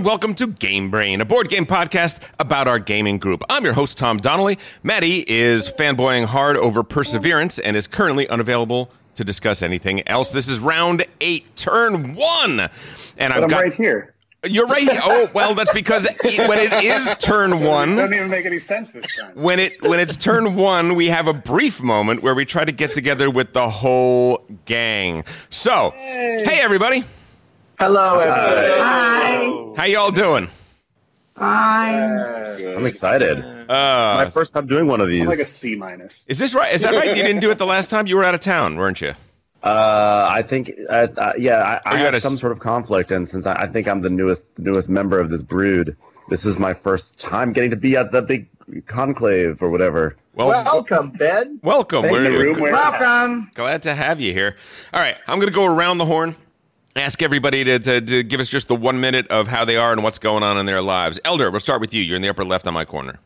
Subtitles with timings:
[0.00, 3.42] and welcome to Game Brain, a board game podcast about our gaming group.
[3.50, 4.58] I'm your host, Tom Donnelly.
[4.82, 10.30] Maddie is fanboying hard over Perseverance and is currently unavailable to discuss anything else.
[10.30, 12.70] This is round eight, turn one.
[13.18, 13.62] And I've I'm got.
[13.62, 14.14] right here.
[14.42, 15.00] You're right here.
[15.04, 17.96] Oh, well, that's because when it is turn It one.
[17.96, 19.32] doesn't even make any sense this time.
[19.34, 22.72] when it when it's turn one, we have a brief moment where we try to
[22.72, 25.24] get together with the whole gang.
[25.50, 27.04] So, hey, everybody,
[27.80, 28.80] Hello, everybody.
[28.80, 29.72] Hi.
[29.76, 30.48] how y'all doing?
[31.34, 32.12] Fine.
[32.76, 33.38] I'm excited.
[33.38, 35.22] My Uh, first time doing one of these.
[35.22, 36.26] I'm like a C minus.
[36.28, 36.74] is this right?
[36.74, 37.16] Is that right?
[37.16, 38.06] You didn't do it the last time.
[38.06, 39.14] You were out of town, weren't you?
[39.62, 42.58] uh, I think, uh, uh, yeah, I, Or I you had a some sort of
[42.60, 45.96] conflict, and since I, I think I'm the newest, the newest member of this brood,
[46.28, 48.46] this is my first time getting to be at the big
[48.86, 50.16] conclave or whatever.
[50.34, 51.60] Well, Welcome, Ben.
[51.62, 52.02] welcome.
[52.02, 53.50] Thank We're The room Welcome.
[53.54, 54.56] glad to have you here.
[54.92, 56.36] All right, I'm going to go around the horn.
[56.96, 59.92] Ask everybody to, to, to give us just the one minute of how they are
[59.92, 61.20] and what's going on in their lives.
[61.24, 62.02] Elder, we'll start with you.
[62.02, 63.20] You're in the upper left on my corner.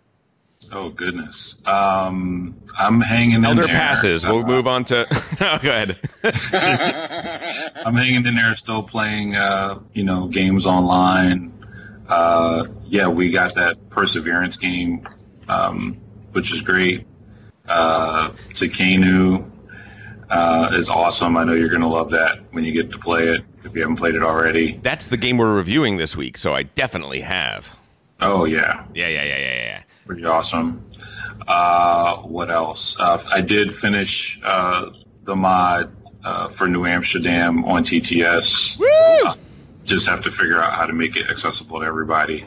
[0.71, 1.55] Oh goodness.
[1.65, 3.51] Um, I'm hanging in there.
[3.53, 4.25] Elder passes.
[4.27, 5.07] We'll Uh, move on to.
[5.41, 5.99] no, go ahead.
[7.87, 9.35] I'm hanging in there, still playing.
[9.35, 11.53] Uh, you know, games online.
[12.09, 15.07] Uh, yeah, we got that Perseverance game,
[15.49, 15.99] um,
[16.33, 17.07] which is great.
[17.67, 19.51] Uh, Tekhenu
[20.29, 21.37] uh, is awesome.
[21.39, 23.97] I know you're gonna love that when you get to play it if you haven't
[23.97, 24.77] played it already.
[24.83, 27.71] That's the game we're reviewing this week, so I definitely have.
[28.21, 29.83] Oh yeah, Yeah, yeah, yeah, yeah, yeah.
[30.07, 30.85] pretty awesome.
[31.47, 32.97] Uh, what else?
[32.99, 34.91] Uh, I did finish uh,
[35.25, 38.79] the mod uh, for New Amsterdam on TTS.
[38.79, 39.33] Woo!
[39.85, 42.47] Just have to figure out how to make it accessible to everybody.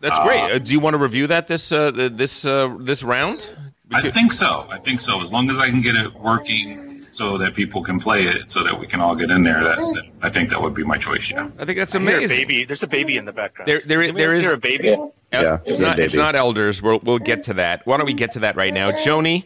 [0.00, 0.40] That's great.
[0.40, 3.48] Uh, do you want to review that this uh, this uh, this round?
[3.88, 4.66] We I think so.
[4.70, 5.22] I think so.
[5.22, 8.62] As long as I can get it working so that people can play it, so
[8.62, 10.96] that we can all get in there, that, that I think that would be my
[10.98, 11.30] choice.
[11.30, 11.48] Yeah.
[11.58, 12.28] I think that's I a amazing.
[12.28, 12.64] baby.
[12.64, 13.68] There's a baby in the background.
[13.68, 14.88] There- there is- Anybody there else is- hear a baby.
[14.88, 15.06] Yeah.
[15.32, 15.98] Yeah, it's yeah, not.
[15.98, 16.80] It's not elders.
[16.82, 17.84] We'll we'll get to that.
[17.84, 19.44] Why don't we get to that right now, Joni?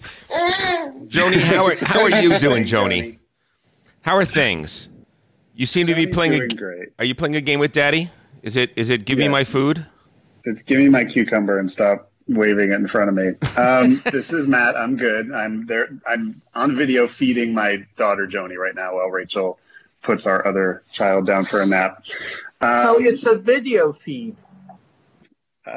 [1.09, 3.19] Joni, how are how are you doing, Joni?
[4.03, 4.88] How are things?
[5.54, 6.32] You seem to be playing.
[6.32, 6.88] doing A, great.
[6.98, 8.10] are you playing a game with Daddy?
[8.42, 9.84] Is it is it give me my food?
[10.44, 13.28] It's give me my cucumber and stop waving it in front of me.
[13.56, 14.76] Um, this is Matt.
[14.76, 15.32] I'm good.
[15.32, 15.88] I'm there.
[16.06, 19.58] I'm on video feeding my daughter Joni right now while Rachel
[20.02, 22.04] puts our other child down for a nap.
[22.60, 24.36] Um, So it's a video feed.
[25.66, 25.70] uh,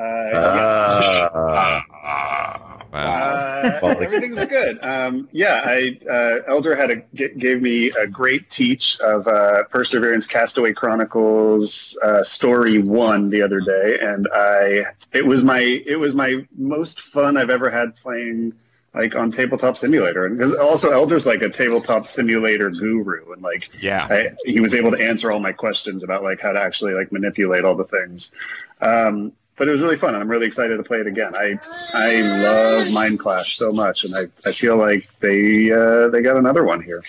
[1.35, 2.59] Ah.
[2.93, 3.79] Wow.
[3.81, 4.77] Uh, everything's good.
[4.83, 9.63] Um, yeah, I uh, Elder had a g- gave me a great teach of uh,
[9.63, 15.99] Perseverance Castaway Chronicles uh, Story One the other day, and I it was my it
[15.99, 18.53] was my most fun I've ever had playing
[18.93, 23.71] like on tabletop simulator, and because also Elder's like a tabletop simulator guru, and like
[23.81, 24.05] Yeah.
[24.07, 27.11] I, he was able to answer all my questions about like how to actually like
[27.11, 28.31] manipulate all the things.
[28.79, 31.33] Um, but it was really fun, and I'm really excited to play it again.
[31.35, 31.59] I
[31.93, 36.63] I love Mindclash so much, and I, I feel like they uh, they got another
[36.63, 37.03] one here.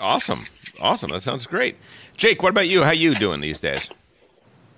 [0.00, 0.40] Awesome.
[0.80, 1.10] Awesome.
[1.10, 1.76] That sounds great.
[2.16, 2.82] Jake, what about you?
[2.82, 3.90] How you doing these days?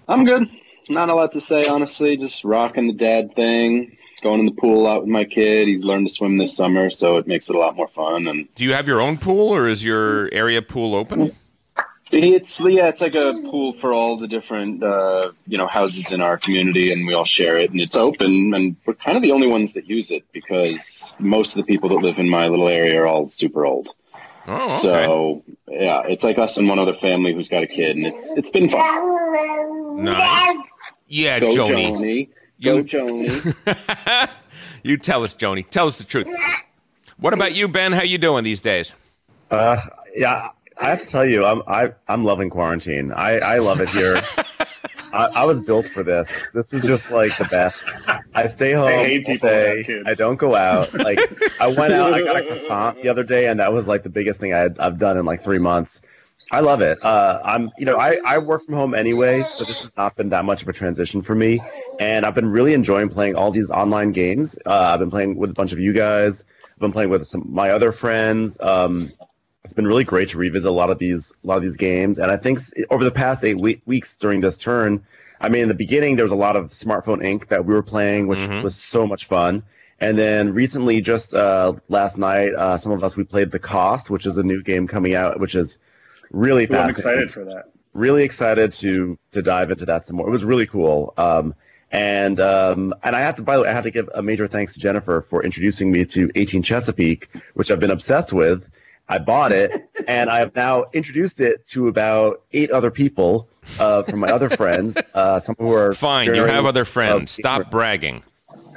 [0.08, 0.48] I'm good.
[0.88, 2.16] Not a lot to say, honestly.
[2.16, 3.96] Just rocking the dad thing.
[4.22, 5.68] Going in the pool out with my kid.
[5.68, 8.26] He's learned to swim this summer, so it makes it a lot more fun.
[8.26, 11.36] And Do you have your own pool, or is your area pool open?
[12.10, 16.20] It's yeah, it's like a pool for all the different uh, you know houses in
[16.20, 18.54] our community, and we all share it, and it's open.
[18.54, 21.88] And we're kind of the only ones that use it because most of the people
[21.90, 23.88] that live in my little area are all super old.
[24.46, 24.74] Oh, okay.
[24.82, 28.32] So yeah, it's like us and one other family who's got a kid, and it's
[28.32, 30.04] it's been fun.
[30.04, 30.56] Nice.
[31.06, 31.86] Yeah, Go Joni.
[31.86, 32.28] Joni.
[32.62, 34.30] Go You- Joni.
[34.82, 35.68] you tell us, Joni.
[35.68, 36.28] Tell us the truth.
[37.18, 37.92] What about you, Ben?
[37.92, 38.94] How you doing these days?
[39.50, 39.78] Uh,
[40.14, 43.12] yeah, I have to tell you, I'm I, I'm loving quarantine.
[43.12, 44.22] I, I love it here.
[45.12, 46.48] I, I was built for this.
[46.54, 47.84] This is just like the best.
[48.34, 50.02] I stay home hate people day.
[50.06, 50.92] I don't go out.
[50.94, 51.18] Like
[51.60, 52.14] I went out.
[52.14, 54.58] I got a croissant the other day, and that was like the biggest thing I
[54.58, 56.02] had, I've done in like three months.
[56.50, 56.98] I love it.
[57.02, 60.30] Uh, I'm, you know, I, I work from home anyway, so this has not been
[60.30, 61.60] that much of a transition for me.
[62.00, 64.58] And I've been really enjoying playing all these online games.
[64.64, 66.44] Uh, I've been playing with a bunch of you guys.
[66.72, 68.58] I've been playing with some my other friends.
[68.60, 69.12] Um,
[69.68, 72.18] it's been really great to revisit a lot of these a lot of these games.
[72.18, 75.04] And I think over the past eight we- weeks during this turn,
[75.38, 77.48] I mean, in the beginning there was a lot of Smartphone Inc.
[77.48, 78.62] that we were playing, which Mhm.
[78.62, 79.62] was so much fun.
[80.00, 84.08] And then recently, just uh, last night, uh, some of us we played The Cost,
[84.10, 85.76] which is a new game coming out, which is
[86.30, 87.64] really Ooh, I'm excited for that.
[87.92, 90.28] really excited to to dive into that some more.
[90.28, 91.12] It was really cool.
[91.18, 91.54] Um,
[91.92, 94.46] and um, and I have to by the way, I have to give a major
[94.48, 98.66] thanks to Jennifer for introducing me to 18 Chesapeake, which I've been obsessed with.
[99.08, 104.02] I bought it, and I have now introduced it to about eight other people uh,
[104.02, 104.98] from my other friends.
[105.14, 107.30] Uh, some who are Fine, you have other uh, friends.
[107.30, 107.70] Stop gamers.
[107.70, 108.22] bragging.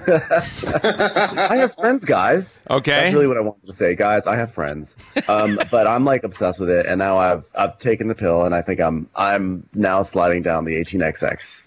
[0.07, 2.61] I have friends, guys.
[2.69, 2.91] Okay.
[2.91, 4.27] That's really what I wanted to say, guys.
[4.27, 4.97] I have friends,
[5.27, 8.55] um, but I'm like obsessed with it, and now I've I've taken the pill, and
[8.55, 11.63] I think I'm I'm now sliding down the 18xx.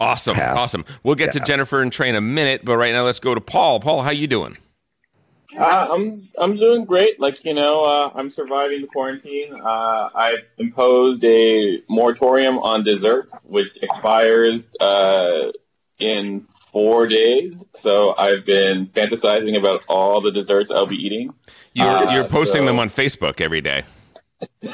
[0.00, 0.56] Awesome, Pass.
[0.56, 0.84] awesome.
[1.02, 3.40] We'll get to Jennifer and Trey in a minute, but right now let's go to
[3.40, 3.80] Paul.
[3.80, 4.54] Paul, how you doing?
[5.56, 7.20] Uh, I'm I'm doing great.
[7.20, 9.54] Like you know, uh, I'm surviving the quarantine.
[9.54, 15.52] Uh, I've imposed a moratorium on desserts, which expires uh,
[15.98, 17.64] in four days.
[17.74, 21.32] So I've been fantasizing about all the desserts I'll be eating.
[21.72, 23.84] You're Uh, you're posting so- them on Facebook every day.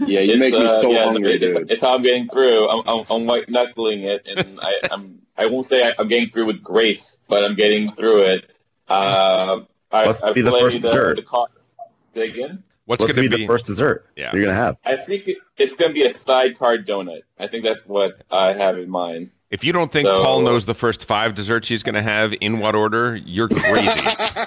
[0.00, 1.70] Yeah, you make me uh, so yeah, hungry, it's, dude.
[1.70, 2.68] It's how I'm getting through.
[2.68, 6.30] I'm, I'm, I'm white knuckling it, and I, I'm I won't say I, I'm getting
[6.30, 8.50] through with grace, but I'm getting through it.
[9.90, 11.16] I, What's I be the first dessert?
[11.16, 11.46] The co-
[12.14, 12.62] again.
[12.86, 14.30] What's, What's going gonna to be the first dessert Yeah.
[14.32, 14.76] you're gonna have?
[14.84, 17.20] I think it, it's going to be a sidecar donut.
[17.38, 19.30] I think that's what I have in mind.
[19.50, 22.34] If you don't think So- Paul knows the first five desserts he's going to have
[22.40, 24.06] in what order, you're crazy.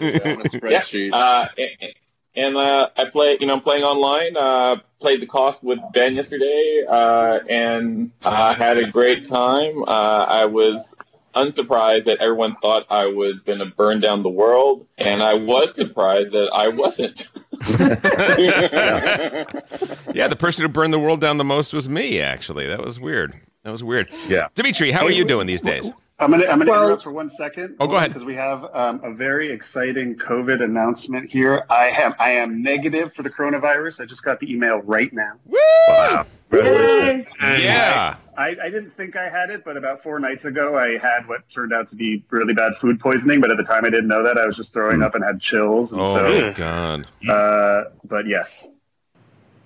[0.00, 1.12] a spreadsheet.
[1.12, 1.92] Uh, and
[2.34, 4.36] and uh, I play, you know, I'm playing online.
[4.36, 9.82] Uh, played the cost with Ben yesterday, uh, and I had a great time.
[9.84, 10.94] Uh, I was
[11.36, 15.74] unsurprised that everyone thought I was going to burn down the world, and I was
[15.74, 17.28] surprised that I wasn't.
[20.14, 22.20] yeah, the person who burned the world down the most was me.
[22.20, 23.34] Actually, that was weird.
[23.64, 24.10] That was weird.
[24.28, 24.48] Yeah.
[24.54, 25.90] Dimitri, how are you doing these days?
[26.18, 27.76] I'm gonna I'm gonna Well- interrupt for one second.
[27.78, 28.10] Oh, go ahead.
[28.10, 31.64] because we have um, a very exciting COVID announcement here.
[31.68, 34.00] I have I am negative for the coronavirus.
[34.00, 35.32] I just got the email right now.
[35.44, 35.58] Woo!
[35.88, 36.26] Wow.
[36.50, 37.28] Congratulations.
[37.40, 37.64] Yay.
[37.64, 38.16] Yeah.
[38.38, 41.48] I, I didn't think I had it, but about four nights ago, I had what
[41.48, 43.40] turned out to be really bad food poisoning.
[43.40, 44.38] But at the time, I didn't know that.
[44.38, 45.92] I was just throwing up and had chills.
[45.92, 48.72] And Oh so, my god, uh, but yes,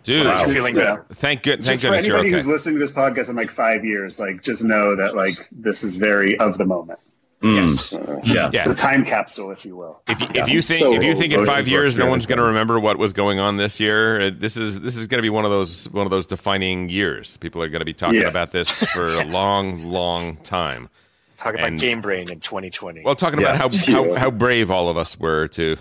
[0.02, 0.26] dude!
[0.26, 0.42] Wow.
[0.42, 0.94] Just, feeling you better.
[0.96, 1.64] know, Thank good.
[1.64, 2.36] Thank just for goodness you're anybody okay.
[2.38, 5.82] who's listening to this podcast in like five years, like just know that like this
[5.84, 6.98] is very of the moment.
[7.42, 7.68] Mm.
[7.68, 7.96] Yes.
[8.22, 8.50] Yeah.
[8.52, 8.58] Yeah.
[8.58, 10.02] It's a time capsule, if you will.
[10.08, 12.36] If, you- if you think so if you think in five years no one's going
[12.36, 15.22] to remember what was going on this year, uh, this is this is going to
[15.22, 17.38] be one of those one of those defining years.
[17.38, 18.28] People are going to be talking Yeah.
[18.28, 20.90] about this for a long, long time.
[21.40, 23.00] Talk about And- Game Brain in 2020.
[23.02, 25.76] Well, talking about how, how how brave all of us were to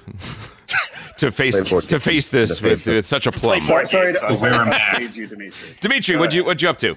[1.17, 3.59] to face to face this with, with such a plum.
[3.59, 5.15] Sorry, sorry to games, wear a overstage mask.
[5.17, 5.75] you, Dimitri.
[5.81, 6.95] Dimitri, what you what you up to?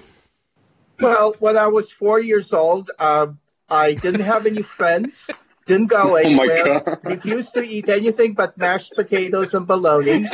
[1.01, 3.37] Well, when I was four years old, um,
[3.69, 5.29] I didn't have any friends,
[5.65, 6.99] didn't go Oh my anywhere, God.
[7.03, 10.29] refused to eat anything but mashed potatoes and bologna,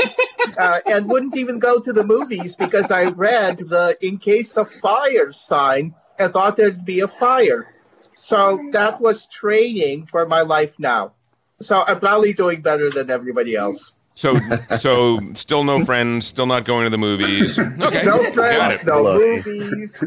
[0.60, 4.70] uh, and wouldn't even go to the movies because I read the "in case of
[4.84, 7.74] fire" sign and thought there'd be a fire.
[8.22, 11.14] So that was training for my life now.
[11.62, 13.94] So I'm probably doing better than everybody else.
[14.16, 14.38] So
[14.78, 17.58] so still no friends, still not going to the movies.
[17.58, 19.42] Okay, No friends, no Bologna.
[19.46, 20.04] movies,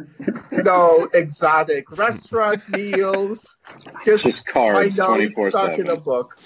[0.53, 3.57] no exotic restaurant meals.
[4.05, 6.01] Just, Just my carbs nose 24 stuck in a 7.
[6.01, 6.37] book.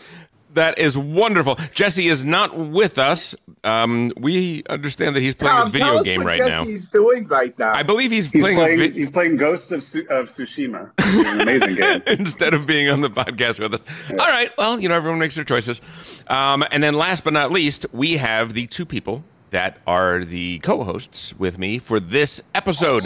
[0.56, 1.56] That is wonderful.
[1.74, 3.34] Jesse is not with us.
[3.62, 6.64] Um, we understand that he's playing Tom, a video tell us game what right now.
[6.64, 7.72] Jesse's doing right now.
[7.74, 8.78] I believe he's, He's playing, playing.
[8.78, 10.90] vi- He's playing Ghosts of, Su- of Tsushima.
[11.32, 12.02] An amazing game.
[12.06, 13.82] instead of being on the podcast with us.
[14.10, 14.50] All right.
[14.56, 15.80] Well, you know, everyone makes their choices.
[16.28, 20.58] Um, and then last but not least, we have the two people that are the
[20.60, 23.04] co-hosts with me for this episode.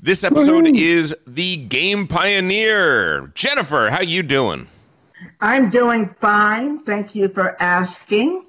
[0.00, 3.28] This episode is the Game Pioneer.
[3.34, 4.68] Jennifer, how you doing?
[5.40, 6.84] I'm doing fine.
[6.84, 8.44] Thank you for asking.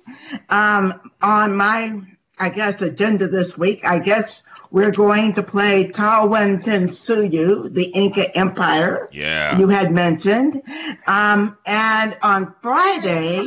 [0.49, 2.01] Um, on my,
[2.39, 9.09] I guess, agenda this week, I guess we're going to play Tawantinsuyu, the Inca Empire.
[9.11, 9.57] Yeah.
[9.57, 10.61] You had mentioned.
[11.07, 13.45] Um, and on Friday,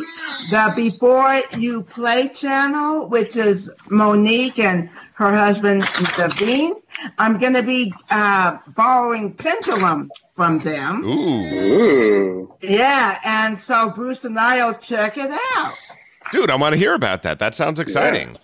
[0.51, 6.81] the Before You Play channel, which is Monique and her husband, Davine,
[7.19, 11.05] I'm going to be uh, borrowing Pendulum from them.
[11.05, 12.55] Ooh.
[12.61, 15.75] Yeah, and so Bruce and I'll check it out.
[16.33, 17.39] Dude, I want to hear about that.
[17.39, 18.37] That sounds exciting.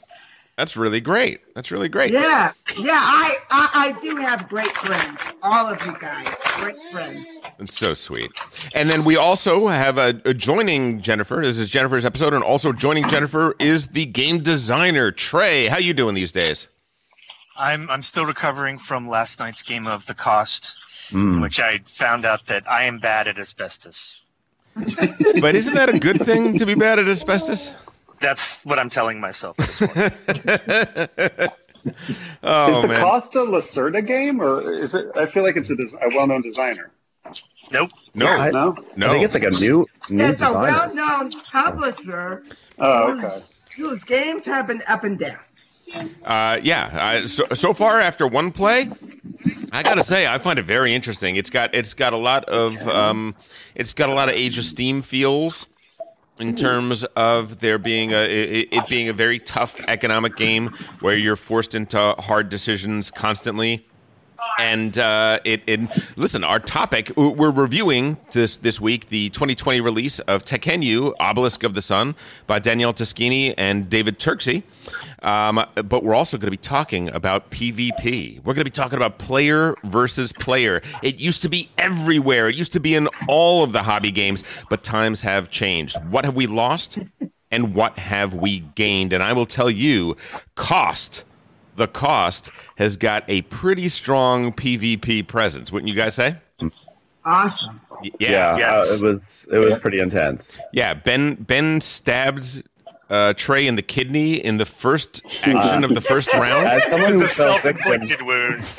[0.57, 1.41] That's really great.
[1.55, 2.13] That's really great.
[2.13, 5.21] Yeah, yeah, I, I I do have great friends.
[5.43, 7.27] All of you guys, great friends.
[7.59, 8.33] It's so sweet.
[8.75, 11.37] And then we also have a, a joining Jennifer.
[11.43, 15.67] This is Jennifer's episode, and also joining Jennifer is the game designer Trey.
[15.67, 16.69] How you doing these days?
[17.59, 20.75] I'm I'm still recovering from last night's game of the cost,
[21.11, 21.35] Mm.
[21.35, 24.21] in which I found out that I am bad at asbestos.
[25.41, 27.73] But isn't that a good thing to be bad at asbestos?
[28.21, 30.13] That's what I'm telling myself this morning.
[32.43, 33.01] Oh is the man.
[33.01, 35.07] Costa Lacerda game, or is it?
[35.17, 36.91] I feel like it's a, des- a well-known designer.
[37.71, 37.91] Nope.
[38.15, 38.77] No, I- No.
[38.97, 39.07] no.
[39.09, 42.43] I think it's like a new new It's a well-known publisher
[42.81, 43.21] Oh, okay.
[43.29, 45.39] whose, whose games have been up and down.
[46.25, 47.21] Uh, yeah.
[47.23, 48.91] Uh, so so far after one play,
[49.73, 51.37] I gotta say I find it very interesting.
[51.37, 53.35] It's got it's got a lot of um,
[53.75, 55.67] it's got a lot of Age of Steam feels
[56.39, 60.69] in terms of there being a it, it being a very tough economic game
[61.01, 63.87] where you're forced into hard decisions constantly.
[64.59, 65.81] And uh, it, it
[66.17, 71.75] listen, our topic we're reviewing this this week the 2020 release of Tekhenu Obelisk of
[71.75, 72.15] the Sun
[72.47, 74.63] by Daniele Tascini and David Turczi.
[75.23, 78.39] Um, but we're also going to be talking about PvP.
[78.45, 80.83] We're going to be talking about player versus player.
[81.03, 82.49] It used to be everywhere.
[82.49, 85.97] It used to be in all of the hobby games, but times have changed.
[86.11, 86.99] What have we lost,
[87.51, 89.13] and what have we gained?
[89.13, 90.17] And I will tell you,
[90.55, 91.25] cost
[91.77, 96.37] the cost has got a pretty strong PvP presence, wouldn't you guys say?
[97.25, 97.81] Awesome.
[98.03, 98.91] Y- Yeah, Yes.
[98.91, 100.61] uh, it was it was pretty intense.
[100.73, 102.63] Yeah, Ben Ben stabbed
[103.09, 106.67] uh, Trey in the kidney in the first action of the first round.
[106.67, 108.65] As someone It's who a fell self-inflicted wound.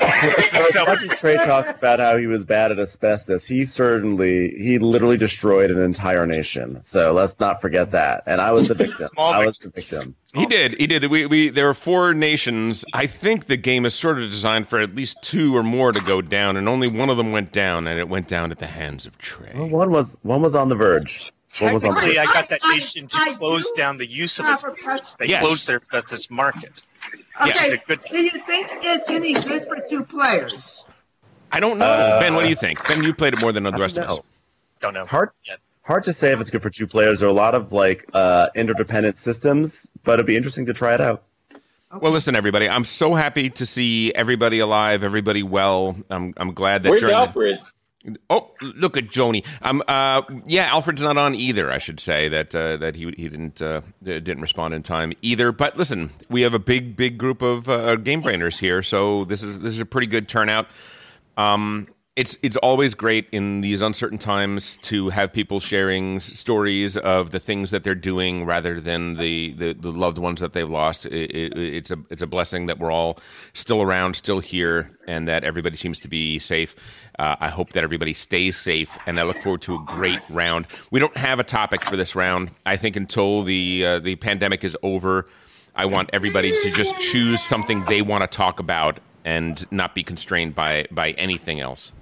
[0.54, 3.64] a as self- much as Trey talks about how he was bad at asbestos, he
[3.64, 6.80] certainly he literally destroyed an entire nation.
[6.84, 8.22] So let's not forget that.
[8.26, 9.08] And I was the victim.
[9.14, 10.14] Small I was the victim.
[10.34, 10.78] He did.
[10.78, 11.06] He did.
[11.06, 12.84] We, we there were four nations.
[12.92, 16.00] I think the game is sort of designed for at least two or more to
[16.04, 18.66] go down, and only one of them went down, and it went down at the
[18.66, 19.52] hands of Trey.
[19.54, 21.32] Well, one was one was on the verge.
[21.60, 22.18] One was on the Technically.
[22.18, 24.68] I got that I- nation to I close do down the use of have a
[24.72, 25.14] asbestos.
[25.18, 25.42] They Yes.
[25.42, 26.82] closed their asbestos market.
[27.40, 30.84] Okay, it's a good- do you think it's any good for two players?
[31.50, 32.34] I don't know, Uh, Ben.
[32.34, 32.86] What do you think?
[32.86, 34.16] Ben, you played it more than the rest of us.
[34.16, 34.24] No.
[34.80, 35.06] Don't know.
[35.06, 35.30] Hard
[35.82, 37.20] hard to say if it's good for two players.
[37.20, 40.92] There are a lot of like uh, interdependent systems, but it'd be interesting to try
[40.94, 41.22] it out.
[41.90, 42.68] Well, listen, everybody.
[42.68, 45.96] I'm so happy to see everybody alive, everybody well.
[46.10, 47.58] I'm I'm glad that Where's during the- Alfred?
[48.30, 49.44] Oh, look at Joni.
[49.60, 51.70] Um, uh, yeah, Alfred's not on either.
[51.70, 55.50] I should say that uh, that he he didn't uh, didn't respond in time either.
[55.50, 59.42] But listen, we have a big big group of uh, game brainers here, so this
[59.42, 60.68] is this is a pretty good turnout.
[61.36, 61.88] Um,
[62.18, 67.38] it's it's always great in these uncertain times to have people sharing stories of the
[67.38, 71.06] things that they're doing rather than the, the, the loved ones that they've lost.
[71.06, 73.20] It, it, it's a it's a blessing that we're all
[73.52, 76.74] still around, still here, and that everybody seems to be safe.
[77.20, 80.66] Uh, I hope that everybody stays safe, and I look forward to a great round.
[80.90, 82.50] We don't have a topic for this round.
[82.66, 85.28] I think until the uh, the pandemic is over,
[85.76, 90.02] I want everybody to just choose something they want to talk about and not be
[90.02, 91.92] constrained by by anything else.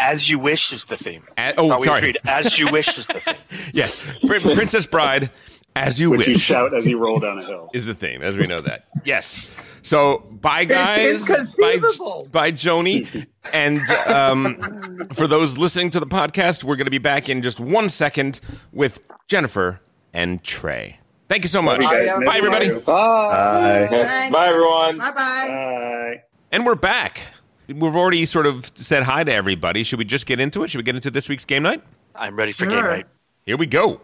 [0.00, 1.22] As you wish is the theme.
[1.38, 1.98] A- oh, Thought we sorry.
[1.98, 2.18] agreed.
[2.26, 3.34] As you wish is the theme.
[3.74, 5.30] Yes, Prin- Princess Bride,
[5.76, 7.68] as you Which you wish, shout as you roll down a hill.
[7.74, 8.86] is the theme, as we know that.
[9.04, 9.50] Yes.
[9.82, 10.98] So, bye, guys.
[11.30, 12.28] It's Bye, inconceivable.
[12.32, 13.26] bye, Joni.
[13.52, 17.58] And um, for those listening to the podcast, we're going to be back in just
[17.60, 18.40] one second
[18.72, 19.80] with Jennifer
[20.12, 20.98] and Trey.
[21.28, 21.80] Thank you so much.
[21.82, 22.26] You guys.
[22.26, 22.66] Bye, everybody.
[22.66, 22.80] you.
[22.80, 22.92] Bye.
[23.86, 24.98] Uh, Bye, everyone.
[24.98, 25.12] Bye bye.
[25.14, 26.22] Bye.
[26.52, 27.20] And we're back.
[27.72, 29.84] We've already sort of said hi to everybody.
[29.84, 30.70] Should we just get into it?
[30.70, 31.82] Should we get into this week's game night?
[32.14, 32.70] I'm ready for Sure.
[32.72, 33.06] game night.
[33.46, 34.00] Here we go.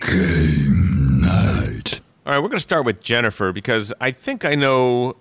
[0.00, 2.00] Game night.
[2.26, 5.16] All right, we're going to start with Jennifer because I think I know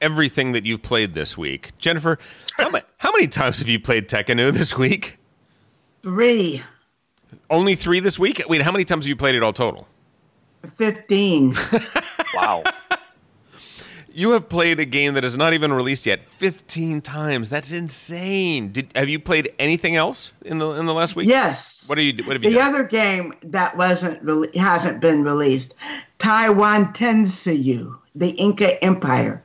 [0.00, 1.72] everything that you've played this week.
[1.78, 2.18] Jennifer,
[2.56, 5.18] how, ma- how many times have you played Tekhenu this week?
[6.02, 6.62] Three.
[7.48, 8.42] Only three this week?
[8.48, 9.86] Wait, how many times have you played it all total?
[10.76, 11.54] Fifteen.
[12.34, 12.62] Wow.
[14.12, 17.48] You have played a game that is not even released yet 15 times.
[17.48, 18.70] That's insane.
[18.70, 21.28] Did have you played anything else in the in the last week?
[21.28, 21.84] yes.
[21.88, 22.68] What are you what have you The done?
[22.74, 25.74] other game that wasn't re- hasn't been released,
[26.20, 29.42] Tawantinsuyu, the Inca Empire.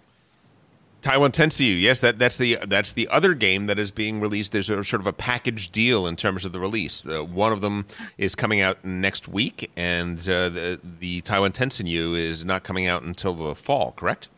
[1.06, 1.80] Tawantinsuyu.
[1.80, 4.52] Yes, that that's the that's the other game that is being released.
[4.52, 7.06] There's a sort of a package deal in terms of the release.
[7.06, 7.86] Uh, one of them
[8.18, 13.36] is coming out next week, and uh, the the Tawantinsuyu is not coming out until
[13.36, 13.92] the fall.
[13.92, 14.30] Correct?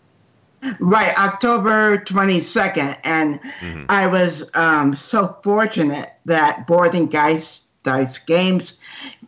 [0.80, 2.98] Right, October 22nd.
[3.04, 3.86] And Mm-hmm.
[3.90, 8.74] I was um, so fortunate that Board&Dice, Dice Games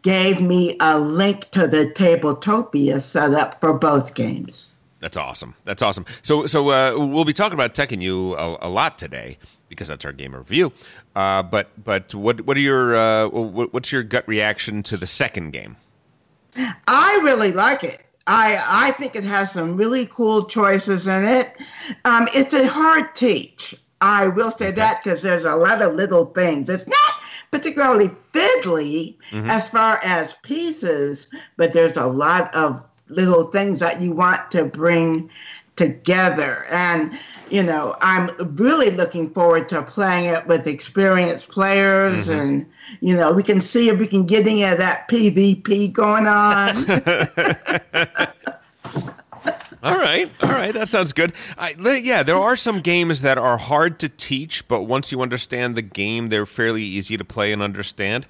[0.01, 4.68] gave me a link to the Tabletopia set up for both games.
[4.99, 5.55] That's awesome.
[5.65, 6.05] That's awesome.
[6.21, 9.37] So, so uh, we'll be talking about Tekhenu a, a lot today
[9.69, 10.73] because that's our game review.
[11.15, 15.07] Uh, but, but what, what are your, uh, what, what's your gut reaction to the
[15.07, 15.77] second game?
[16.87, 18.03] I really like it.
[18.27, 21.53] I I think it has some really cool choices in it.
[22.05, 23.73] Um, it's a hard teach.
[24.01, 26.69] I will say that because there's a lot of little things.
[26.69, 27.13] It's not
[27.51, 29.49] particularly fiddly Mhm.
[29.49, 31.27] as far as pieces,
[31.57, 35.29] but there's a lot of little things that you want to bring
[35.75, 36.57] together.
[36.71, 37.17] And,
[37.49, 42.39] you know, I'm really looking forward to playing it with experienced players Mhm.
[42.39, 42.65] and,
[43.01, 46.75] you know, we can see if we can get any of that PvP going on.
[49.81, 51.31] All right, all right, that sounds good.
[51.57, 51.69] I,
[52.03, 55.81] yeah, there are some games that are hard to teach, but once you understand the
[55.81, 58.25] game, they're fairly easy to play and understand.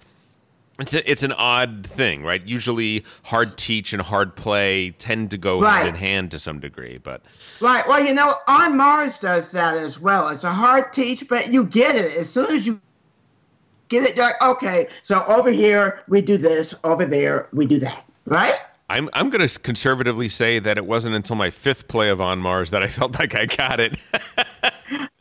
[0.79, 2.45] It's a, it's an odd thing, right?
[2.45, 5.83] Usually, hard teach and hard play tend to go Right.
[5.83, 7.21] hand in hand to some degree, but
[7.59, 7.85] Right.
[7.87, 10.29] Well, you know, On Mars does that as well.
[10.29, 12.79] It's a hard teach, but you get it as soon as you
[13.89, 14.15] get it.
[14.15, 18.05] You're like, okay, so over here we do this, over there we do that.
[18.25, 18.55] Right?
[18.91, 22.39] I'm I'm going to conservatively say that it wasn't until my fifth play of On
[22.39, 23.97] Mars that I felt like I got it.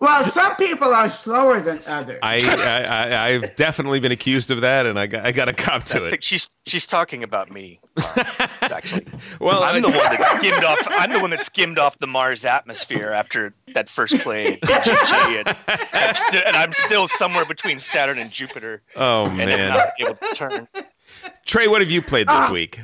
[0.00, 2.20] Well, some people are slower than others.
[2.22, 5.52] I, I, I I've definitely been accused of that, and I got I got to
[5.52, 6.10] cop to I it.
[6.10, 7.80] think she's she's talking about me.
[7.96, 8.24] uh,
[8.60, 9.06] actually,
[9.40, 10.78] Well, I'm I- the one that skimmed off.
[10.90, 15.56] I'm the one that skimmed off the Mars atmosphere after that first play at and,
[15.92, 20.14] I'm sti- and I'm still somewhere between Saturn and Jupiter, Oh and man, not able
[20.14, 20.68] to turn.
[21.44, 22.50] Trey, what have you played this Ah.
[22.52, 22.80] week?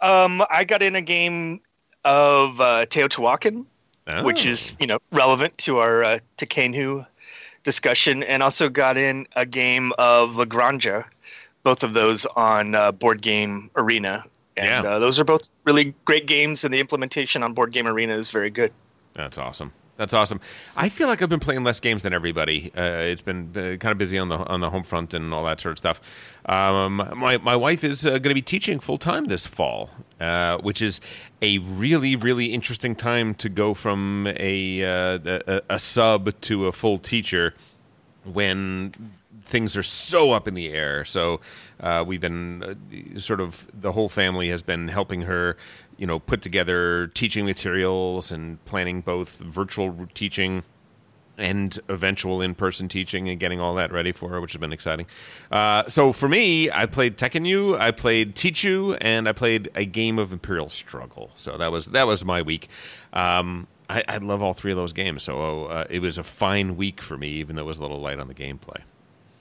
[0.00, 1.60] Um, I got in a game
[2.04, 3.64] of uh, Teotihuacan,
[4.22, 4.50] which Oh.
[4.50, 7.06] is you know relevant to our uh, Tekhenu
[7.62, 11.04] discussion, and also got in a game of La Granja,
[11.62, 14.22] both of those on uh, Board Game Arena,
[14.56, 14.90] and Yeah.
[14.94, 18.30] uh, those are both really great games, and the implementation on Board Game Arena is
[18.30, 18.72] very good.
[19.14, 19.72] That's awesome.
[19.96, 20.40] That's awesome.
[20.76, 22.72] I feel like I've been playing less games than everybody.
[22.76, 25.44] Uh, it's been uh, kind of busy on the on the home front and all
[25.44, 26.00] that sort of stuff.
[26.46, 30.58] Um, my my wife is uh, going to be teaching full time this fall, uh,
[30.58, 31.00] which is
[31.42, 36.72] a really really interesting time to go from a, uh, a a sub to a
[36.72, 37.54] full teacher
[38.24, 38.92] when
[39.44, 41.04] things are so up in the air.
[41.04, 41.40] So
[41.80, 42.62] uh, we've been
[43.16, 45.56] uh, sort of the whole family has been helping her,
[45.96, 50.62] you know, put together teaching materials and planning both virtual teaching
[51.36, 55.06] and eventual in-person teaching and getting all that ready for her, which has been exciting.
[55.50, 60.18] Uh, so for me, I played Tekhenu, I played Teachu, and I played a game
[60.18, 61.30] of Imperial Struggle.
[61.34, 62.68] So that was that was my week.
[63.12, 66.76] Um, I, I love all three of those games, so uh, it was a fine
[66.76, 68.80] week for me, even though it was a little light on the gameplay.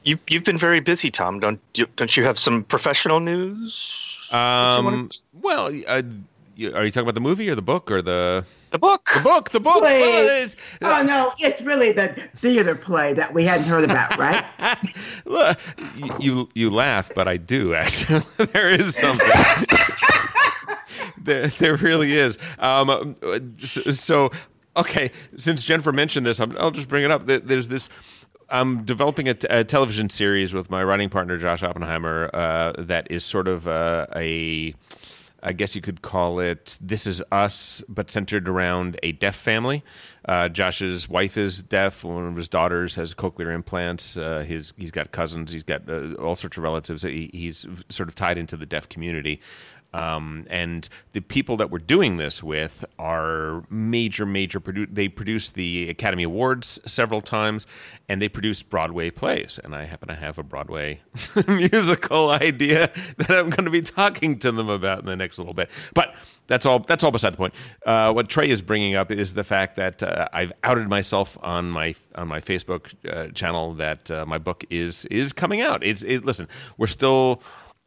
[0.04, 1.40] You you've been very busy, Tom.
[1.40, 4.18] Don't you, don't you have some professional news?
[4.32, 5.10] Um,
[5.42, 6.02] well, uh,
[6.56, 9.10] you, are you talking about the movie or the book or the the book?
[9.14, 9.52] the book?
[9.52, 9.80] The book.
[9.84, 10.56] Please.
[10.82, 14.44] Oh no, it's really the theater play that we hadn't heard about, right?
[15.26, 15.56] Well,
[15.96, 18.24] you, you you laugh, but I do actually.
[18.54, 19.28] there is something.
[21.18, 22.38] there, there really is.
[22.60, 23.16] Um,
[23.60, 24.32] so, so,
[24.76, 27.26] okay, since Jennifer mentioned this, I'm, I'll just bring it up.
[27.26, 27.90] There's this.
[28.50, 33.10] I'm developing a, t- a television series with my writing partner Josh Oppenheimer uh, that
[33.10, 34.76] is sort of uh, a.
[35.46, 39.84] I guess you could call it This Is Us, but centered around a deaf family.
[40.26, 42.06] Uh, Josh's wife is deaf.
[42.06, 44.16] One of his daughters has cochlear implants.
[44.16, 45.52] Uh, his he's got cousins.
[45.52, 47.02] He's got uh, all sorts of relatives.
[47.02, 49.42] He, he's sort of tied into the deaf community.
[49.94, 54.60] Um, and the people that we're doing this with are major, major.
[54.60, 57.66] Produ- they produce the Academy Awards several times,
[58.10, 59.60] and they produce Broadway plays.
[59.64, 61.02] And I happen to have a Broadway
[61.48, 65.54] musical idea that I'm going to be talking to them about in the next little
[65.54, 65.70] bit.
[65.94, 66.16] But
[66.48, 66.80] that's all.
[66.80, 67.54] That's all beside the point.
[67.86, 71.70] Uh, what Trey is bringing up is the fact that uh, I've outed myself on
[71.70, 75.84] my on my Facebook uh, channel that uh, my book is is coming out.
[75.84, 77.42] It's it, listen, we're still.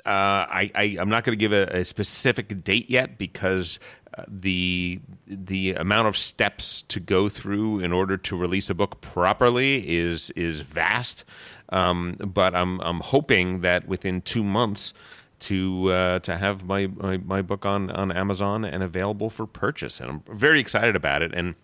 [0.07, 3.81] Uh, I, I I'm not going to give a, a specific date yet because
[4.17, 9.01] uh, the the amount of steps to go through in order to release a book
[9.01, 11.25] properly is is vast.
[11.71, 14.95] Um, but I'm I'm hoping that within two months
[15.41, 20.01] to uh, to have my, my my book on on Amazon and available for purchase,
[20.01, 21.35] and I'm very excited about it.
[21.35, 21.57] And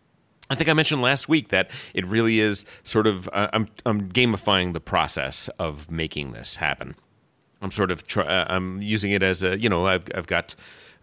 [0.50, 4.10] I think I mentioned last week that it really is sort of uh, I'm I'm
[4.10, 6.96] gamifying the process of making this happen.
[7.62, 10.54] I'm sort of try, uh, I'm using it as a you know I've I've got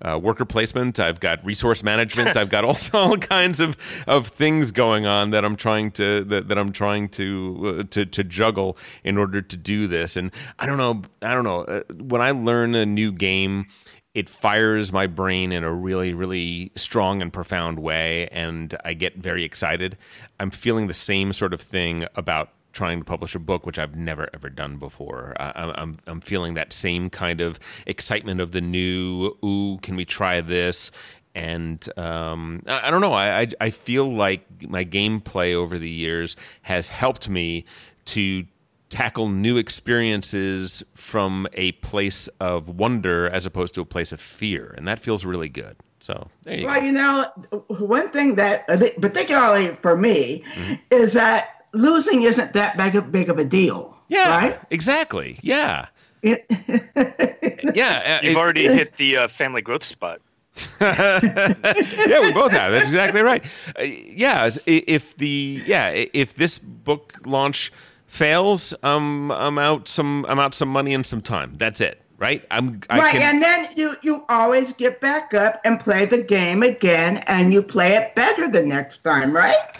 [0.02, 3.76] uh, worker placement, I've got resource management, I've got all, all kinds of,
[4.08, 8.06] of things going on that I'm trying to that, that I'm trying to uh, to
[8.06, 10.16] to juggle in order to do this.
[10.16, 13.68] And I don't know I don't know uh, when I learn a new game.
[14.16, 19.18] It fires my brain in a really, really strong and profound way, and I get
[19.18, 19.98] very excited.
[20.40, 23.96] I'm feeling the same sort of thing about trying to publish a book, which I've
[23.96, 25.36] never ever done before.
[25.40, 29.38] I, I'm I'm feeling that same kind of excitement of the new.
[29.44, 30.92] Ooh, can we try this?
[31.36, 33.14] And um, I, I don't know.
[33.14, 37.66] I, I I feel like my gameplay over the years has helped me
[38.06, 38.46] to
[38.90, 44.74] tackle new experiences from a place of wonder as opposed to a place of fear,
[44.78, 45.76] and that feels really good.
[46.00, 46.86] So there you Well, go.
[46.86, 47.26] you know,
[47.68, 48.66] one thing that,
[49.02, 50.74] particularly for me, Mm-hmm.
[50.92, 53.96] is that losing isn't that big, of- big of a deal.
[54.08, 54.60] Yeah, Right?
[54.72, 55.38] exactly.
[55.42, 55.86] Yeah,
[56.24, 56.46] It-
[57.76, 58.20] yeah.
[58.22, 60.20] uh, You've it- already hit the uh, family growth spot.
[60.82, 62.72] yeah, we both have.
[62.72, 63.44] That's exactly right.
[63.80, 67.72] Uh, yeah, if the yeah, if this book launch
[68.08, 71.54] fails, um, I'm out some I'm out some money and some time.
[71.58, 72.44] That's it, right?
[72.52, 76.22] I'm I right, can, and then you you always get back up and play the
[76.24, 79.78] game again, and you play it better the next time, right?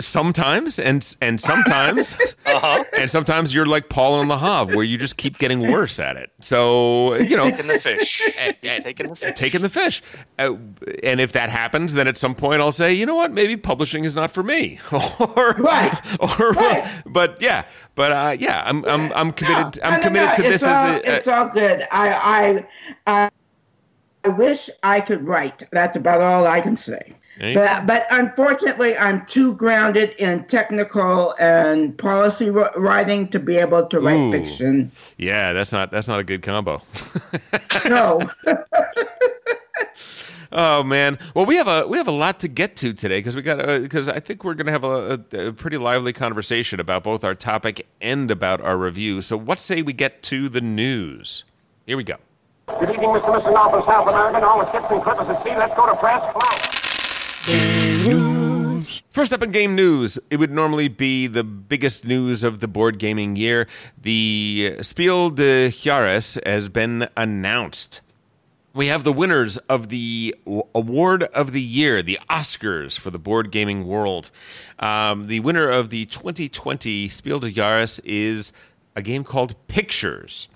[0.00, 2.14] Sometimes and and sometimes
[2.46, 2.82] Uh-huh.
[2.96, 6.30] and sometimes you're like Paul and Lahav, where you just keep getting worse at it.
[6.40, 8.22] So you know, Taking the fish.
[8.38, 9.34] Keep taking the fish.
[9.36, 10.02] taking the fish.
[10.38, 10.54] Uh,
[11.02, 14.04] and if that happens, then at some point I'll say, you know what, maybe publishing
[14.04, 14.80] is not for me.
[14.92, 15.98] or, Right.
[16.20, 17.02] Or, Right.
[17.06, 19.80] but yeah, but uh, yeah, I'm, I'm, I'm committed.
[19.82, 21.82] I'm No, no, committed no, to it's this all, as a, uh, it's all good.
[21.92, 22.64] I,
[23.06, 23.30] I, I,
[24.24, 25.62] I wish I could write.
[25.70, 27.14] That's about all I can say.
[27.38, 27.54] Hey.
[27.54, 34.00] But, but unfortunately, I'm too grounded in technical and policy writing to be able to
[34.00, 34.32] write Ooh.
[34.32, 34.90] fiction.
[35.18, 36.82] yeah, that's not that's not a good combo.
[37.88, 38.28] No.
[40.50, 41.18] Oh man.
[41.34, 43.68] Well, we have a we have a lot to get to today because we got
[43.68, 47.04] uh, because I think we're going to have a, a, a pretty lively conversation about
[47.04, 49.20] both our topic and about our review.
[49.20, 51.44] So, what say we get to the news?
[51.84, 52.16] Here we go.
[52.80, 53.34] Good evening, Mr.
[53.34, 53.52] and Mrs.
[53.52, 55.54] Norfolk, South American, all the ships and clippers at sea.
[55.54, 56.77] Let's go to press.
[59.10, 62.98] First up in game news, it would normally be the biggest news of the board
[62.98, 63.66] gaming year.
[64.00, 68.00] The Spiel des Jahres has been announced.
[68.74, 70.36] We have the winners of the
[70.74, 74.30] award of the year, the Oscars for the board gaming world.
[74.78, 78.52] Um, the winner of the 2020 Spiel des Jahres is
[78.94, 80.48] a game called Pictures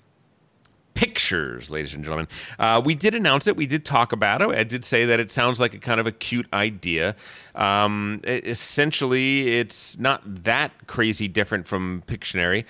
[0.94, 2.28] pictures, ladies and gentlemen.
[2.58, 3.56] Uh, we did announce it.
[3.56, 4.48] We did talk about it.
[4.50, 7.16] I did say that it sounds like a kind of a cute idea.
[7.54, 12.64] Um, e- essentially, it's not that crazy different from Pictionary.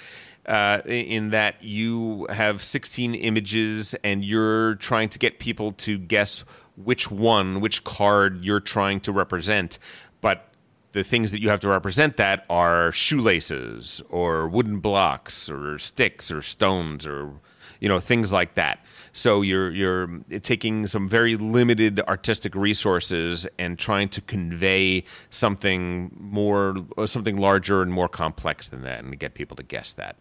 [0.45, 6.45] Uh, in that you have 16 images and you're trying to get people to guess
[6.77, 9.79] which one, which card you're trying to represent.
[10.21, 10.53] But
[10.93, 16.31] the things that you have to represent that are shoelaces or wooden blocks or sticks
[16.31, 17.35] or stones or
[17.83, 18.79] you know things like that
[19.13, 20.09] so you're you're
[20.43, 27.83] taking some very limited artistic resources and trying to convey something more uh, something larger
[27.83, 30.17] and more complex than that and get people to guess that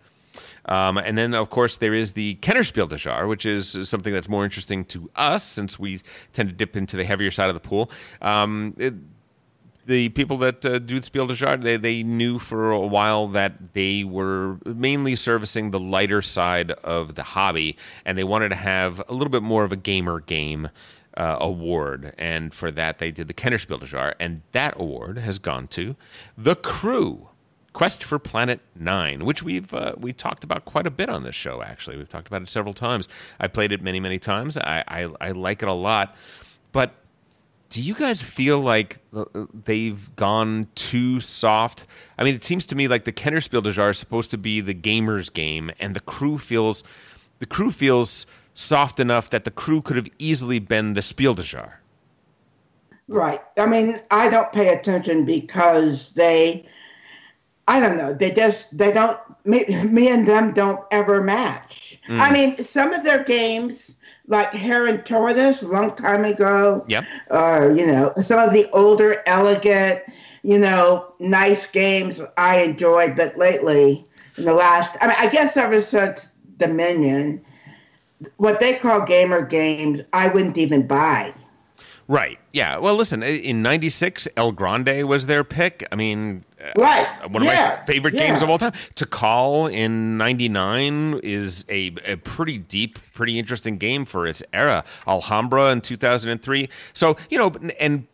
[0.65, 4.29] um, and then, of course, there is the Kennerspiel de Jar, which is something that's
[4.29, 5.99] more interesting to us since we
[6.31, 7.91] tend to dip into the heavier side of the pool.
[8.21, 8.93] Um, it,
[9.85, 13.73] the people that uh, do Spiel des Jahres, they, they knew for a while that
[13.73, 19.01] they were mainly servicing the lighter side of the hobby, and they wanted to have
[19.07, 20.69] a little bit more of a gamer game
[21.17, 22.13] uh, award.
[22.17, 25.67] And for that, they did the Kenner Spiel des Jahres, and that award has gone
[25.69, 25.95] to
[26.37, 27.27] The Crew.
[27.73, 31.35] Quest for Planet Nine, which we've uh, we talked about quite a bit on this
[31.35, 31.61] show.
[31.61, 33.07] Actually, we've talked about it several times.
[33.39, 34.57] I played it many, many times.
[34.57, 36.15] I, I, I like it a lot,
[36.73, 36.93] but
[37.71, 39.25] do you guys feel like uh,
[39.65, 41.85] they've gone too soft?
[42.17, 44.37] I mean, it seems to me like the Kenner Spiel de Jar is supposed to
[44.37, 46.83] be the gamer's game, and the crew feels
[47.39, 51.43] the crew feels soft enough that the crew could have easily been the Spiel de
[51.43, 51.79] Jar.
[53.07, 53.41] Right.
[53.57, 56.65] I mean, I don't pay attention because they,
[57.67, 61.99] I don't know, they just, they don't, me, me and them don't ever match.
[62.09, 63.95] I mean, some of their games,
[64.31, 67.03] like Hare and Tortoise, a long time ago, Yep.
[67.29, 70.01] or, you know, some of the older, elegant,
[70.43, 74.05] you know, nice games I enjoyed, but lately,
[74.37, 77.41] in the last, I mean, I guess ever since Dominion,
[78.37, 81.33] what they call gamer games, I wouldn't even buy.
[82.11, 82.39] Right.
[82.51, 82.77] Yeah.
[82.77, 85.87] Well, listen, in 96, El Grande was their pick.
[85.93, 87.07] I mean, uh, Right.
[87.29, 87.77] one of Yeah.
[87.79, 88.27] my favorite Yeah.
[88.27, 88.73] games of all time.
[88.95, 94.83] Tikal in 99 is a, a pretty deep, pretty interesting game for its era.
[95.07, 96.67] Alhambra in 2003.
[96.91, 98.07] So, you know, and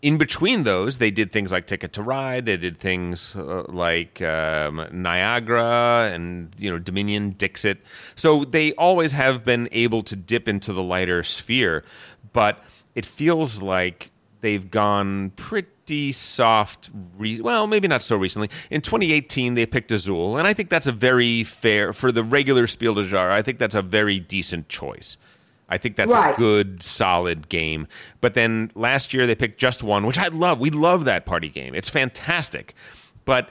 [0.00, 2.46] in between those, they did things like Ticket to Ride.
[2.46, 7.84] They did things uh, like um, Niagara and you know Dominion, Dixit.
[8.14, 11.84] So they always have been able to dip into the lighter sphere,
[12.32, 12.64] but
[12.96, 16.90] it feels like they've gone pretty soft.
[17.16, 18.50] Re- well, maybe not so recently.
[18.70, 22.66] In 2018, they picked Azul, and I think that's a very fair for the regular
[22.66, 23.30] Spiel de Jar.
[23.30, 25.16] I think that's a very decent choice.
[25.68, 26.32] I think that's Right.
[26.34, 27.88] a good, solid game.
[28.20, 30.60] But then last year they picked Just One, which I love.
[30.60, 31.74] We love that party game.
[31.74, 32.74] It's fantastic.
[33.24, 33.50] But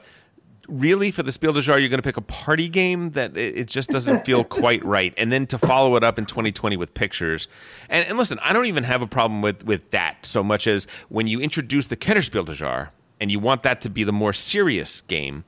[0.67, 3.58] really for the Spiel des Jahres, you're going to pick a party game that it,
[3.58, 5.13] it just doesn't feel quite right.
[5.17, 7.47] And then to follow it up in 2020 with pictures.
[7.89, 10.88] And, and listen, I don't even have a problem with, with that so much as
[11.10, 14.13] when you introduce the Kenner Spiel des Jahres and you want that to be the
[14.13, 15.45] more serious game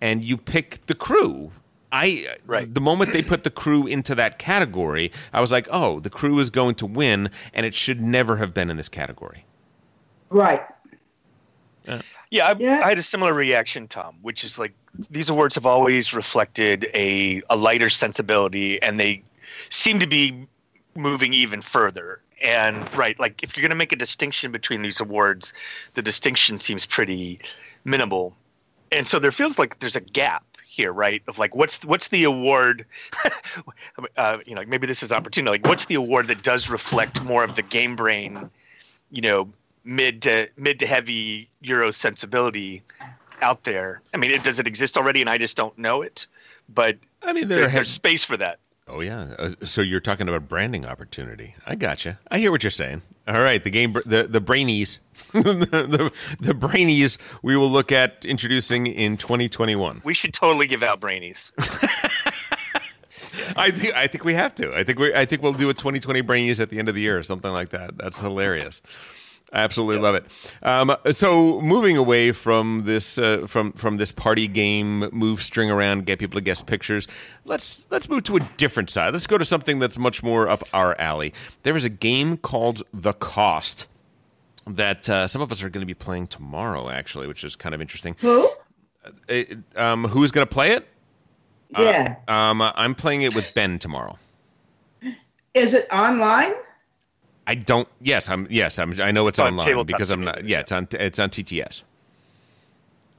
[0.00, 1.52] and you pick the crew.
[1.92, 2.72] I Right.
[2.72, 6.38] the moment they put the crew into that category, I was like, "Oh, the crew
[6.38, 9.44] is going to win and it should never have been in this category."
[10.28, 10.62] Right.
[12.30, 12.80] Yeah, I, Yeah.
[12.84, 14.72] I had a similar reaction, Tom, which is like
[15.10, 19.22] these awards have always reflected a, a lighter sensibility, and they
[19.68, 20.46] seem to be
[20.94, 22.20] moving even further.
[22.42, 25.52] And right, like if you're going to make a distinction between these awards,
[25.94, 27.40] the distinction seems pretty
[27.84, 28.34] minimal.
[28.92, 31.22] And so there feels like there's a gap here, right?
[31.28, 32.86] Of like, what's what's the award?
[34.16, 35.58] uh, you know, maybe this is opportunity.
[35.58, 38.50] Like, what's the award that does reflect more of the game brain?
[39.10, 39.52] You know,
[39.84, 42.82] mid to mid to heavy Euro sensibility
[43.42, 44.02] out there.
[44.12, 46.26] I mean, it, does it exist already, and I just don't know it?
[46.68, 48.58] But I mean, there, there there's space for that.
[48.86, 49.34] Oh yeah.
[49.38, 51.54] Uh, so you're talking about branding opportunity.
[51.66, 52.18] I gotcha.
[52.30, 53.02] I hear what you're saying.
[53.28, 54.98] All right, the game, the the brainies,
[55.32, 57.16] the, the the brainies.
[57.42, 60.02] We will look at introducing in 2021.
[60.04, 61.52] We should totally give out brainies.
[63.56, 64.74] I think I think we have to.
[64.74, 67.02] I think we I think we'll do a 2020 brainies at the end of the
[67.02, 67.96] year or something like that.
[67.96, 68.82] That's hilarious.
[69.52, 70.26] I absolutely love it.
[70.62, 76.06] Um, so moving away from this uh, from from this party game, move string around,
[76.06, 77.08] get people to guess pictures.
[77.44, 79.12] Let's let's move to a different side.
[79.12, 81.34] Let's go to something that's much more up our alley.
[81.64, 83.86] There is a game called The Cost
[84.66, 87.74] that uh, some of us are going to be playing tomorrow, actually, which is kind
[87.74, 88.14] of interesting.
[88.20, 88.48] Who?
[89.28, 90.86] It- um, who's going to play it?
[91.70, 92.16] Yeah.
[92.28, 94.16] Um, I'm playing it with Ben tomorrow.
[95.54, 96.52] Is it online?
[97.46, 97.88] I don't.
[98.00, 98.46] Yes, I'm.
[98.50, 98.98] Yes, I'm.
[99.00, 100.44] I know it's, It's on online Tabletop because I'm not.
[100.44, 100.88] Yeah, it's on.
[100.92, 101.82] It's on TTS.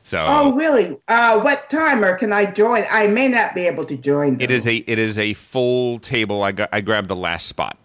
[0.03, 0.99] So Oh, really?
[1.07, 2.83] Uh, what time or can I join?
[2.89, 4.41] I may not be able to join.
[4.41, 4.53] it though.
[4.53, 4.77] is a.
[4.77, 6.43] It is a full table.
[6.43, 6.69] I got.
[6.71, 7.77] I grabbed the last spot.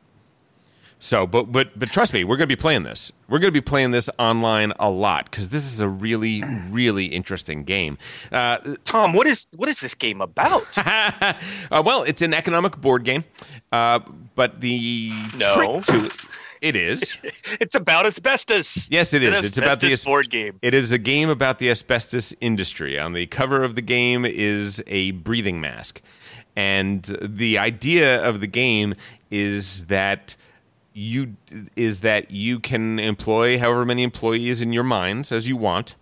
[0.98, 3.12] So, but but but trust me, we're going to be playing this.
[3.28, 7.06] We're going to be playing this online a lot because this is a really really
[7.06, 7.98] interesting game.
[8.32, 10.66] Uh, Tom, what is what is this game about?
[10.78, 11.34] uh,
[11.84, 13.24] well, it's an economic board game,
[13.72, 14.00] uh,
[14.34, 15.80] but the No.
[15.82, 16.14] trick to it,
[16.62, 17.16] it is.
[17.60, 18.88] it's about asbestos.
[18.90, 19.44] Yes, it is.
[19.44, 20.58] It's about the asbestos board game.
[20.62, 22.98] It is a game about the asbestos industry.
[22.98, 26.00] On the cover of the game is a breathing mask.
[26.56, 28.94] And the idea of the game
[29.30, 30.36] is that
[30.96, 31.36] you
[31.76, 35.94] is that you can employ however many employees in your mines as you want.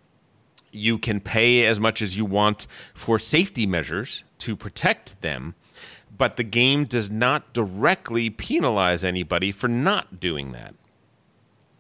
[0.70, 5.54] You can pay as much as you want for safety measures to protect them,
[6.16, 10.74] but the game does not directly penalize anybody for not doing that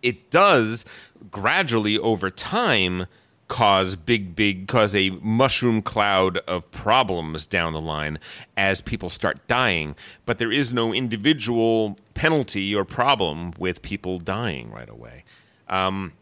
[0.04, 0.84] it does
[1.30, 3.06] gradually over time
[3.48, 8.18] cause big big cause a mushroom cloud of problems down the line
[8.56, 9.94] as people start dying.
[10.26, 15.24] But there is no individual penalty or problem with people dying right away.
[15.68, 16.12] Um,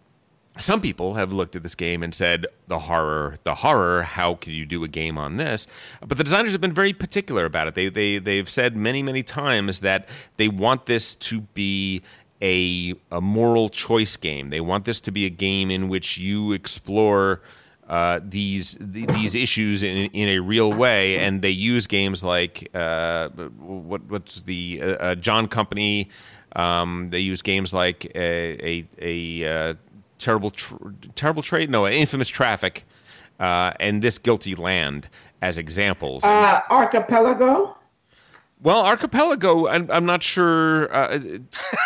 [0.59, 4.53] some people have looked at this game and said the horror the horror how can
[4.53, 5.67] you do a game on this?
[6.07, 7.75] But the designers have been very particular about it.
[7.75, 12.03] They, they they've said many many times that they want this to be
[12.43, 16.53] a, a moral choice game they want this to be a game in which you
[16.53, 17.41] explore
[17.89, 22.71] uh, these th- these issues in in a real way, and they use games like
[22.75, 26.09] uh, what what's the uh, uh, John Company.
[26.55, 29.75] Um, they use games like a a, a uh,
[30.19, 30.77] terrible tr-
[31.17, 32.85] terrible trade, no, infamous traffic,
[33.41, 35.09] uh, and this guilty land
[35.43, 36.23] as examples.
[36.71, 37.77] Archipelago.
[38.63, 40.95] Well, Archipelago, I'm, I'm not sure.
[40.95, 41.19] Uh,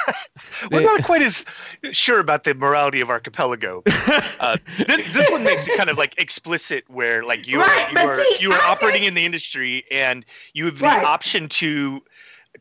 [0.71, 1.45] We're not quite as
[1.93, 3.83] sure about the morality of Archipelago.
[4.39, 8.03] Uh, this, this one makes it kind of like explicit, where like you Right, are
[8.03, 11.03] you are see, you are operating think- in the industry, and you have the Right.
[11.05, 12.03] option to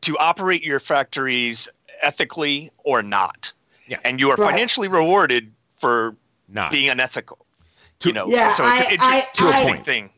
[0.00, 1.68] to operate your factories
[2.00, 3.52] ethically or not.
[3.88, 3.98] Yeah.
[4.04, 4.50] and you are Right.
[4.50, 6.16] financially rewarded for
[6.48, 6.72] not.
[6.72, 7.44] being unethical.
[8.00, 10.10] To- you know, Yeah, so it's, I- it's I- just to a I- point thing.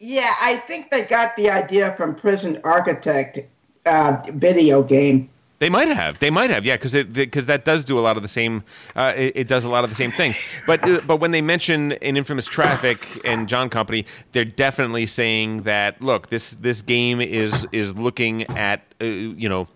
[0.00, 3.38] Yeah, I think they got the idea from Prison Architect
[3.84, 5.28] uh, video game.
[5.58, 6.18] They might have.
[6.20, 6.64] They might have.
[6.64, 8.64] Yeah, because because that does do a lot of the same.
[8.96, 10.38] Uh, it, it does a lot of the same things.
[10.66, 15.64] But uh, but when they mention an infamous traffic and John Company, they're definitely saying
[15.64, 19.68] that look, this this game is is looking at uh, you know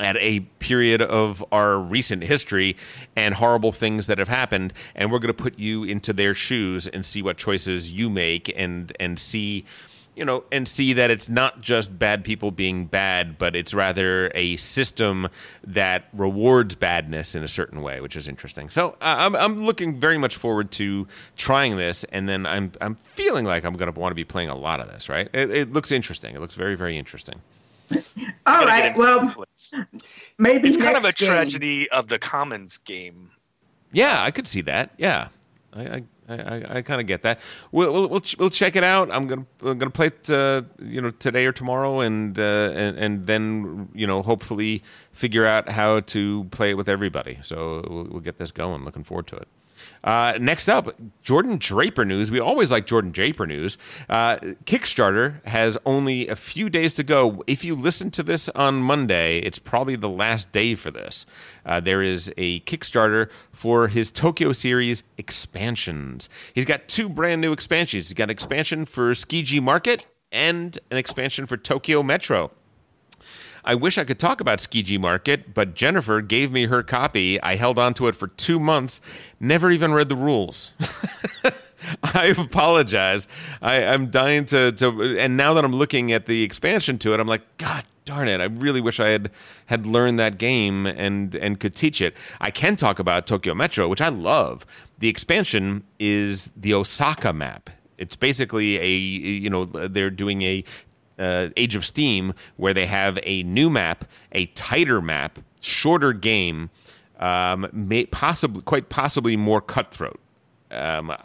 [0.00, 2.76] at a period of our recent history
[3.14, 6.86] and horrible things that have happened and we're going to put you into their shoes
[6.88, 9.64] and see what choices you make and and see
[10.16, 14.30] you know, and see that it's not just bad people being bad, but it's rather
[14.34, 15.28] a system
[15.64, 18.68] that rewards badness in a certain way, which is interesting.
[18.70, 22.96] So uh, I'm, I'm looking very much forward to trying this, and then I'm I'm
[22.96, 25.08] feeling like I'm going to want to be playing a lot of this.
[25.08, 25.28] Right?
[25.32, 26.34] It, it looks interesting.
[26.34, 27.40] It looks very very interesting.
[28.46, 28.86] All Gotta get right.
[28.86, 29.72] into Well, place.
[30.38, 31.28] maybe it's kind of a next game.
[31.28, 33.30] tragedy of the commons game.
[33.92, 34.90] Yeah, I could see that.
[34.98, 35.28] Yeah,
[35.72, 37.40] I I, I, I kind of get that.
[37.72, 39.10] We'll, we'll we'll ch- we'll check it out.
[39.10, 42.96] I'm gonna I'm gonna play it uh, you know today or tomorrow, and uh, and
[42.98, 47.38] and then you know hopefully figure out how to play it with everybody.
[47.42, 48.84] So we'll, we'll get this going.
[48.84, 49.48] Looking forward to it.
[50.02, 52.30] Uh, next up, Jordan Draper news.
[52.30, 53.76] We always like Jordan Draper news.
[54.08, 57.44] Uh, Kickstarter has only a few days to go.
[57.46, 61.26] If you listen to this on Monday, it's probably the last day for this.
[61.66, 66.28] Uh, there is a Kickstarter for his Tokyo series expansions.
[66.54, 68.08] He's got two brand new expansions.
[68.08, 72.50] He's got an expansion for Tsukiji Market and an expansion for Tokyo Metro.
[73.64, 77.40] I wish I could talk about Tsukiji Market, but Jennifer gave me her copy.
[77.42, 79.00] I held on to it for two months,
[79.38, 80.72] never even read the rules.
[82.02, 83.26] I apologize.
[83.62, 87.20] I, I'm dying to, to, and now that I'm looking at the expansion to it,
[87.20, 88.40] I'm like, God darn it!
[88.40, 89.30] I really wish I had
[89.66, 92.14] had learned that game and and could teach it.
[92.40, 94.66] I can talk about Tokyo Metro, which I love.
[94.98, 97.70] The expansion is the Osaka map.
[97.98, 100.64] It's basically a you know they're doing a
[101.20, 106.70] uh, Age of Steam, where they have a new map, a tighter map, shorter game,
[107.20, 110.18] um, may, possibly quite possibly more cutthroat.
[110.70, 111.16] Um, I,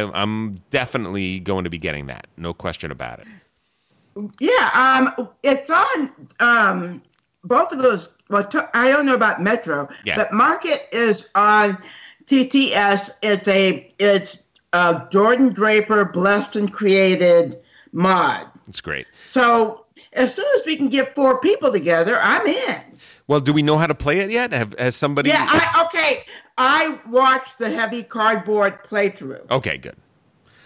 [0.00, 3.26] I, I'm definitely going to be getting that, no question about it.
[4.40, 7.02] Yeah, um, it's on um,
[7.44, 8.10] both of those.
[8.30, 10.16] Well, to, I don't know about Metro, Yeah.
[10.16, 11.76] but Market is on
[12.26, 13.10] TTS.
[13.22, 17.60] It's a it's a Jordan Draper blessed and created
[17.92, 18.46] mod.
[18.68, 19.06] It's great.
[19.26, 22.80] So as soon as we can get four people together, I'm in.
[23.26, 24.52] Well, do we know how to play it yet?
[24.52, 25.30] Have has somebody?
[25.30, 26.24] Yeah, I, okay.
[26.56, 29.96] I watched the heavy cardboard playthrough, okay, good.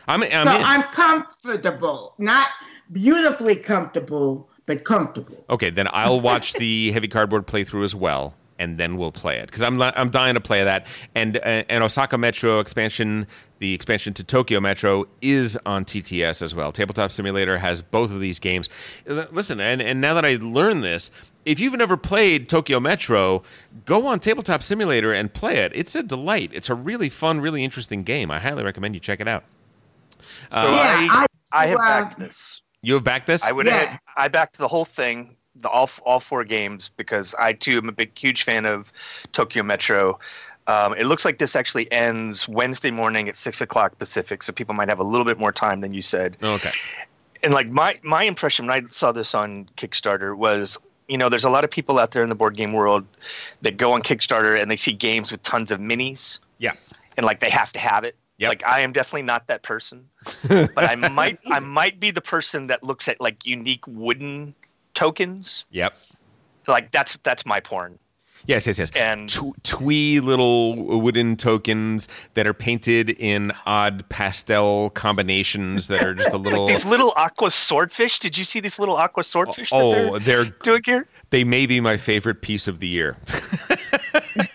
[0.06, 0.46] I'm, I'm so in.
[0.46, 2.48] I'm comfortable, not
[2.92, 5.44] beautifully comfortable, but comfortable.
[5.50, 9.46] Okay, then I'll watch the heavy cardboard playthrough as well, and then we'll play it
[9.46, 10.86] because I'm I'm dying to play that.
[11.14, 13.26] And uh, and Osaka Metro expansion,
[13.58, 16.72] the expansion to Tokyo Metro is on TTS as well.
[16.72, 18.68] Tabletop Simulator has both of these games.
[19.06, 21.10] Listen, and and now that I learned this.
[21.44, 23.42] If you've never played Tokyo Metro,
[23.86, 25.72] go on Tabletop Simulator and play it.
[25.74, 26.50] It's a delight.
[26.52, 28.30] It's a really fun, really interesting game.
[28.30, 29.44] I highly recommend you check it out.
[30.52, 31.26] So Uh, Yeah, I, I-
[31.62, 32.60] I have uh, backed this.
[32.82, 33.42] You have backed this?
[33.44, 33.80] I went Yeah.
[33.82, 33.98] ahead.
[34.18, 37.92] I backed the whole thing, the all all four games, because I too am a
[37.92, 38.92] big, huge fan of
[39.32, 40.18] Tokyo Metro.
[40.66, 44.74] Um, it looks like this actually ends Wednesday morning at six o'clock Pacific, so people
[44.74, 46.36] might have a little bit more time than you said.
[46.42, 46.70] okay.
[47.42, 50.76] And like my my impression when I saw this on Kickstarter was,
[51.08, 53.06] you know, there's a lot of people out there in the board game world
[53.62, 56.72] that go on Kickstarter and they see games with tons of minis, Yeah.
[57.16, 58.16] and like they have to have it.
[58.38, 58.48] Yep.
[58.48, 60.04] Like I am definitely not that person,
[60.48, 64.54] but I might I might be the person that looks at like unique wooden
[64.98, 65.64] tokens.
[65.70, 65.94] Yep.
[66.66, 67.98] Like that's that's my porn.
[68.46, 68.90] Yes, yes, yes.
[68.94, 76.14] And- Tw- twee little wooden tokens that are painted in odd pastel combinations that are
[76.14, 76.66] just a little.
[76.68, 78.18] These little aqua swordfish.
[78.18, 79.70] Did you see these little aqua swordfish?
[79.70, 81.06] that oh, they're they're doing here.
[81.30, 83.16] they may be my favorite piece of the year.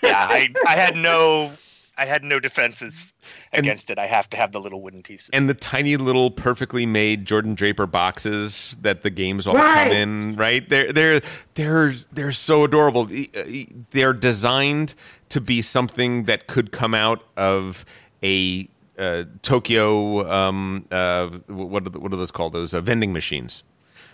[0.01, 1.51] Yeah, I I had no
[1.97, 3.13] I had no defenses
[3.53, 3.99] against it.
[3.99, 5.29] I have to have the little wooden pieces.
[5.33, 9.83] and the tiny little perfectly made Jordan Draper boxes that the games all Right.
[9.89, 10.67] come in, right?
[10.67, 11.21] They're they're
[11.53, 13.11] they're they're so adorable.
[13.13, 14.95] E- They're designed
[15.29, 17.85] to be something that could come out of
[18.23, 20.29] a uh, Tokyo.
[20.31, 22.53] Um, uh, what are the, what are those called?
[22.53, 23.63] Those uh, vending machines.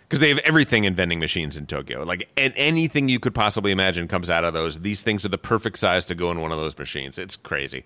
[0.10, 2.04] Because they have everything in vending machines in Tokyo.
[2.04, 4.80] Like and anything you could possibly imagine comes out of those.
[4.80, 7.20] These things are the perfect size to go in one of those machines.
[7.20, 7.84] It's crazy.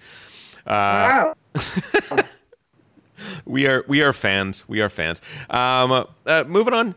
[0.66, 1.34] wow.
[3.46, 4.68] We are we are fans.
[4.68, 5.22] We are fans.
[5.50, 6.96] Um, uh, moving on.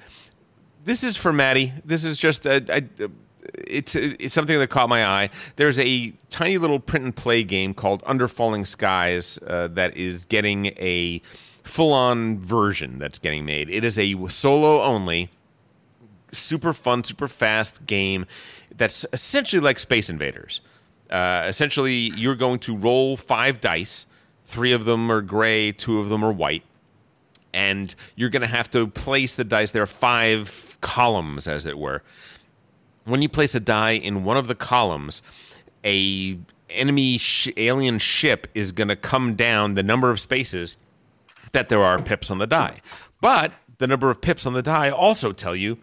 [0.84, 1.72] This is for Maddie.
[1.84, 3.08] This is just a, a,
[3.54, 5.30] it's, it's something that caught my eye.
[5.56, 10.24] There's a tiny little print and play game called Under Falling Skies uh, that is
[10.26, 11.20] getting a
[11.66, 13.68] full on version that's getting made.
[13.68, 15.30] It is a solo only,
[16.32, 18.26] super fun, super fast game
[18.74, 20.60] that's essentially like Space Invaders.
[21.10, 24.06] Uh, essentially, you're going to roll five dice.
[24.44, 26.62] Three of them are gray, two of them are white.
[27.52, 29.70] And you're going to have to place the dice.
[29.70, 32.02] There are five columns, as it were.
[33.04, 35.22] When you place a die in one of the columns,
[35.84, 36.38] a
[36.68, 40.76] enemy sh- alien ship is going to come down the number of spaces
[41.56, 42.82] that there are pips on the die.
[43.22, 45.78] But the number of pips on the die also tell you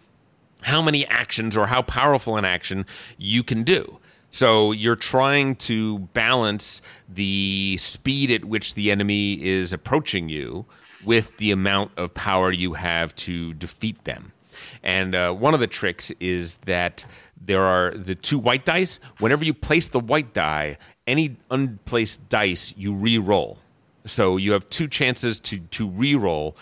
[0.62, 2.86] how many actions or how powerful an action
[3.18, 3.98] you can do.
[4.30, 10.64] So you're trying to balance the speed at which the enemy is approaching you
[11.04, 14.32] with the amount of power you have to defeat them.
[14.84, 17.04] And uh, one of the tricks is that
[17.40, 19.00] there are the two white dice.
[19.18, 23.58] Whenever you place the white die, any unplaced dice you re-roll.
[24.06, 26.56] So you have two chances to to re-roll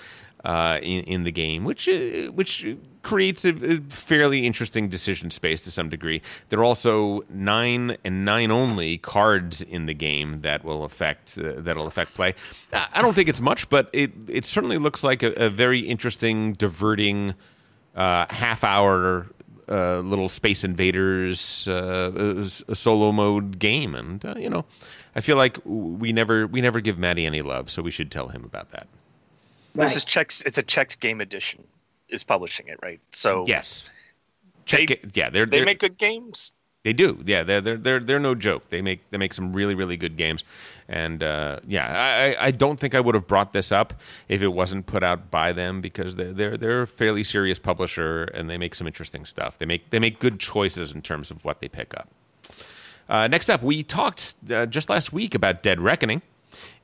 [0.44, 2.66] uh, in in the game, which uh, which
[3.02, 6.22] creates a, a fairly interesting decision space to some degree.
[6.48, 11.54] There are also nine and nine only cards in the game that will affect uh,
[11.56, 12.34] that'll affect play.
[12.72, 16.52] I don't think it's much, but it it certainly looks like a, a very interesting,
[16.52, 17.34] diverting
[17.96, 19.26] uh, half hour
[19.68, 24.64] uh, little Space Invaders uh, solo mode game, and you know,
[25.14, 28.28] I feel like we never we never give Maddie any love, so we should tell
[28.28, 28.86] him about that.
[29.74, 30.42] This is checks.
[30.42, 31.64] It's a Czech Games Edition.
[32.08, 33.00] Is publishing it right?
[33.12, 33.88] So Yes,
[34.66, 35.16] check They- it.
[35.16, 36.52] Yeah, they're, they they're make good games.
[36.84, 37.22] They do.
[37.24, 38.68] Yeah, they're they're they're they're no joke.
[38.70, 40.42] They make they make some really really good games,
[40.88, 43.94] and uh, yeah, I I- I don't think I would have brought this up
[44.28, 48.24] if it wasn't put out by them because they're they're they're a fairly serious publisher
[48.24, 49.58] and they make some interesting stuff.
[49.58, 52.08] They make they make good choices in terms of what they pick up.
[53.12, 56.22] Uh, next up, we talked uh, just last week about Dead Reckoning.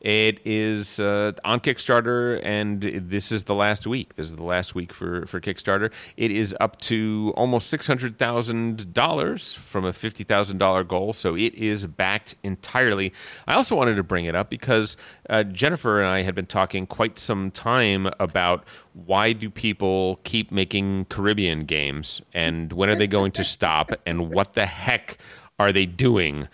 [0.01, 4.15] It is uh, on Kickstarter, and this is the last week.
[4.17, 5.91] This is the last week for, for Kickstarter.
[6.19, 11.15] It is up to almost six hundred thousand dollars from a fifty thousand dollar goal,
[11.15, 13.13] so it is backed entirely.
[13.47, 14.99] I also wanted to bring it up because
[15.31, 20.53] uh, Jennifer and I had been talking quite some time about why do people keep
[20.53, 25.19] making Caribbean games, and when are they going to stop, and what the heck
[25.59, 26.49] are they doing?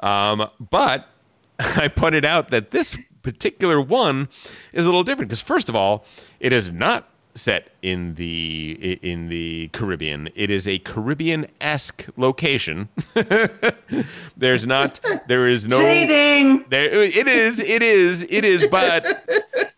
[0.00, 1.08] Um, but
[1.58, 4.28] I pointed out that this particular one
[4.72, 6.04] is a little different because first of all,
[6.40, 10.28] it is not set in the in the Caribbean.
[10.36, 12.88] It is a Caribbean-esque location.
[14.36, 16.64] There's not there is no Cheating.
[16.68, 19.28] there it is it is it is but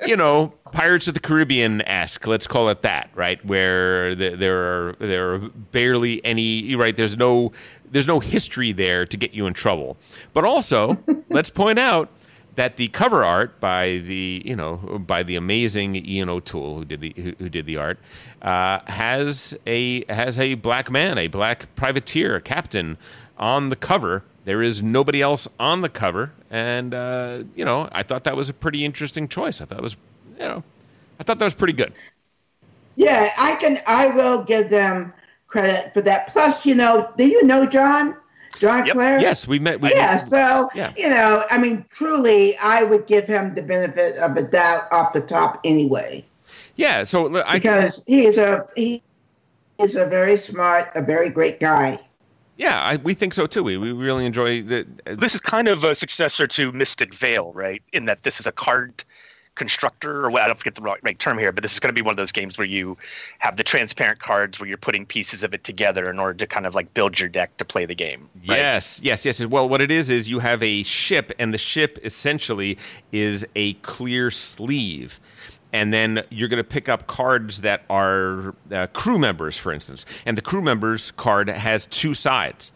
[0.06, 4.58] you know Pirates of the Caribbean esque let's call it that right where the, there
[4.90, 7.52] are there are barely any right there's no
[7.90, 9.96] there's no history there to get you in trouble.
[10.32, 10.98] But also
[11.30, 12.08] let's point out
[12.56, 14.76] that the cover art by the you know
[15.06, 17.98] by the amazing Ian O'Toole who did the who, who did the art
[18.42, 22.98] uh, has a has a black man a black privateer a captain
[23.38, 24.24] on the cover.
[24.44, 26.32] There is nobody else on the cover.
[26.50, 29.60] And uh, you know I thought that was a pretty interesting choice.
[29.60, 29.96] I thought it was
[30.38, 30.64] you know
[31.20, 31.92] I thought that was pretty good.
[32.96, 33.78] Yeah, I can.
[33.86, 35.12] I will give them
[35.46, 36.28] credit for that.
[36.28, 38.16] Plus, you know, do you know John?
[38.58, 39.20] John Clair?
[39.20, 40.90] yes we met we yeah, so Yeah.
[40.96, 45.12] you know, I mean, truly, I would give him the benefit of a doubt off
[45.12, 46.24] the top anyway,
[46.76, 49.02] yeah so I because he is a he
[49.78, 51.98] is a very smart, a very great guy.
[52.56, 55.68] yeah I, we think so too we, we really enjoy the uh, This is kind
[55.68, 57.82] of a successor to Mystic Vale, right?
[57.92, 59.04] In that this is a card
[59.56, 61.88] constructor, or what, I don't forget the right, right term here, but this is going
[61.88, 62.96] to be one of those games where you
[63.38, 66.66] have the transparent cards where you're putting pieces of it together in order to kind
[66.66, 68.28] of like build your deck to play the game.
[68.46, 68.58] right?
[68.58, 69.44] Yes, yes, yes.
[69.44, 72.78] Well, what it is is you have a ship, and the ship essentially
[73.10, 75.20] is a clear sleeve.
[75.72, 80.06] And then you're going to pick up cards that are uh, crew members, for instance.
[80.24, 82.72] And the crew members card has two sides.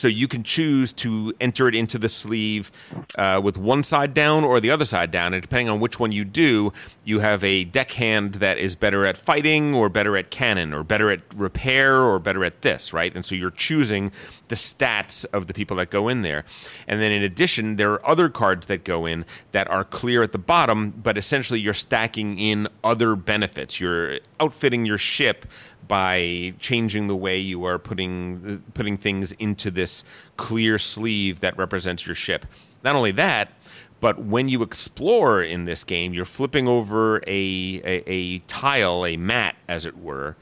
[0.00, 2.72] So you can choose to enter it into the sleeve
[3.16, 5.34] uh, with one side down or the other side down.
[5.34, 6.72] And depending on which one you do,
[7.04, 11.10] you have a deckhand that is better at fighting or better at cannon or better
[11.10, 13.14] at repair or better at this, right?
[13.14, 14.10] And so you're choosing
[14.50, 16.44] the stats of the people that go in there.
[16.86, 20.32] And then in addition, there are other cards that go in that are clear at
[20.32, 23.80] the bottom, but essentially you're stacking in other benefits.
[23.80, 25.46] You're outfitting your ship
[25.88, 30.04] by changing the way you are putting uh, putting things into this
[30.36, 32.44] clear sleeve that represents your ship.
[32.84, 33.52] Not only that,
[34.00, 39.16] but when you explore in this game, you're flipping over a, a, a tile, a
[39.16, 40.36] mat, as it were,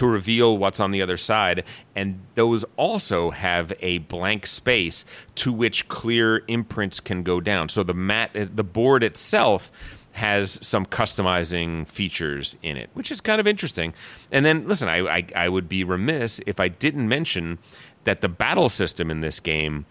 [0.00, 1.62] to reveal what's on the other side.
[1.94, 7.68] And those also have a blank space to which clear imprints can go down.
[7.68, 9.70] So the mat, uh, the board itself
[10.12, 13.92] has some customizing features in it, which is kind of interesting.
[14.32, 17.58] And then, listen, I, I, I would be remiss if I didn't mention
[18.04, 19.84] that the battle system in this game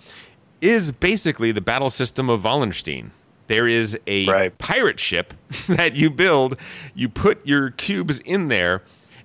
[0.60, 3.12] is basically the battle system of Wallenstein.
[3.46, 4.26] There is a
[4.58, 5.36] pirate ship
[5.68, 6.58] that you build,
[6.96, 8.82] you put your cubes in there,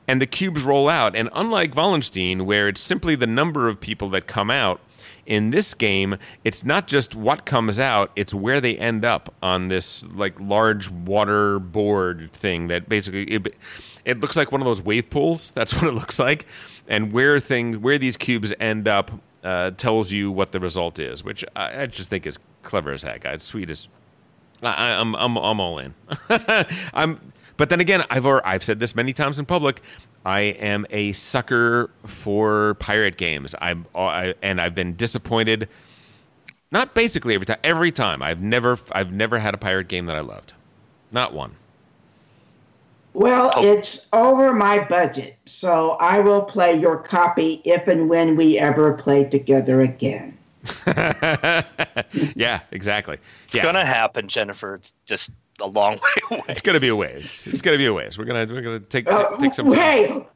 [0.06, 1.16] and the cubes roll out.
[1.16, 4.80] And unlike Wallenstein, where it's simply the number of people that come out,
[5.26, 9.68] In this game, it's not just what comes out; it's where they end up on
[9.68, 13.54] this like large water board thing that basically it,
[14.04, 15.50] it looks like one of those wave pools.
[15.52, 16.44] That's what it looks like,
[16.86, 19.10] and where things where these cubes end up
[19.42, 23.02] uh, tells you what the result is, which I, I just think is clever as
[23.02, 23.24] heck.
[23.24, 23.88] It's sweet as
[24.62, 25.94] I, I'm I'm I'm all in.
[26.94, 29.80] I'm, but then again, I've or I've said this many times in public.
[30.26, 33.54] I am a sucker for pirate games.
[33.60, 35.68] I'm uh, I, and I've been disappointed.
[36.70, 37.58] Not basically every time.
[37.62, 40.52] Every time I've never I've never had a pirate game that I loved.
[41.12, 41.56] Not one.
[43.12, 43.64] Well, Oh.
[43.64, 48.94] it's over my budget, so I will play your copy if and when we ever
[48.94, 50.36] play together again.
[52.34, 53.18] yeah, exactly.
[53.44, 54.74] It's Yeah, gonna happen, Jennifer.
[54.76, 55.30] It's just
[55.64, 55.94] a long
[56.30, 56.42] way away.
[56.48, 57.44] it's gonna be a ways.
[57.46, 58.18] It's gonna be a ways.
[58.18, 60.26] We're gonna we're gonna take Uh, take some time.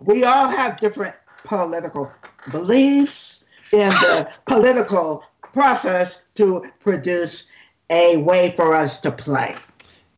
[0.00, 1.14] we all have different
[1.44, 2.10] political
[2.50, 7.44] beliefs in the political process to produce
[7.90, 9.54] a way for us to play.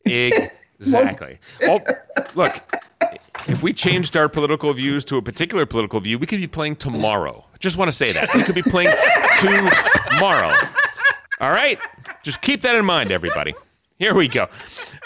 [0.05, 1.39] Exactly.
[1.63, 1.81] Oh,
[2.35, 2.61] look,
[3.49, 6.77] if we changed our political views to a particular political view, we could be playing
[6.77, 7.45] tomorrow.
[7.59, 8.29] Just want to say that.
[8.35, 8.95] We could be playing
[9.41, 10.53] tomorrow.
[11.41, 11.79] All right?
[12.23, 13.55] Just keep that in mind, everybody.
[13.99, 14.49] Here we go.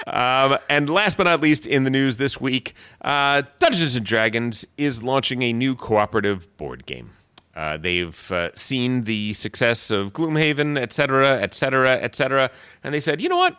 [0.06, 4.66] Um, and last but not least, in the news this week, uh, Dungeons and Dragons
[4.76, 7.12] is launching a new cooperative board game.
[7.54, 12.50] Uh, they've uh, seen the success of Gloomhaven, et cetera, et cetera, et cetera,
[12.84, 13.56] and they said, you know what?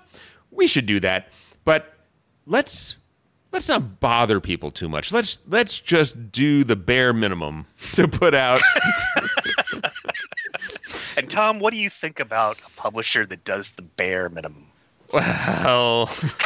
[0.52, 1.30] We should do that,
[1.66, 1.94] but
[2.46, 2.98] let's
[3.52, 5.12] let's not bother people too much.
[5.12, 8.62] Let's let's just do the bare minimum to put out.
[11.16, 14.66] And Tom, what do you think about a publisher that does the bare minimum?
[15.14, 16.10] Well,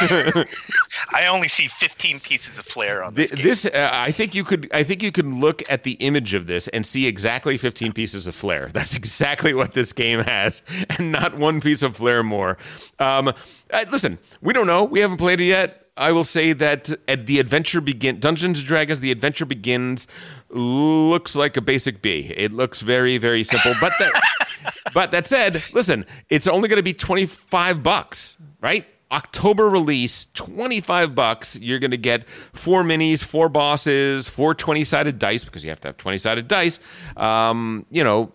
[1.10, 3.46] I only see 15 pieces of flair on Th- this game.
[3.46, 6.46] this uh, I think you could I think you could look at the image of
[6.46, 8.68] this and see exactly 15 pieces of flair.
[8.72, 10.62] That's exactly what this game has,
[10.98, 12.58] and not one piece of flair more.
[12.98, 14.84] Um, uh, listen, we don't know.
[14.84, 15.84] We haven't played it yet.
[15.96, 19.00] I will say that at the adventure begin Dungeons and Dragons.
[19.00, 20.06] The adventure begins
[20.50, 22.32] looks like a basic B.
[22.36, 24.12] It looks very very simple, but that
[24.94, 28.86] but that said, listen, it's only going to be 25 bucks, right?
[29.10, 31.58] October release, 25 bucks.
[31.58, 35.80] You're going to get four minis, four bosses, four 20 sided dice because you have
[35.80, 36.78] to have 20 sided dice.
[37.16, 38.32] Um, you know,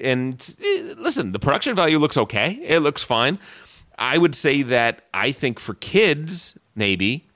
[0.00, 2.58] and eh, listen, the production value looks okay.
[2.62, 3.38] It looks fine.
[3.98, 7.28] I would say that I think for kids, maybe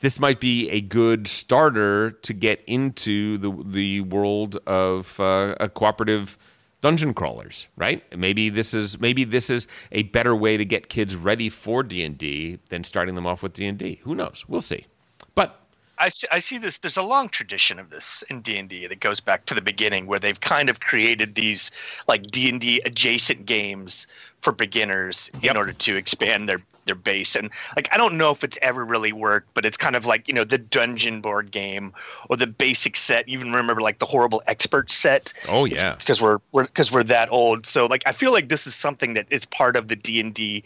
[0.00, 5.68] this might be a good starter to get into the the world of uh, a
[5.68, 6.38] cooperative
[6.82, 8.04] dungeon crawlers, right?
[8.16, 12.04] Maybe this is maybe this is a better way to get kids ready for D
[12.04, 14.00] and D than starting them off with D and D.
[14.02, 14.44] Who knows?
[14.46, 14.86] We'll see.
[15.34, 15.58] But
[15.98, 16.78] I see, I see this.
[16.78, 19.62] There's a long tradition of this in D and D that goes back to the
[19.62, 21.70] beginning, where they've kind of created these
[22.08, 24.06] like D and D adjacent games
[24.42, 25.50] for beginners Yep.
[25.50, 27.36] in order to expand their their base.
[27.36, 30.28] And like I don't know if it's ever really worked, but it's kind of like
[30.28, 31.92] you know the dungeon board game
[32.28, 33.28] or the basic set.
[33.28, 37.04] You even remember like the horrible expert set oh yeah, because we're we're because we're
[37.04, 37.66] that old.
[37.66, 40.34] So like I feel like this is something that is part of the D and
[40.34, 40.64] D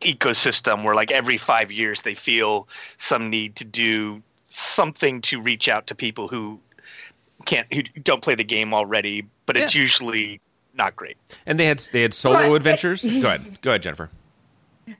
[0.00, 5.68] ecosystem where like every five years they feel some need to do something to reach
[5.68, 6.58] out to people who
[7.44, 10.40] can't who don't play the game already, but it's usually
[10.78, 11.16] not great.
[11.46, 13.02] and they had they had solo But- adventures.
[13.04, 14.10] Go ahead, go ahead, Jennifer.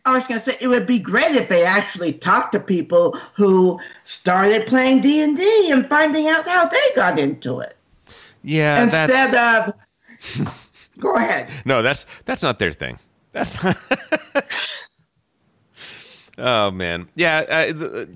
[0.05, 3.18] I was going to say it would be great if they actually talked to people
[3.35, 7.74] who started playing D and D and finding out how they got into it
[8.43, 9.72] Yeah, instead that's
[10.37, 10.55] of.
[10.99, 11.49] Go ahead.
[11.64, 12.99] no, that's that's not their thing.
[13.33, 13.57] That's
[16.39, 17.39] oh man, yeah.
[17.49, 18.07] Uh, th- uh,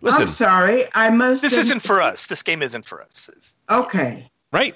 [0.00, 0.84] listen, I'm sorry.
[0.94, 1.42] I must.
[1.42, 2.26] This have- isn't for us.
[2.26, 3.30] This game isn't for us.
[3.36, 4.28] It's, Okay.
[4.52, 4.74] right?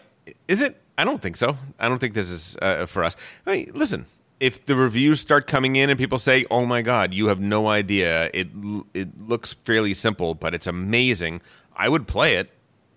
[0.49, 0.81] Is it?
[0.99, 1.57] I don't think so.
[1.79, 3.17] I don't think this is uh, for us.
[3.47, 4.07] I mean, listen.
[4.39, 7.69] If the reviews start coming in and people say, "Oh my God, you have no
[7.69, 8.49] idea," it
[8.93, 11.41] it looks fairly simple, but it's amazing.
[11.75, 12.51] I would play it.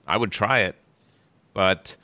[0.05, 0.75] I would try it.
[1.53, 1.95] But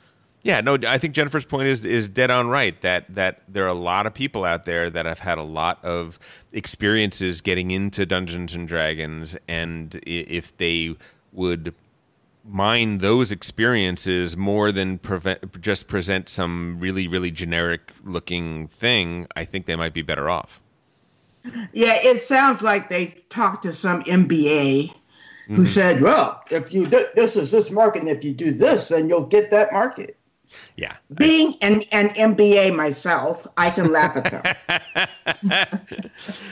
[0.42, 2.80] yeah, no, I think Jennifer's point is is dead on right.
[2.80, 5.84] That that there are a lot of people out there that have had a lot
[5.84, 6.18] of
[6.52, 10.94] experiences getting into Dungeons and Dragons, and if they
[11.32, 11.74] would
[12.46, 19.44] mine those experiences more than prevent, just present some really really generic looking thing, I
[19.44, 20.60] think they might be better off.
[21.72, 24.92] Yeah, it sounds like they talked to some MBA
[25.48, 28.88] who said, "Well, if you do, this is this market, and if you do this,
[28.88, 30.16] then you'll get that market."
[30.76, 30.96] Yeah.
[31.14, 34.56] Being an, an MBA myself, I can laugh at
[35.42, 35.62] them.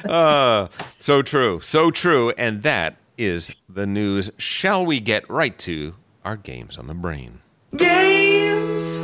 [0.09, 0.69] Uh,
[0.99, 1.61] so true.
[1.61, 2.31] So true.
[2.37, 4.31] And that is the news.
[4.39, 5.95] Shall we get right to
[6.25, 7.41] our games on the brain?
[7.77, 8.97] Games!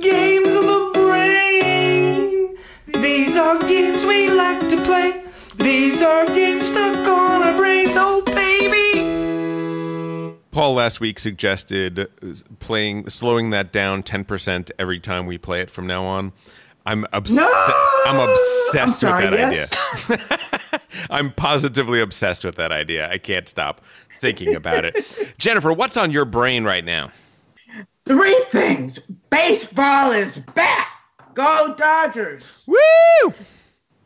[0.00, 2.56] Games on the brain!
[3.02, 5.24] These are games we like to play.
[5.56, 7.92] These are games stuck on our brains.
[7.94, 9.00] Oh, baby!
[10.50, 12.06] Paul last week suggested uh,
[12.60, 16.32] playing, slowing that down 10% every time we play it from now on.
[16.86, 17.38] I'm obsessed.
[17.38, 18.02] No!
[18.06, 19.76] I'm obsessed I'm sorry, with that yes.
[20.10, 20.80] idea.
[21.10, 23.10] I'm positively obsessed with that idea.
[23.10, 23.80] I can't stop
[24.20, 25.34] thinking about it.
[25.38, 27.10] Jennifer, what's on your brain right now?
[28.04, 28.98] Three things.
[29.30, 30.88] Baseball is back.
[31.34, 32.64] Go Dodgers.
[32.66, 33.34] Woo!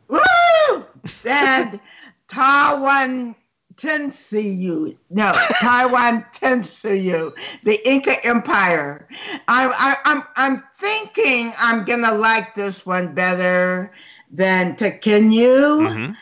[0.07, 0.85] Woo!
[1.25, 1.79] And
[2.27, 3.35] Taiwan
[3.77, 4.97] Tensiu.
[5.09, 7.31] No, Tawantinsuyu.
[7.63, 9.07] The Inca Empire.
[9.47, 13.93] I, I, I'm, I'm thinking I'm gonna like this one better
[14.31, 16.13] than Tekhenu Mm-hmm.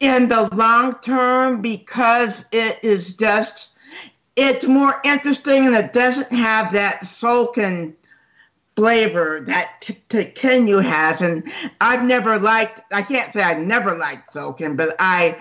[0.00, 3.70] in the long term because it is just
[4.36, 7.92] it's more interesting and it doesn't have that Tzolk'in
[8.76, 11.42] flavor that T- has and
[11.80, 15.36] I've never liked I can't say I never liked Tzolk'in but I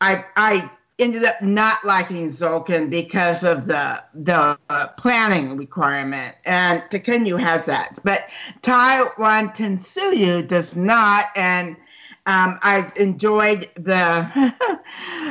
[0.00, 6.82] I I ended up not liking Tzolk'in because of the the uh, planning requirement and
[6.90, 8.26] Tekhenu has that but
[8.62, 11.76] Tawantinsuyu does not and
[12.26, 14.28] um, I've enjoyed the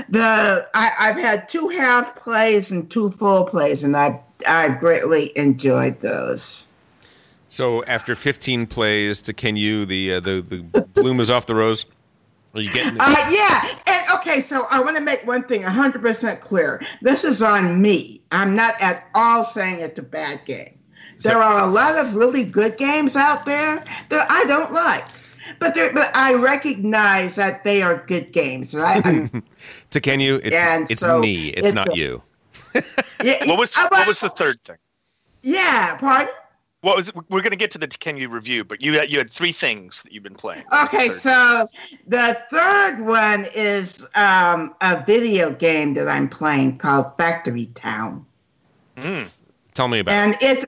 [0.10, 5.38] the I, I've had two half plays and two full plays, and I I greatly
[5.38, 6.66] enjoyed those.
[7.50, 11.86] So after 15 plays Tekhenu, the uh, the the bloom is off the rose.
[12.56, 12.98] Are you getting?
[13.00, 16.82] Uh, yeah, and okay, so I want to make one thing 100% clear.
[17.02, 18.22] This is on me.
[18.32, 20.80] I'm not at all saying it's a bad game.
[21.20, 25.06] There are a lot of really good games out there that I don't like.
[25.60, 28.74] But, but I recognize that they are good games.
[28.74, 29.06] Right?
[29.06, 29.44] I'm-
[29.92, 31.50] Tekhenu, it's And it's so me.
[31.50, 32.22] It's, it's not a- you.
[33.24, 34.78] yeah, What was uh, what was the third thing?
[35.44, 36.34] yeah, pardon?
[36.86, 39.18] What was we're going to get to the can you review, but you had, you
[39.18, 40.66] had three things that you've been playing.
[40.84, 41.20] Okay, Third.
[41.20, 41.70] so
[42.06, 48.24] the third one is um, a video game that I'm playing called Factory Town,
[48.98, 49.30] Mm.
[49.74, 50.12] Tell me about.
[50.12, 50.16] it.
[50.16, 50.66] and it's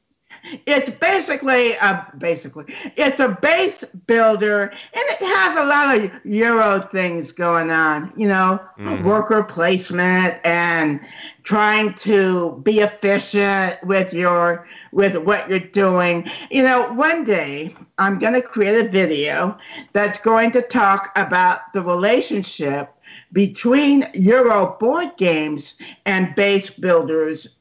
[0.66, 6.80] it's basically a basically it's a base builder, and it has a lot of Euro
[6.80, 8.12] things going on.
[8.18, 9.04] You know, Mhm.
[9.04, 11.00] worker placement and
[11.44, 16.30] trying to be efficient with your with what you're doing.
[16.52, 19.58] You know, one day I'm going to create a video
[19.94, 22.94] that's going to talk about the relationship
[23.34, 25.76] between Euro board games
[26.06, 27.57] and base builders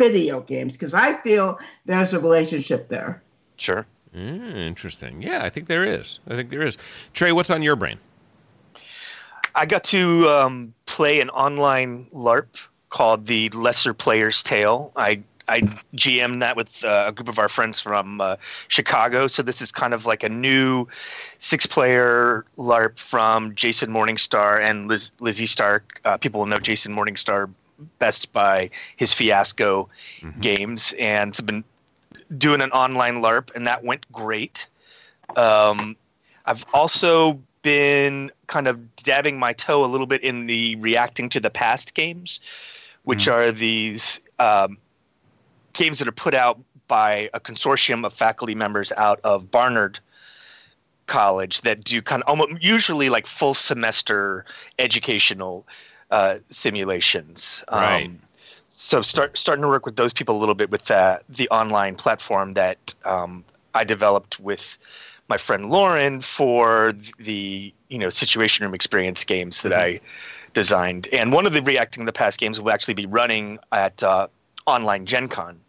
[0.00, 3.22] video games because I feel there's a relationship there.
[3.56, 3.84] Sure.
[4.16, 5.20] Mm, interesting.
[5.20, 6.18] Yeah, I think there is.
[6.26, 6.78] I think there is.
[7.12, 7.98] Trey, what's on your brain?
[9.54, 12.48] I got to um, play an online LARP
[12.88, 14.90] called The Lesser Player's Tale.
[14.96, 15.62] I I
[15.96, 18.36] GM that with uh, a group of our friends from uh,
[18.68, 19.26] Chicago.
[19.26, 20.86] So this is kind of like a new
[21.38, 26.00] six-player LARP from Jason Morningstar and Liz, Lizzie Stark.
[26.04, 27.50] Uh, people will know Jason Morningstar
[27.98, 29.88] best Buy his Fiasco
[30.40, 31.64] games, and have been
[32.38, 34.66] doing an online LARP, and that went great.
[35.36, 35.96] Um,
[36.46, 41.40] I've also been kind of dabbing my toe a little bit in the reacting to
[41.40, 42.40] the past games,
[43.04, 44.78] which are these um,
[45.72, 46.58] games that are put out
[46.88, 50.00] by a consortium of faculty members out of Barnard
[51.06, 54.44] College that do kind of almost usually like full semester
[54.78, 55.66] educational
[56.10, 57.64] uh, simulations.
[57.70, 58.06] Right.
[58.06, 58.20] Um,
[58.68, 61.96] so start starting to work with those people a little bit with that the online
[61.96, 63.44] platform that um,
[63.74, 64.78] I developed with
[65.28, 70.00] my friend Lauren for the you know situation room experience games that I
[70.54, 71.08] designed.
[71.12, 74.28] And one of the reacting the past games will actually be running at uh,
[74.66, 75.60] online Gen Con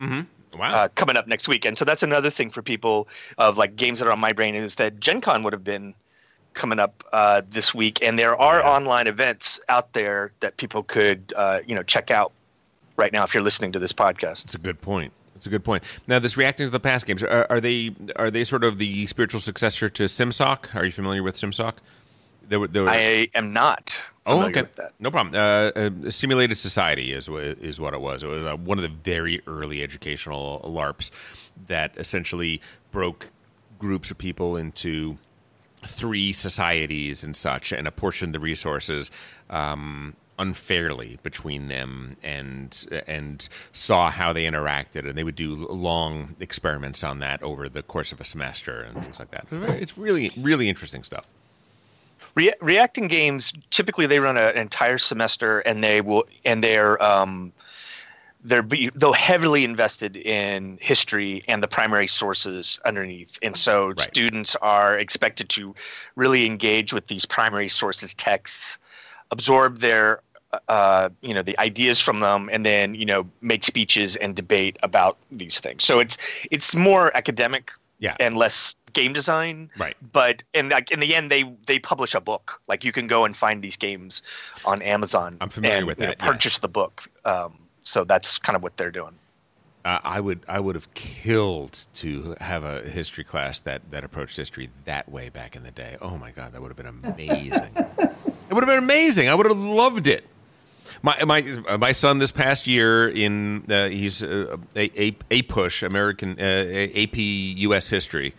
[0.00, 0.58] Mm-hmm.
[0.58, 0.72] Wow.
[0.74, 1.78] uh, coming up next weekend.
[1.78, 3.08] So that's another thing for people
[3.38, 5.94] of like games that are on my brain is that Gen Con would have been
[6.58, 11.32] coming up uh, this week, and there are online events out there that people could
[11.36, 12.32] uh, you know check out
[12.98, 14.44] right now if you're listening to this podcast.
[14.44, 15.12] It's a good point.
[15.36, 15.84] It's a good point.
[16.08, 19.06] Now, this reacting to the past games are, are they are they sort of the
[19.06, 20.74] spiritual successor to SimSoc?
[20.74, 21.74] Are you familiar with SimSoc?
[22.48, 24.00] There, were- there were- I am not.
[24.26, 24.64] Oh, okay.
[24.98, 25.34] No problem.
[25.34, 25.70] Uh,
[26.06, 28.22] uh, Simulated Society is is what it was.
[28.22, 31.10] It was uh, one of the very early educational LARPs
[31.68, 32.60] that essentially
[32.92, 33.30] broke
[33.78, 35.16] groups of people into
[35.86, 39.10] three societies and such, and apportioned the resources
[39.50, 46.36] um, unfairly between them, and and saw how they interacted, and they would do long
[46.40, 49.46] experiments on that over the course of a semester and things like that.
[49.50, 51.26] It's really really interesting stuff.
[52.34, 57.02] Re- reacting games typically they run a, an entire semester and they will and they're
[57.02, 57.52] um,
[58.44, 64.00] they're be, though heavily invested in history and the primary sources underneath, and so Right.
[64.00, 65.74] students are expected to
[66.16, 68.78] really engage with these primary sources texts,
[69.30, 70.20] absorb their
[70.68, 74.78] uh, you know the ideas from them, and then you know make speeches and debate
[74.82, 75.84] about these things.
[75.84, 76.16] So it's
[76.50, 78.14] it's more academic Yeah.
[78.20, 79.96] and less game design Right.
[80.12, 83.24] but and like in the end they they publish a book like you can go
[83.26, 84.22] and find these games
[84.64, 86.26] on amazon I'm familiar and, with you know, that, yes.
[86.26, 87.58] purchase the book um,
[87.88, 89.14] so that's kind of what they're doing
[89.84, 94.36] Uh, I would I would have killed to have a history class that that approached
[94.36, 95.96] history that way back in the day.
[96.00, 97.72] Oh my god, that would have been amazing.
[97.76, 99.28] it would have been amazing.
[99.30, 100.24] I would have loved it.
[101.02, 101.40] My my
[101.78, 107.02] my son this past year in uh, he's uh, a, a a push American uh,
[107.02, 107.16] AP
[107.68, 107.88] U.S.
[107.88, 108.34] history,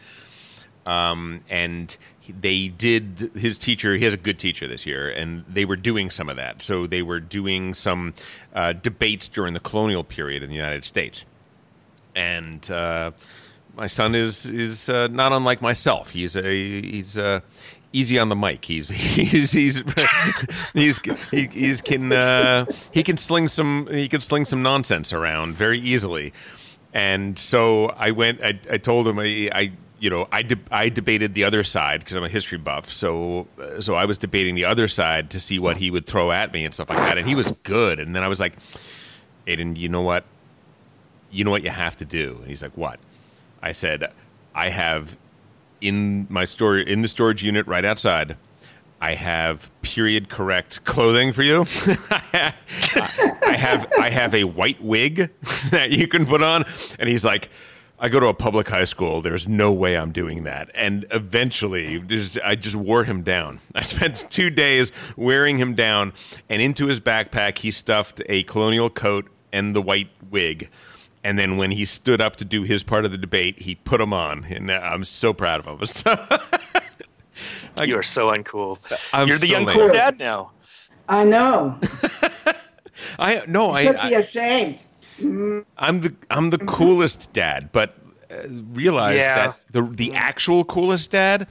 [0.85, 1.95] um, and
[2.39, 3.95] they did his teacher.
[3.95, 6.61] He has a good teacher this year, and they were doing some of that.
[6.61, 8.13] So they were doing some
[8.53, 11.25] uh, debates during the colonial period in the United States
[12.15, 13.11] and uh,
[13.75, 16.09] my son is is uh, not unlike myself.
[16.09, 17.41] He's a he's uh,
[17.93, 18.65] easy on the mic.
[18.65, 19.83] He's he's he's
[20.73, 20.99] he's
[21.31, 25.79] he, he's can uh, he can sling some he can sling some nonsense around very
[25.79, 26.33] easily.
[26.91, 28.41] And so I went.
[28.41, 31.99] I, I told him I, I you know I de- I debated the other side
[32.01, 32.91] because I'm a history buff.
[32.91, 36.31] So uh, so I was debating the other side to see what he would throw
[36.31, 37.17] at me and stuff like that.
[37.17, 37.99] And he was good.
[37.99, 38.53] And then I was like,
[39.47, 40.23] Aiden, you know what?
[41.31, 42.37] you know what you have to do?
[42.39, 42.99] And he's like, what?
[43.61, 44.11] I said,
[44.55, 45.17] I have
[45.81, 48.37] in my store in the storage unit right outside.
[49.01, 51.65] I have period correct clothing for you.
[52.21, 55.29] I have I have a white wig
[55.71, 56.65] that you can put on.
[56.97, 57.49] And he's like,
[58.01, 59.21] I go to a public high school.
[59.21, 60.69] There's no way I'm doing that.
[60.73, 62.01] And eventually,
[62.43, 63.59] I just wore him down.
[63.75, 66.13] I spent two days wearing him down,
[66.47, 70.69] and into his backpack, he stuffed a colonial coat and the white wig.
[71.23, 73.97] And then when he stood up to do his part of the debate, he put
[73.97, 76.17] them on, and I'm so proud of him.
[77.85, 78.77] you are so uncool
[79.13, 79.91] I'm you're the so young lame.
[79.91, 80.51] dad now
[81.09, 81.79] I know.
[83.19, 84.83] I no, You I, should I be ashamed.
[85.77, 87.95] I'm the I'm the coolest dad, but
[88.31, 89.35] uh, realize Yeah.
[89.47, 91.47] that the the actual coolest dad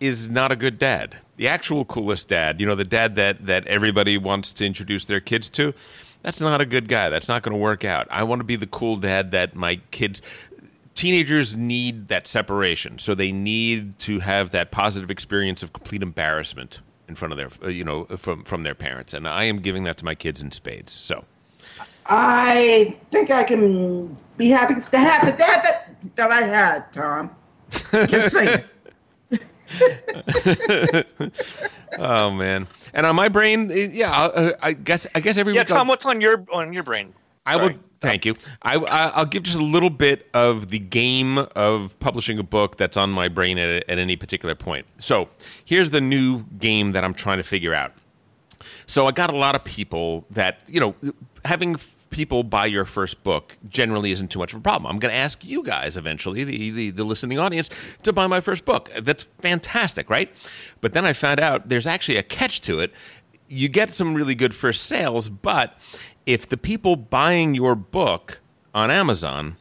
[0.00, 1.16] is not a good dad.
[1.36, 5.20] The actual coolest dad, you know, the dad that that everybody wants to introduce their
[5.20, 5.72] kids to,
[6.22, 7.08] that's not a good guy.
[7.08, 8.06] That's not going to work out.
[8.10, 10.20] I want to be the cool dad that my kids
[10.94, 12.98] teenagers need that separation.
[12.98, 17.48] So they need to have that positive experience of complete embarrassment in front of their
[17.62, 19.12] uh, you know from from their parents.
[19.14, 20.92] And I am giving that to my kids in spades.
[20.92, 21.24] So
[22.08, 27.30] I think I can be happy to have the dad that, that I had, Tom.
[28.08, 28.62] Just saying.
[31.98, 32.66] oh man.
[32.94, 35.86] And on my brain, eh, yeah, I, I guess I guess every yeah tom I'll-
[35.86, 37.12] what's on your on your brain
[37.44, 37.70] I will.
[38.00, 38.34] Thank you.
[38.62, 42.76] I, I, I'll give just a little bit of the game of publishing a book
[42.76, 44.84] that's on my brain at, at any particular point.
[44.98, 45.28] So
[45.64, 47.92] here's the new game that I'm trying to figure out.
[48.86, 50.94] So I got a lot of people that you know
[51.44, 54.90] having f- people buy your first book generally isn't too much of a problem.
[54.90, 57.70] I'm going to ask you guys eventually, the, the the listening audience,
[58.02, 58.90] to buy my first book.
[59.00, 60.32] That's fantastic, right?
[60.80, 62.92] But then I found out there's actually a catch to it.
[63.48, 65.74] You get some really good first sales, but
[66.24, 68.40] if the people buying your book
[68.74, 69.56] on Amazon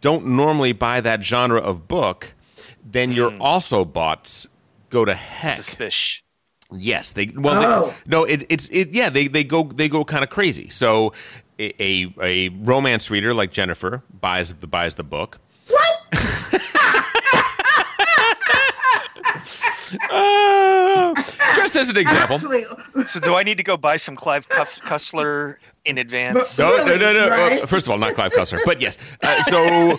[0.00, 2.34] don't normally buy that genre of book,
[2.84, 3.42] then your hmm.
[3.42, 4.46] also bots
[4.90, 5.58] go to heck.
[5.58, 6.22] Suspish.
[6.70, 7.86] Yes, they well, Oh.
[7.88, 8.90] they, no, it, it's it.
[8.90, 10.68] Yeah, they they go they go kind of crazy.
[10.68, 11.14] So
[11.58, 15.38] a, a a romance reader like Jennifer buys the buys the book.
[20.10, 21.14] Uh,
[21.56, 22.36] just as an example.
[22.36, 22.64] Actually,
[23.06, 26.58] So do I need to go buy some Clive Cussler in advance?
[26.58, 27.28] No, no, Really, no, no.
[27.30, 27.62] right?
[27.62, 28.98] Uh, First of all, not Clive Cussler, but yes.
[29.22, 29.98] Uh, so,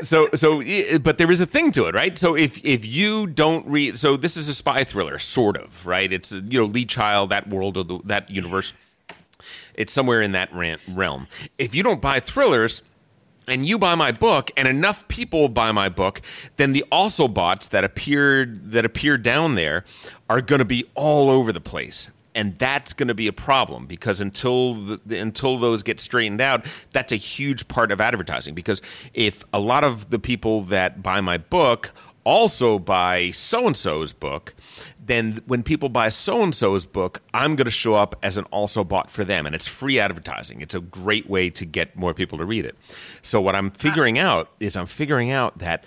[0.00, 2.16] so, so, but there is a thing to it, right?
[2.18, 6.10] So if if you don't read, so this is a spy thriller, sort of, right?
[6.12, 8.72] It's uh, you know Lee Child, that world of the, that universe.
[9.78, 11.28] It's somewhere in that realm.
[11.56, 12.82] If you don't buy thrillers,
[13.46, 16.20] and you buy my book and enough people buy my book
[16.58, 19.86] then the also bots that appeared that appear down there
[20.28, 23.86] are going to be all over the place and that's going to be a problem
[23.86, 28.82] because until the, until those get straightened out that's a huge part of advertising because
[29.14, 31.90] if a lot of the people that buy my book
[32.28, 34.54] also buy so and so's book,
[35.08, 38.44] then when people buy so and so's book, I'm going to show up as an
[38.46, 39.46] also bought for them.
[39.46, 40.60] And it's free advertising.
[40.60, 42.76] It's a great way to get more people to read it.
[43.20, 45.84] So, what I'm figuring out is I'm figuring out that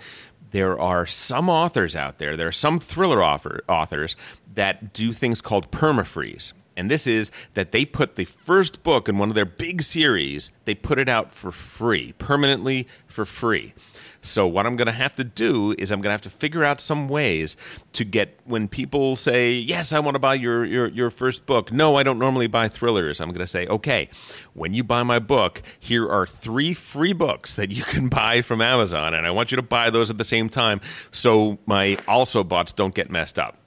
[0.50, 4.16] there are some authors out there, there are some thriller author, authors
[4.54, 6.52] that do things called permafreeze.
[6.52, 9.82] And And this is that they put the first book in one of their big
[9.82, 13.74] series, they put it out for free, permanently for free.
[14.22, 16.64] So what I'm going to have to do is I'm going to have to figure
[16.64, 17.56] out some ways
[17.92, 21.72] to get when people say, "Yes, I want to buy your your your first book."
[21.72, 23.20] No, I don't normally buy thrillers.
[23.20, 24.08] I'm going to say, "Okay,
[24.54, 28.60] when you buy my book, here are 3 free books that you can buy from
[28.60, 32.44] Amazon and I want you to buy those at the same time so my also
[32.44, 33.61] bots don't get messed up."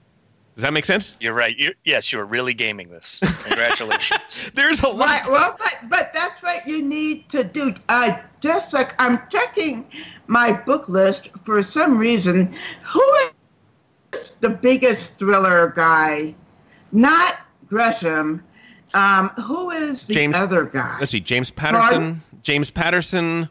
[0.55, 1.17] Does that make sense?
[1.19, 1.57] You're right.
[1.57, 3.19] you yes, you're really gaming this.
[3.43, 4.51] Congratulations.
[4.53, 5.07] There's a lot.
[5.09, 7.73] Right, well, but, but that's what you need to do.
[7.89, 9.85] Uh, just like I'm checking
[10.27, 12.55] my book list for some reason.
[12.83, 13.15] Who
[14.13, 16.33] is the biggest thriller guy?
[16.93, 17.39] Not
[17.69, 18.41] Grisham.
[18.93, 20.95] Um, who is the James- other guy?
[21.01, 22.23] Let's see, James Patterson.
[22.43, 23.49] James Patterson.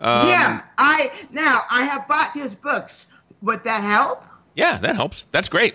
[0.00, 3.06] Um, yeah, I now I have bought his books.
[3.42, 4.24] Would that help?
[4.54, 5.26] Yeah, that helps.
[5.30, 5.74] That's great.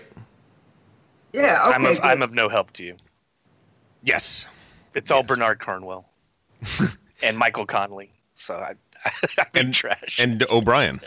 [1.34, 1.74] Yeah, okay.
[1.74, 2.00] I'm of.
[2.02, 2.96] I'm of no help to you.
[4.02, 4.46] Yes.
[4.94, 6.08] It's all Bernard Cornwell
[7.22, 8.12] and Michael Connolly.
[8.34, 8.74] So I,
[9.38, 10.18] I've been trash.
[10.20, 11.00] And O'Brien.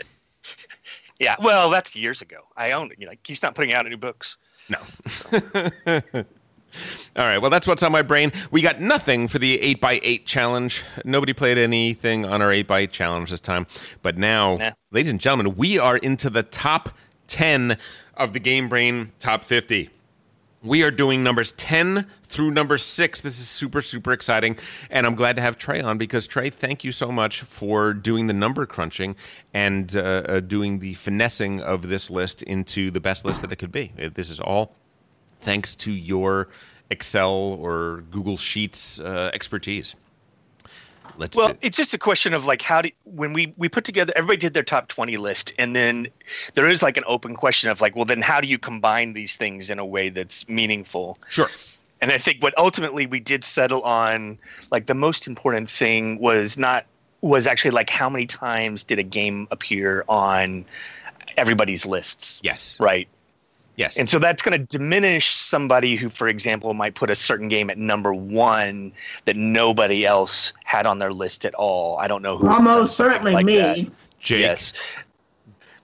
[1.20, 2.40] yeah, well, that's years ago.
[2.56, 2.98] I own it.
[2.98, 4.36] You know, like he's not putting out any books.
[4.68, 4.78] No.
[7.16, 7.38] All right.
[7.38, 8.30] Well, that's what's on my brain.
[8.50, 10.84] We got nothing for the 8x8 challenge.
[11.04, 13.66] Nobody played anything on our 8x8 challenge this time.
[14.02, 14.72] But now, Nah.
[14.90, 16.90] ladies and gentlemen, we are into the top
[17.28, 17.78] 10
[18.14, 19.88] of the Game Brain Top 50.
[20.62, 23.20] We are doing numbers 10 through number 6.
[23.20, 24.58] This is super, super exciting.
[24.90, 28.26] And I'm glad to have Trey on because, Trey, thank you so much for doing
[28.26, 29.14] the number crunching
[29.54, 33.56] and uh, uh, doing the finessing of this list into the best list that it
[33.56, 33.92] could be.
[34.14, 34.74] This is all
[35.38, 36.48] thanks to your
[36.90, 39.94] Excel or Google Sheets uh, expertise.
[41.18, 43.84] Let's Well, do- it's just a question of like how do when we we put
[43.84, 46.06] together everybody did their top 20 list and then
[46.54, 49.36] there is like an open question of like well then how do you combine these
[49.36, 51.18] things in a way that's meaningful?
[51.28, 51.50] Sure.
[52.00, 54.38] And I think what ultimately we did settle on
[54.70, 56.86] like the most important thing was not
[57.20, 60.64] was actually like how many times did a game appear on
[61.36, 62.40] everybody's lists?
[62.44, 62.76] Yes.
[62.78, 63.08] Right.
[63.78, 63.96] Yes.
[63.96, 67.70] And so that's going to diminish somebody who, for example, might put a certain game
[67.70, 68.92] at number one
[69.24, 71.96] that nobody else had on their list at all.
[71.98, 72.48] I don't know who.
[72.48, 73.56] Almost certainly like me.
[73.58, 73.76] that.
[74.18, 74.40] Jake.
[74.40, 74.72] Yes.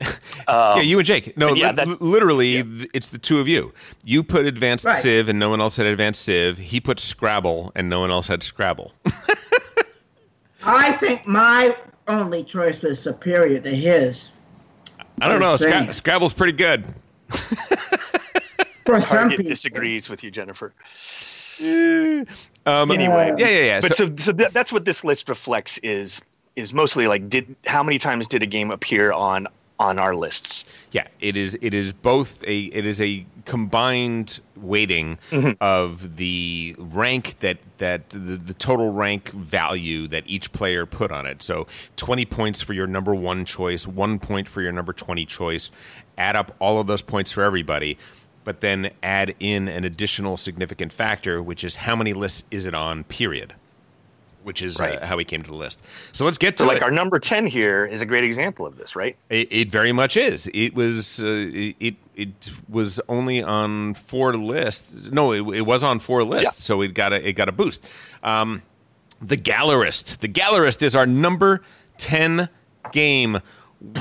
[0.48, 1.38] yeah, you and Jake.
[1.38, 3.72] No, yeah, li- that's- literally, th- it's the two of you.
[4.04, 5.00] You put Advanced Right.
[5.00, 6.58] Civ, and no one else had Advanced Civ.
[6.58, 8.92] He put Scrabble, and no one else had Scrabble.
[10.64, 11.76] I think my
[12.08, 14.30] only choice was superior to his.
[15.20, 15.54] I don't know.
[15.54, 16.86] Scra- Scrabble's pretty good.
[18.86, 19.44] For some people.
[19.46, 20.72] disagrees with you, Jennifer.
[22.66, 23.80] Um, Anyway, yeah, yeah, yeah.
[23.80, 26.22] But So- so, so that, that's what this list reflects is
[26.56, 29.46] is mostly like did how many times did a game appear on
[29.78, 30.64] on our lists?
[30.92, 31.58] Yeah, it is.
[31.60, 32.60] It is both a.
[32.66, 35.50] It is a combined weighting Mm-hmm.
[35.60, 41.26] of the rank that that the, the total rank value that each player put on
[41.26, 41.42] it.
[41.42, 41.66] So
[41.96, 45.70] twenty points for your number one choice, one point for your number twenty choice.
[46.18, 47.98] Add up all of those points for everybody,
[48.44, 52.74] but then add in an additional significant factor, which is how many lists is it
[52.74, 53.04] on?
[53.04, 53.54] Period.
[54.42, 55.00] Which is Right.
[55.02, 55.80] uh, how we came to the list.
[56.12, 56.82] So let's get to So like it.
[56.82, 59.16] our number ten here is a great example of this, right?
[59.30, 60.50] It, it very much is.
[60.52, 61.22] It was.
[61.22, 61.48] Uh,
[61.80, 65.08] it, it was only on four lists.
[65.10, 66.62] No, it, it was on four lists.
[66.62, 67.82] So it got a it got a boost.
[68.22, 68.60] Um,
[69.22, 70.18] the Gallerist.
[70.18, 71.62] The Gallerist is our number
[71.96, 72.50] ten
[72.92, 73.40] game.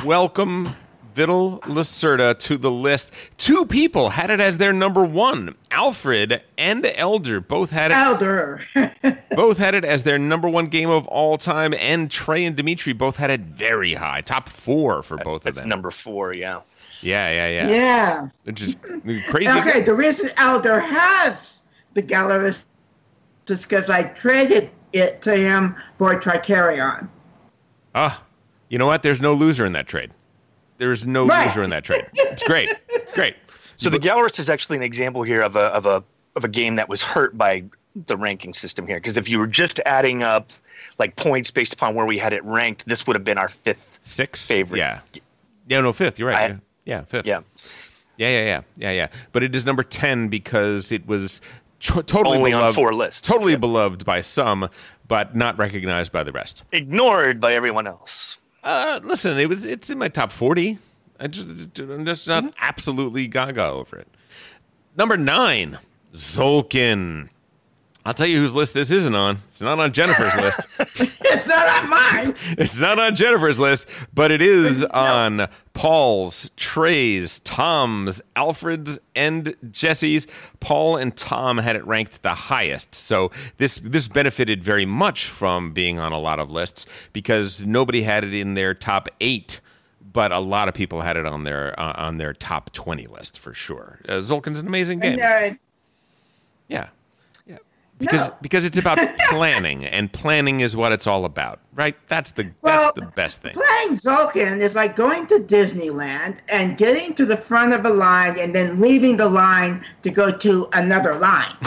[0.03, 0.75] Welcome.
[1.15, 3.11] Vital Lacerda to the list.
[3.37, 5.55] Two people had it as their number one.
[5.71, 8.61] Alfred and Elder both had it Elder.
[9.31, 12.93] both had it as their number one game of all time, and Trey and Dimitri
[12.93, 15.69] both had it very high, top four for both of them.
[15.69, 16.61] number four, yeah.
[17.01, 18.29] yeah, yeah, yeah, yeah.
[18.43, 18.75] Which is
[19.29, 19.49] crazy.
[19.49, 21.61] Okay, the reason Elder has
[21.93, 22.65] the Gallerist
[23.47, 27.07] is because I traded it to him for Trickerion.
[27.95, 28.23] Ah,
[28.69, 29.03] you know what?
[29.03, 30.11] There's no loser in that trade.
[30.77, 31.47] There's no Right.
[31.47, 32.05] loser in that trade.
[32.13, 32.69] It's great.
[32.89, 33.35] It's great.
[33.77, 36.03] So the Gallerist is actually an example here of a of a
[36.35, 37.63] of a game that was hurt by
[38.07, 38.97] the ranking system here.
[38.97, 40.51] Because if you were just adding up
[40.99, 43.99] like points based upon where we had it ranked, this would have been our fifth
[44.03, 44.77] Six favorite.
[44.79, 44.99] Yeah.
[45.67, 45.81] Yeah.
[45.81, 46.17] No, fifth.
[46.19, 46.51] You're right.
[46.51, 47.25] I- yeah, fifth.
[47.25, 47.41] Yeah.
[48.17, 49.07] Yeah, yeah, yeah, yeah, yeah.
[49.31, 51.39] But it is number ten because it was
[51.81, 53.21] to- totally Only on four lists.
[53.21, 54.69] totally beloved by some,
[55.07, 56.63] but not recognized by the rest.
[56.71, 58.37] Ignored by everyone else.
[58.63, 60.77] Uh, listen, it was it's in my top forty.
[61.19, 62.53] I just I'm just not Mm-hmm.
[62.59, 64.07] absolutely gaga over it.
[64.97, 65.79] Number nine,
[66.13, 67.29] Tzolk'in.
[68.05, 69.39] I'll tell you whose list this isn't on.
[69.47, 70.59] It's not on Jennifer's list.
[70.99, 72.35] it's not on mine.
[72.57, 80.27] It's not on Jennifer's list, but it is on Paul's, Trey's, Tom's, Alfred's, and Jesse's.
[80.59, 82.93] Paul and Tom had it ranked the highest.
[82.93, 88.03] So this this benefited very much from being on a lot of lists because nobody
[88.03, 89.61] had it in their top eight.
[90.11, 93.39] But a lot of people had it on their uh, on their top twenty list
[93.39, 93.99] for sure.
[94.09, 95.17] Uh, Tzolk'in's an amazing game.
[95.19, 95.57] And, uh,
[96.67, 96.87] Yeah.
[97.99, 98.35] Because No.
[98.41, 98.97] because it's about
[99.29, 101.59] planning and planning is what it's all about.
[101.73, 101.95] Right?
[102.09, 103.53] That's the Well, that's the best thing.
[103.53, 108.37] Playing Tzolk'in is like going to Disneyland and getting to the front of a line
[108.39, 111.55] and then leaving the line to go to another line.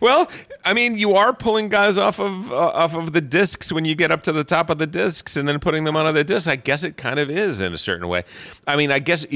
[0.00, 0.30] Well,
[0.64, 3.96] I mean, you are pulling guys off of uh, off of the discs when you
[3.96, 6.46] get up to the top of the discs and then putting them on other discs.
[6.46, 8.22] I guess it kind of is in a certain way.
[8.66, 9.26] I mean, I guess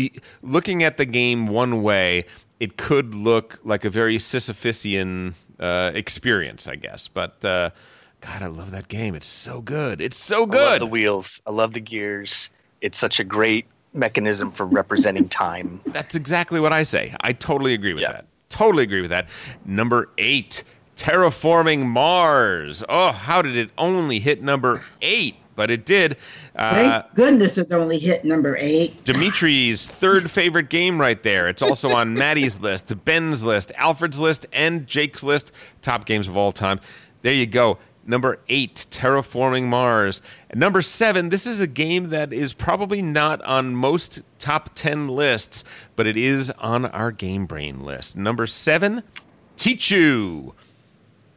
[0.43, 2.27] looking at the game one way,
[2.63, 7.09] it could look like a very Sisyphusian uh, experience, I guess.
[7.09, 7.71] But uh,
[8.21, 9.17] God, I love that game.
[9.17, 10.01] It's so good.
[10.01, 10.61] It's so good.
[10.61, 11.43] I love the wheels.
[11.45, 12.51] I love the gears.
[12.81, 15.81] It's such a great mechanism for representing time.
[15.87, 17.17] That's exactly what I say.
[17.21, 18.27] I totally agree with that.
[18.49, 19.29] Totally agree with that.
[19.65, 20.63] Number eight,
[20.95, 22.85] Terraforming Mars.
[22.89, 25.35] Oh, how did it only hit number eight?
[25.55, 26.17] But it did.
[26.57, 29.05] Uh, Thank goodness it only hit number eight.
[29.05, 31.49] Dimitri's third favorite game right there.
[31.49, 35.53] It's also on Maddie's list, Ben's list, Alfred's list, and Jake's list.
[35.83, 36.81] Top games of all time.
[37.23, 37.79] There you go.
[38.05, 40.23] Number eight, Terraforming Mars.
[40.51, 45.07] And number seven, this is a game that is probably not on most top 10
[45.09, 45.63] lists,
[45.95, 48.17] but it is on our Game Brain list.
[48.17, 49.05] Number seven,
[49.57, 50.53] Tichu.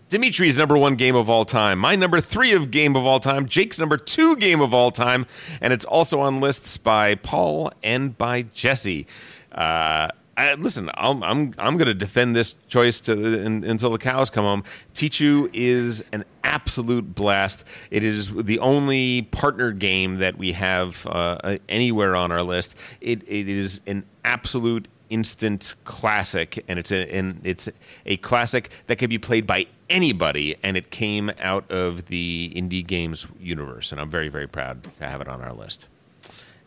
[0.10, 3.48] Dimitri's number one game of all time, my number three of game of all time,
[3.48, 5.26] Jake's number two game of all time,
[5.62, 9.08] and it's also on lists by Paul and by Jesse.
[9.52, 13.98] Uh, I, listen, I'll, I'm I'm going to defend this choice to in, until the
[13.98, 14.64] cows come home.
[14.94, 17.64] Tichu is an absolute blast.
[17.90, 22.76] It is the only partner game that we have uh, anywhere on our list.
[23.02, 27.70] It it is an absolute instant classic, and it's a and it's
[28.06, 32.86] a classic that can be played by anybody, and it came out of the indie
[32.86, 35.88] games universe, and I'm very very proud to have it on our list.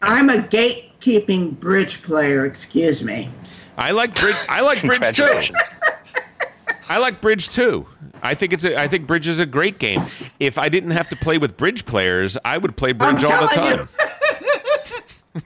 [0.03, 3.29] I'm a gatekeeping bridge player, excuse me.
[3.77, 4.37] I like bridge.
[4.49, 5.55] I like bridge too.
[6.89, 7.87] I like bridge too.
[8.23, 8.79] I think it's a.
[8.79, 10.05] I think bridge is a great game.
[10.41, 13.53] If I didn't have to play with bridge players, I would play bridge all the
[13.55, 13.89] telling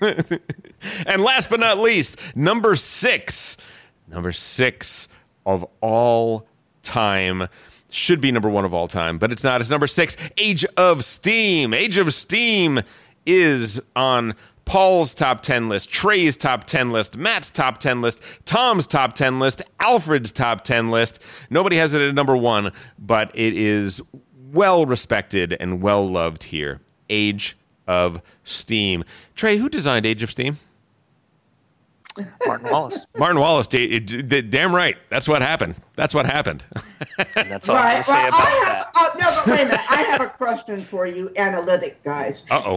[0.00, 0.40] time.
[1.06, 3.56] and last but not least, number six,
[4.08, 5.08] number six
[5.44, 6.46] of all
[6.82, 7.48] time
[7.90, 9.60] should be number one of all time, but it's not.
[9.60, 10.16] It's number six.
[10.38, 11.74] Age of Steam.
[11.74, 12.80] Age of Steam
[13.26, 18.86] is on Paul's top 10 list, Trey's top 10 list, Matt's top 10 list, Tom's
[18.86, 21.18] top 10 list, Alfred's top 10 list.
[21.50, 24.00] Nobody has it at number one, but it is
[24.52, 26.80] well respected and well loved here.
[27.10, 27.56] Age
[27.86, 29.04] of Steam.
[29.34, 30.58] Trey, who designed Age of Steam?
[32.46, 33.04] Martin Wallace.
[33.16, 33.66] Martin Wallace.
[33.66, 34.96] da- it- d- Damn right.
[35.10, 35.74] That's what happened.
[35.96, 36.64] That's what happened.
[37.36, 38.04] And that's all I Right.
[38.04, 38.74] say Well, about I that.
[38.74, 39.80] have, oh, no, but wait a minute.
[39.90, 42.44] I have a question for you, analytic guys.
[42.50, 42.62] Uh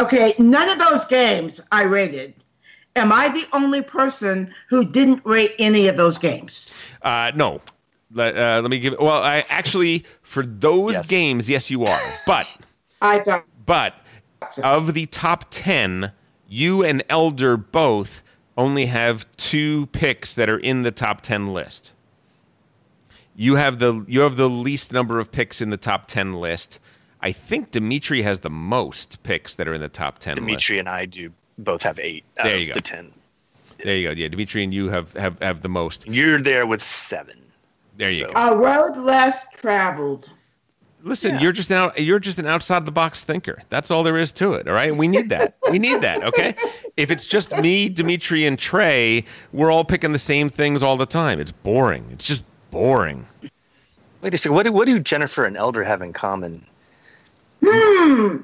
[0.00, 2.34] Okay, none of those games I rated.
[2.96, 6.70] Am I the only person who didn't rate any of those games?
[7.02, 7.60] Uh, no.
[8.14, 8.94] Let, uh, let me give.
[9.00, 11.06] Well, I actually for those Yes.
[11.06, 12.00] games, yes, you are.
[12.26, 12.54] But
[13.00, 13.44] I don't.
[13.64, 13.94] but
[14.62, 16.12] of the top ten,
[16.46, 18.22] you and Elder both
[18.56, 21.92] only have two picks that are in the top ten list.
[23.34, 26.78] You have the you have the least number of picks in the top ten list.
[27.20, 30.40] I think Dimitri has the most picks that are in the top ten list.
[30.46, 32.74] Dimitri and I do both have eight out There of you go.
[32.74, 33.12] the ten.
[33.84, 34.14] There you go.
[34.14, 36.06] Yeah, Dimitri and you have have, have the most.
[36.06, 37.38] You're there with seven.
[37.96, 38.52] There you So- go.
[38.52, 40.32] A road less traveled.
[41.04, 43.62] Listen, you're just an out, you're just an outside the box thinker.
[43.70, 44.68] That's all there is to it.
[44.68, 45.56] All right, we need that.
[45.70, 46.22] we need that.
[46.22, 46.54] Okay,
[46.96, 51.06] if it's just me, Dimitri, and Trey, we're all picking the same things all the
[51.06, 51.40] time.
[51.40, 52.08] It's boring.
[52.12, 53.26] It's just boring.
[54.20, 54.54] Wait a second.
[54.54, 56.64] What do, what do Jennifer and Elder have in common?
[57.64, 58.36] Hmm.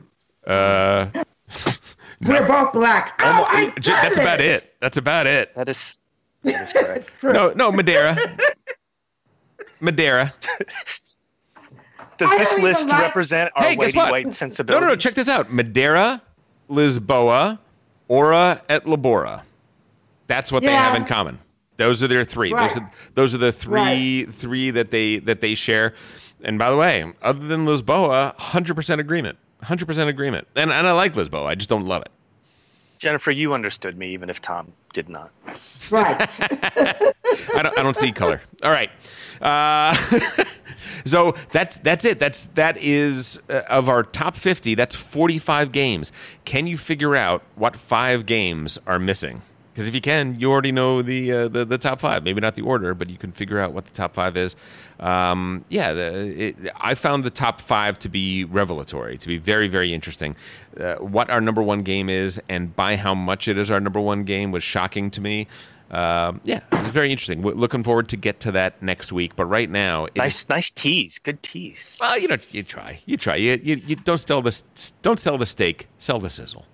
[0.46, 1.06] Uh,
[2.20, 3.14] We're both black.
[3.20, 4.74] Oh, almo- I j- that's got about it.
[4.80, 5.54] That's about it.
[5.54, 5.98] That is
[6.42, 7.10] that is correct.
[7.22, 8.16] No, no, Madeira.
[9.80, 10.34] Madeira.
[12.18, 14.10] Does I this list even like- represent our guess whitey what?
[14.10, 14.84] white No, sensibility?
[14.84, 14.96] no, no.
[14.96, 15.50] Check this out.
[15.52, 16.20] Madeira,
[16.68, 17.58] Lisboa,
[18.08, 19.42] Ora et Labora.
[20.26, 21.38] That's what they have in common.
[21.76, 22.52] Those are their three.
[22.52, 25.94] Those are those are the three three that they that they share.
[26.42, 29.38] And by the way, other than Lisboa, hundred percent agreement.
[29.62, 30.46] Hundred percent agreement.
[30.56, 31.46] And and I like Lisboa.
[31.46, 32.10] I just don't love it.
[32.98, 35.30] Jennifer, you understood me, even if Tom did not.
[35.90, 36.18] Right.
[37.54, 38.40] I don't, I don't see color.
[38.62, 38.90] All right.
[39.40, 39.94] Uh,
[41.04, 42.18] so that's that's it.
[42.18, 44.74] That's that is uh, of our top 50.
[44.74, 46.12] That's 45 games.
[46.44, 49.42] Can you figure out what five games are missing?
[49.72, 52.24] Because if you can, you already know the, uh, the the top five.
[52.24, 54.56] Maybe not the order, but you can figure out what the top five is.
[55.00, 59.68] Um, yeah, the, it, I found the top five to be revelatory, to be very
[59.68, 60.34] very interesting.
[60.78, 64.00] Uh, what our number one game is, and by how much it is our number
[64.00, 65.46] one game, was shocking to me.
[65.90, 67.40] Um, yeah, it's very interesting.
[67.42, 69.36] We're looking forward to get to that next week.
[69.36, 71.18] But right now, it Nice, nice tease.
[71.18, 71.96] Good tease.
[72.00, 73.36] well, you know, you try, you try.
[73.36, 74.62] You, you, you don't sell the
[75.02, 76.66] don't sell the steak, sell the sizzle.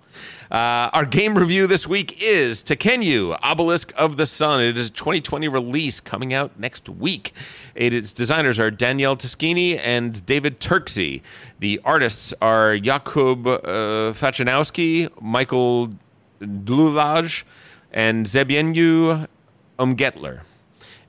[0.51, 4.61] Uh, our game review this week is Tekhenu, Obelisk of the Sun.
[4.61, 7.33] It is a 2020 release coming out next week.
[7.73, 11.21] It, its designers are Daniele Tascini and David Turczi.
[11.59, 14.13] The artists are Jakub uh,
[15.21, 15.89] Michael
[16.41, 17.43] Dlulaj,
[17.91, 19.27] and Zebienyu
[19.79, 20.41] Umgetler.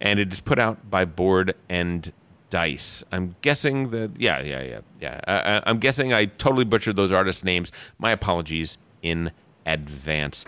[0.00, 2.12] And it is put out by Board and
[2.50, 3.02] Dice.
[3.10, 5.20] I'm guessing that, yeah, yeah, yeah, yeah.
[5.26, 7.72] Uh, I'm guessing I totally butchered those artists' names.
[7.98, 9.30] My apologies in
[9.64, 10.44] advance.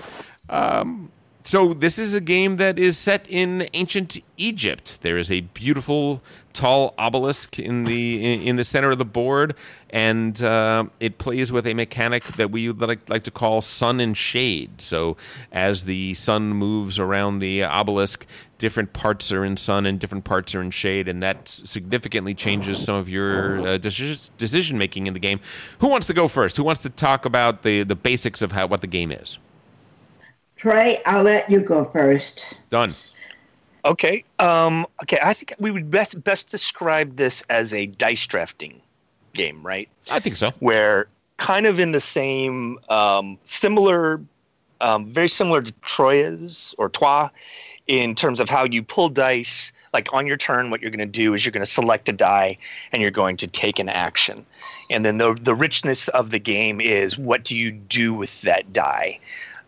[0.48, 1.11] Um,
[1.48, 5.00] so this is a game that is set in ancient Egypt.
[5.00, 9.54] There is a beautiful tall obelisk in the in, the center of the board,
[9.88, 14.14] and uh, it plays with a mechanic that we like, like to call sun and
[14.14, 14.82] shade.
[14.82, 15.16] So
[15.50, 18.26] as the sun moves around the obelisk,
[18.59, 22.82] different parts are in sun and different parts are in shade, and that significantly changes
[22.82, 25.40] some of your uh, decision making in the game.
[25.78, 26.56] Who wants to go first?
[26.56, 29.38] Who wants to talk about the the basics of how what the game is?
[30.56, 32.59] Trey, I'll let you go first.
[32.68, 32.94] Done.
[33.84, 34.24] Okay.
[34.40, 35.18] Um, okay.
[35.22, 38.80] I think we would best best describe this as a dice drafting
[39.34, 39.88] game, right?
[40.11, 40.52] I think so.
[40.59, 41.06] Where
[41.36, 44.20] kind of in the same, um, similar,
[44.80, 47.30] um, very similar to Troyes or Trois,
[47.89, 49.72] in terms of how you pull dice.
[49.95, 52.12] Like on your turn, what you're going to do is you're going to select a
[52.12, 52.59] die
[52.93, 54.45] and you're going to take an action.
[54.91, 58.72] And then the the richness of the game is what do you do with that
[58.72, 59.18] die.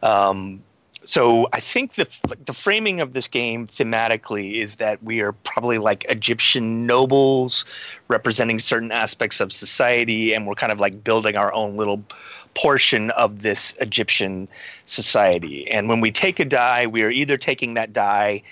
[0.02, 0.62] Um,
[1.02, 2.06] so I think the
[2.44, 7.64] the framing of this game thematically is that we are probably like Egyptian nobles
[8.08, 12.02] representing certain aspects of society, and we're kind of like building our own little
[12.54, 14.48] portion of this Egyptian
[14.86, 15.70] society.
[15.70, 18.42] And when we take a die, we are either taking that die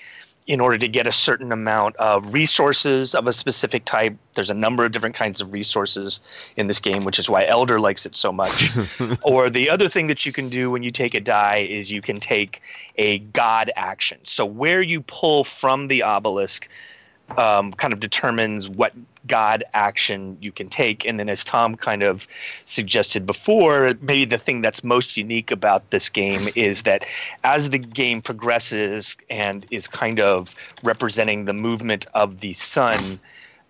[0.49, 4.17] in order to get a certain amount of resources of a specific type.
[4.35, 6.21] There's a number of different kinds of resources
[6.57, 8.71] in this game, which is why Elder likes it so much.
[9.23, 12.01] or the other thing that you can do when you take a die is you
[12.01, 12.63] can take
[12.97, 14.19] a god action.
[14.23, 16.67] So where you pull from the obelisk
[17.37, 18.95] um, kind of determines what
[19.29, 21.07] God action you can take.
[21.07, 22.27] And then, as Tom kind of
[22.65, 27.07] suggested before, maybe the thing that's most unique about this game is that
[27.45, 33.21] as the game progresses and is kind of representing the movement of the sun,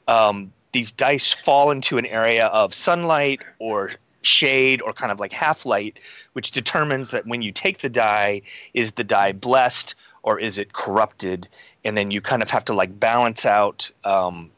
[0.07, 3.93] um, these dice fall into an area of sunlight or
[4.23, 5.99] shade or kind of like half light,
[6.33, 8.43] which determines that when you take the die,
[8.75, 11.49] is the die blessed or is it corrupted?
[11.85, 13.91] And then you kind of have to like balance out.
[14.05, 14.51] Um,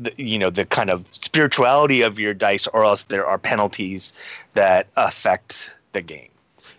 [0.00, 4.12] the, you know the kind of spirituality of your dice, or else there are penalties
[4.54, 6.30] that affect the game.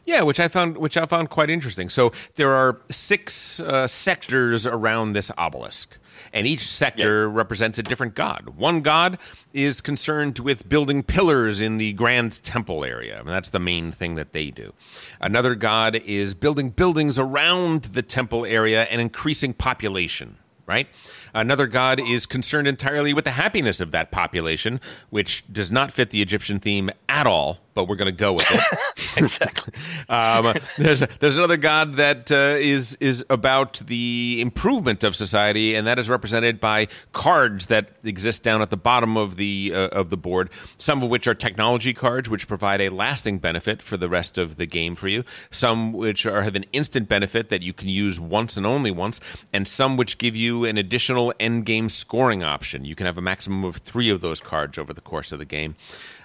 [0.06, 1.90] Yeah, which I found which I found quite interesting.
[1.90, 5.98] So there are six uh, sectors around this obelisk,
[6.34, 7.34] and each sector yeah.
[7.34, 8.50] represents a different god.
[8.58, 9.20] One god
[9.54, 14.16] is concerned with building pillars in the grand temple area, and that's the main thing
[14.16, 14.74] that they do.
[15.20, 20.38] Another god is building buildings around the temple area and increasing population.
[20.66, 20.88] Right.
[21.34, 24.80] Another god is concerned entirely with the happiness of that population,
[25.10, 28.46] which does not fit the Egyptian theme at all, but we're going to go with
[28.50, 28.62] it.
[29.18, 29.74] exactly.
[30.10, 35.88] um, there's, there's another god that uh, is is about the improvement of society, and
[35.88, 40.10] that is represented by cards that exist down at the bottom of the uh, of
[40.10, 40.50] the board.
[40.78, 44.56] Some of which are technology cards, which provide a lasting benefit for the rest of
[44.56, 45.24] the game for you.
[45.50, 49.20] Some which are have an instant benefit that you can use once and only once,
[49.52, 52.86] and some which give you an additional end game scoring option.
[52.86, 55.46] You can have a maximum of three of those cards over the course of the
[55.46, 55.76] game.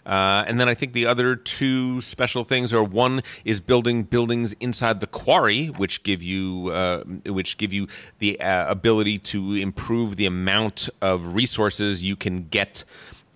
[0.07, 4.55] Uh, and then I think the other two special things are one is building buildings
[4.61, 7.89] inside the quarry, which give you uh, which give you
[8.21, 12.85] the uh, ability to improve the amount of resources you can get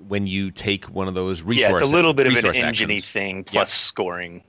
[0.07, 1.71] when you take one of those resources.
[1.71, 3.87] Yeah, it's a little bit of an engine thing plus yeah.
[3.87, 4.45] scoring.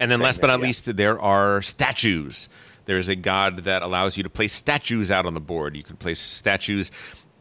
[0.00, 2.48] And then, last but not least, there are statues.
[2.88, 5.76] There's a god that allows you to place statues out on the board.
[5.76, 6.90] You can place statues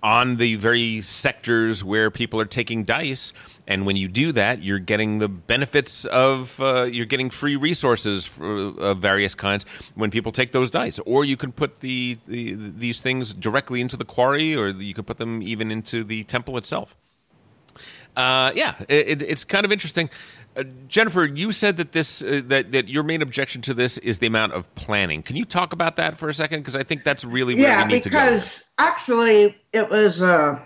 [0.03, 3.31] on the very sectors where people are taking dice.
[3.65, 8.25] And when you do that, you're getting the benefits of uh, you're getting free resources
[8.25, 9.65] for, of various kinds
[9.95, 10.99] when people take those dice.
[11.05, 15.07] Or you can put the, the these things directly into the quarry, or you could
[15.07, 16.97] put them even into the temple itself.
[18.17, 20.09] Uh, yeah, it, it's kind of interesting.
[20.57, 24.17] Uh, Jennifer, you said that this uh, that that your main objection to this is
[24.17, 25.21] the amount of planning.
[25.21, 26.61] Can you talk about that for a second?
[26.61, 28.17] Because I think that's really where yeah, we need to go.
[28.17, 30.61] because actually it was a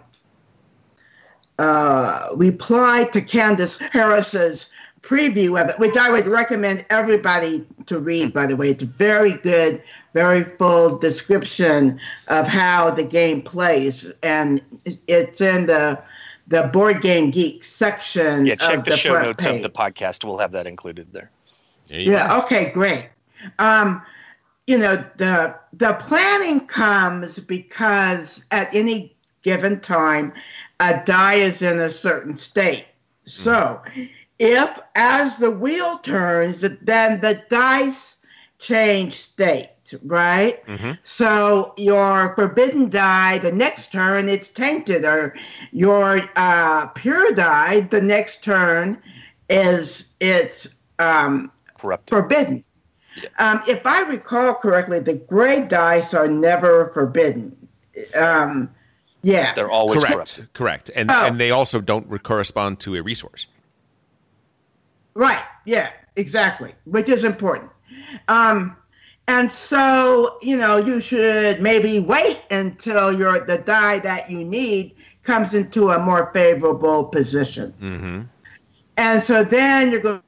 [1.59, 4.67] uh, reply to Candace Harris's
[5.01, 8.33] preview of it, which I would recommend everybody to read.
[8.33, 11.99] By the way, it's a very good, very full description
[12.29, 14.61] of how the game plays, and
[15.07, 16.01] it's in the
[16.51, 18.45] the board game geek section.
[18.45, 19.55] Yeah, check of the, show front notes page.
[19.55, 20.23] of the podcast.
[20.23, 21.31] We'll have that included there.
[21.87, 22.39] Yeah.
[22.43, 22.71] Okay.
[22.71, 23.09] Great.
[23.57, 24.03] Um,
[24.67, 30.33] you know the the planning comes because at any given time,
[30.79, 32.85] a die is in a certain state.
[33.23, 33.81] So,
[34.39, 38.17] if as the wheel turns, then the dice
[38.59, 39.69] change state,
[40.03, 40.63] right?
[41.03, 45.35] So your forbidden die, the next turn it's tainted, or
[45.71, 48.97] your uh, pure die, the next turn
[49.49, 50.67] is it's
[50.99, 52.09] um, Corrupted.
[52.09, 52.63] forbidden.
[53.39, 57.55] Um, if I recall correctly, the gray dice are never forbidden.
[58.15, 58.69] Um,
[59.23, 60.53] yeah, They're always correct, corrupted.
[60.53, 61.25] correct, and Oh.
[61.25, 63.47] and they also don't re- correspond to a resource.
[65.13, 65.43] Right.
[65.65, 65.89] Yeah.
[66.15, 66.73] Exactly.
[66.85, 67.69] Which is important.
[68.27, 68.75] Um,
[69.31, 74.93] and so you know you should maybe wait until your the die that you need
[75.23, 77.73] comes into a more favorable position.
[77.81, 78.21] Mm-hmm.
[78.97, 80.21] And so then you're going,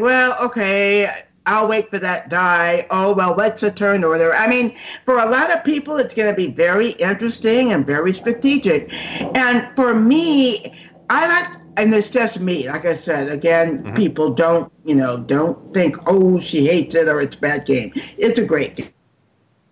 [0.00, 1.10] well, okay,
[1.46, 2.86] I'll wait for that die.
[2.90, 4.34] Oh, well, what's a turn order?
[4.34, 8.12] I mean, for a lot of people, it's going to be very interesting and very
[8.12, 8.92] strategic.
[8.92, 10.72] And for me,
[11.10, 13.96] I like, and it's just me, like I said, again, mm-hmm.
[13.96, 17.92] people don't, you know, don't think, oh, she hates it or it's a bad game.
[18.16, 18.92] It's a great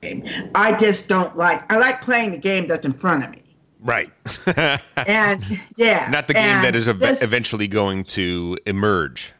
[0.01, 0.24] game.
[0.55, 3.43] I just don't like, I like playing the game that's in front of me.
[3.81, 4.11] Right.
[5.07, 6.09] And yeah.
[6.11, 9.33] Not the game that is ev- this- eventually going to emerge.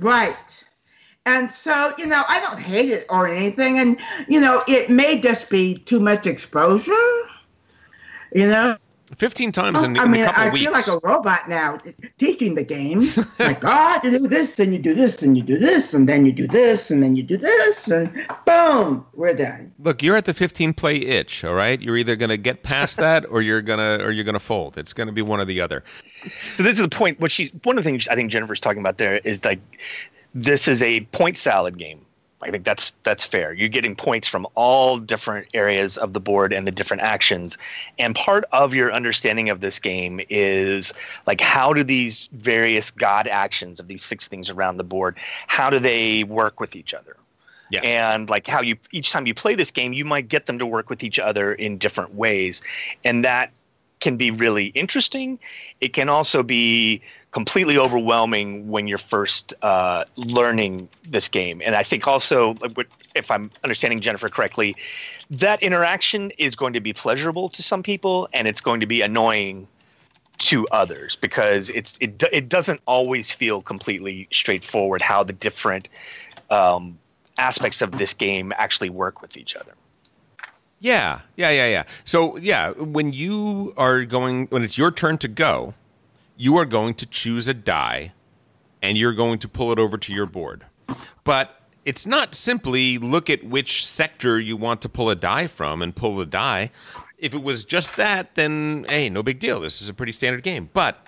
[0.00, 0.64] Right.
[1.26, 3.78] And so, you know, I don't hate it or anything.
[3.78, 6.92] And, you know, it may just be too much exposure.
[8.32, 8.76] You know,
[9.16, 10.64] 15 times oh, in, Oh, I in mean, a couple I of weeks.
[10.64, 11.78] feel like a robot now
[12.18, 13.02] teaching the game.
[13.02, 16.08] It's like, oh, you do this, and you do this, and you do this, and
[16.08, 18.10] then you do this, and then you do this, and
[18.46, 19.72] boom, we're done.
[19.78, 21.80] Look, you're at the 15 play itch, all right?
[21.80, 24.40] You're either going to get past that or you're going to or you're going to
[24.40, 24.78] fold.
[24.78, 25.84] It's going to be one or the other.
[26.54, 27.20] So this is the point.
[27.20, 29.60] What she one of the things I think Jennifer's talking about there is like
[30.34, 32.04] this is a point salad game.
[32.44, 33.52] I think that's that's fair.
[33.52, 37.56] You're getting points from all different areas of the board and the different actions.
[37.98, 40.92] And part of your understanding of this game is
[41.26, 45.16] like how do these various god actions of these six things around the board,
[45.46, 47.16] how do they work with each other?
[47.70, 47.80] Yeah.
[47.80, 50.66] And like how you each time you play this game, you might get them to
[50.66, 52.62] work with each other in different ways.
[53.04, 53.50] And that
[54.00, 55.38] can be really interesting.
[55.80, 57.00] It can also be
[57.34, 61.60] completely overwhelming when you're first uh, learning this game.
[61.64, 62.56] And I think also,
[63.16, 64.76] if I'm understanding Jennifer correctly,
[65.30, 69.02] that interaction is going to be pleasurable to some people, and it's going to be
[69.02, 69.66] annoying
[70.38, 75.88] to others because it's it it doesn't always feel completely straightforward how the different
[76.50, 76.96] um,
[77.36, 79.72] aspects of this game actually work with each other.
[80.78, 81.84] Yeah, yeah, yeah, yeah.
[82.04, 85.74] So, yeah, when you are going, when it's your turn to go,
[86.36, 88.12] you are going to choose a die
[88.82, 90.66] and you're going to pull it over to your board.
[91.24, 95.82] But it's not simply look at which sector you want to pull a die from
[95.82, 96.70] and pull the die.
[97.18, 99.60] If it was just that, then hey, no big deal.
[99.60, 100.70] This is a pretty standard game.
[100.72, 101.06] But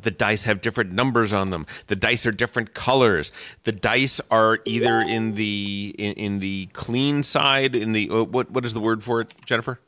[0.00, 1.66] the dice have different numbers on them.
[1.86, 3.32] The dice are different colors.
[3.64, 8.50] The dice are either in the in, in the clean side, in the uh, what
[8.50, 9.80] what is the word for it, Jennifer?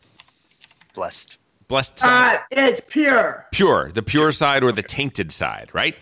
[0.95, 1.39] Blessed.
[1.69, 3.47] Blessed side Uh, it's pure.
[3.51, 5.97] pure, the pure side or the tainted side, right?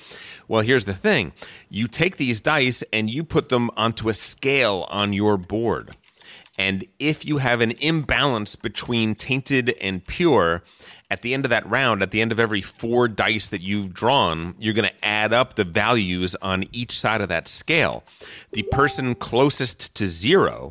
[0.46, 1.32] Well, here's the thing
[1.70, 5.96] you take these dice and you put them onto a scale on your board.
[6.56, 10.62] And if you have an imbalance between tainted and pure,
[11.10, 13.92] at the end of that round, at the end of every four dice that you've
[13.92, 18.04] drawn, you're going to add up the values on each side of that scale.
[18.52, 20.70] The person closest to zero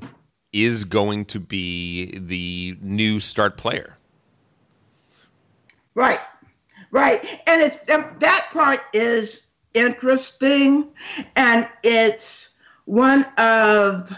[0.53, 3.97] is going to be the new start player.
[5.95, 6.19] Right,
[6.91, 9.43] right, and it's that part is
[9.73, 10.89] interesting,
[11.35, 12.49] and it's
[12.85, 14.15] one of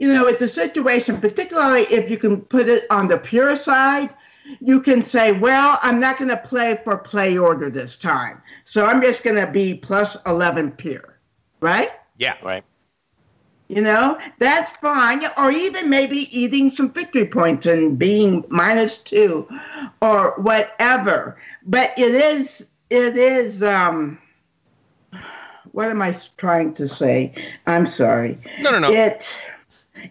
[0.00, 4.08] you know, it's a situation, particularly if you can put it on the pure side,
[4.60, 8.42] you can say, well, I'm not going to play for play order this time.
[8.64, 11.18] So I'm just going to be plus 11 pure,
[11.60, 11.90] right?
[12.16, 12.36] Yeah.
[12.42, 12.64] Right.
[13.70, 15.22] You know, that's fine.
[15.38, 19.48] Or even maybe eating some victory points and being minus two
[20.02, 21.36] or whatever.
[21.64, 24.18] But it is, it is, um,
[25.70, 27.32] what am I trying to say?
[27.68, 28.38] I'm sorry.
[28.58, 28.90] No, no, no.
[28.90, 29.38] It,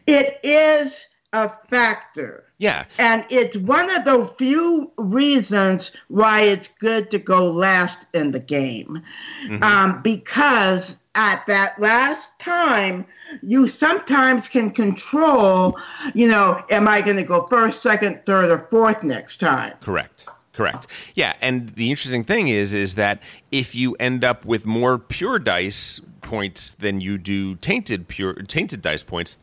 [0.07, 2.45] it is a factor.
[2.60, 2.86] Yeah.
[2.98, 8.40] And it's one of the few reasons why it's good to go last in the
[8.40, 9.03] game.
[9.44, 9.61] Mm-hmm.
[9.61, 13.06] Um, because at that last time,
[13.44, 15.78] you sometimes can control,
[16.14, 19.74] you know, am I going to go first, second, third, or fourth next time?
[19.82, 20.28] Correct.
[20.54, 20.88] Correct.
[21.16, 23.22] Yeah, and the interesting thing is is that
[23.52, 28.82] if you end up with more pure dice points than you do tainted pure tainted
[28.82, 29.38] dice points,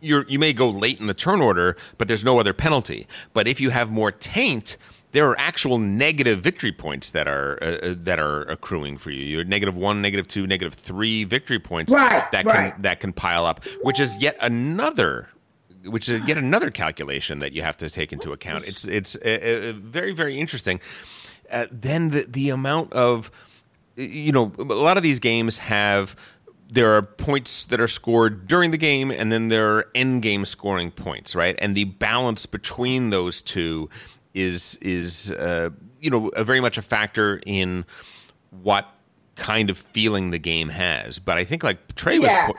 [0.00, 3.06] you're you may go late in the turn order, but there's no other penalty.
[3.32, 4.76] But if you have more taint,
[5.12, 9.24] there are actual negative victory points that are uh, uh, that are accruing for you.
[9.24, 12.72] You're negative one, negative two, negative three victory points Right, that right.
[12.72, 15.28] can that can pile up, which is yet another
[15.84, 18.66] which is yet another calculation that you have to take into account.
[18.66, 20.80] It's it's uh, uh, very very interesting.
[21.50, 23.30] Uh, then the the amount of
[23.96, 26.16] you know a lot of these games have
[26.68, 30.44] there are points that are scored during the game and then there are end game
[30.44, 33.88] scoring points right and the balance between those two
[34.36, 37.84] is is uh, you know a very much a factor in
[38.62, 38.86] what
[39.34, 42.46] kind of feeling the game has but i think like trey was Yeah.
[42.46, 42.54] po-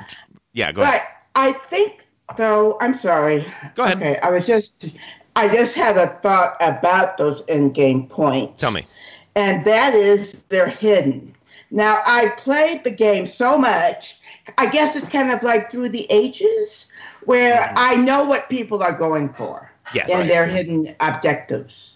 [0.54, 3.46] yeah go ahead But I think, though, I'm sorry.
[3.76, 3.98] Go ahead.
[3.98, 4.90] Okay, I was just,
[5.36, 8.60] I just had a thought about those in-game points.
[8.60, 8.88] tell me
[9.36, 11.36] and that is they're hidden.
[11.70, 14.18] Now, I played the game so much,
[14.58, 16.88] I guess it's kind of like through the ages,
[17.26, 19.72] where I know what people are going for.
[19.94, 20.10] Yes.
[20.14, 21.94] And their hidden objectives.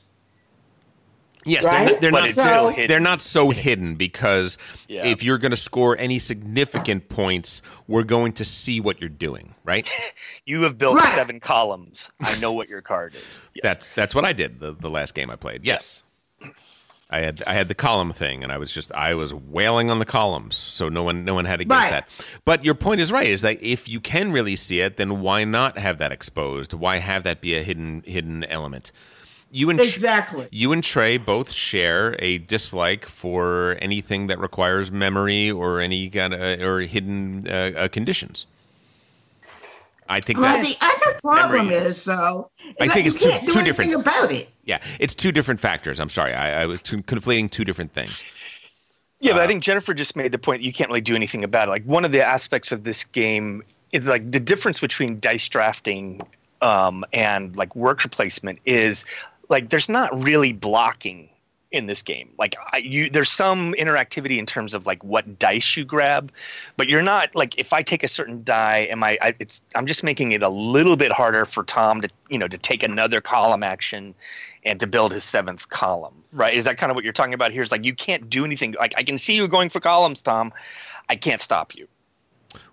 [1.44, 1.88] Yes, Right?
[2.00, 2.30] they're, they're But not.
[2.32, 2.88] So- hidden.
[2.88, 5.08] They're not so hidden because Yeah.
[5.08, 9.56] if you're going to score any significant points, we're going to see what you're doing,
[9.64, 9.90] right?
[10.46, 11.14] You have built Right.
[11.16, 12.12] seven columns.
[12.20, 13.42] I know what your card is.
[13.56, 13.62] Yes.
[13.64, 15.64] That's that's what I did the, the last game I played.
[15.66, 16.02] Yes.
[17.12, 20.00] I had I had the column thing and I was just I was wailing on
[20.00, 21.92] the columns, so no one no one had to guess Right.
[21.92, 22.10] that.
[22.46, 25.44] But your point is right, is that if you can really see it, then why
[25.44, 26.74] not have that exposed?
[26.74, 28.92] Why have that be a hidden hidden element?
[29.54, 30.48] You and Exactly.
[30.52, 36.34] you and Trey both share a dislike for anything that requires memory or any kind
[36.34, 38.46] of or hidden uh, uh, conditions.
[40.12, 43.22] I think Well, that the other problem is- is, though, I think that it's you
[43.22, 44.50] two- can't do two different- about it.
[44.66, 46.00] yeah, it's two different factors.
[46.00, 48.22] I'm sorry, I, I was conflating two different things.
[49.20, 51.44] Yeah, Uh, but I think Jennifer just made the point you can't really do anything
[51.44, 51.72] about it.
[51.72, 56.22] Like one of the aspects of this game is like the difference between dice drafting
[56.62, 59.06] um, and like worker placement is
[59.50, 61.30] like there's not really blocking
[61.72, 62.30] in this game.
[62.38, 66.31] Like I, you, there's some interactivity in terms of like what dice you grab,
[66.76, 69.18] but you're not like if I take a certain die, am I?
[69.22, 72.48] I it's I'm just making it a little bit harder for Tom to you know
[72.48, 74.14] to take another column action
[74.64, 76.53] and to build his seventh column, right?
[76.53, 77.61] Is that kind of what you're talking about here?
[77.61, 78.76] Is like you can't do anything.
[78.77, 80.52] Like I can see you going for columns, Tom.
[81.10, 81.88] I can't stop you.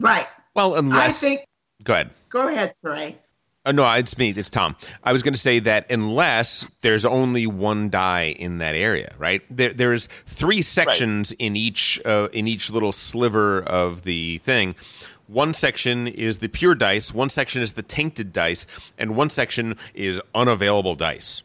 [0.00, 0.26] Right.
[0.54, 1.44] Well, I unless think,
[1.84, 2.10] go ahead.
[2.30, 3.16] go ahead, Trey.
[3.69, 4.31] Uh, no, it's me.
[4.31, 4.77] It's Tom.
[5.05, 9.43] I was going to say that unless there's only one die in that area, right?
[9.51, 14.74] There, there's three sections in each uh, in each little sliver of the thing.
[15.27, 18.65] One section is the pure dice, one section is the tainted dice,
[18.97, 21.43] and one section is unavailable dice.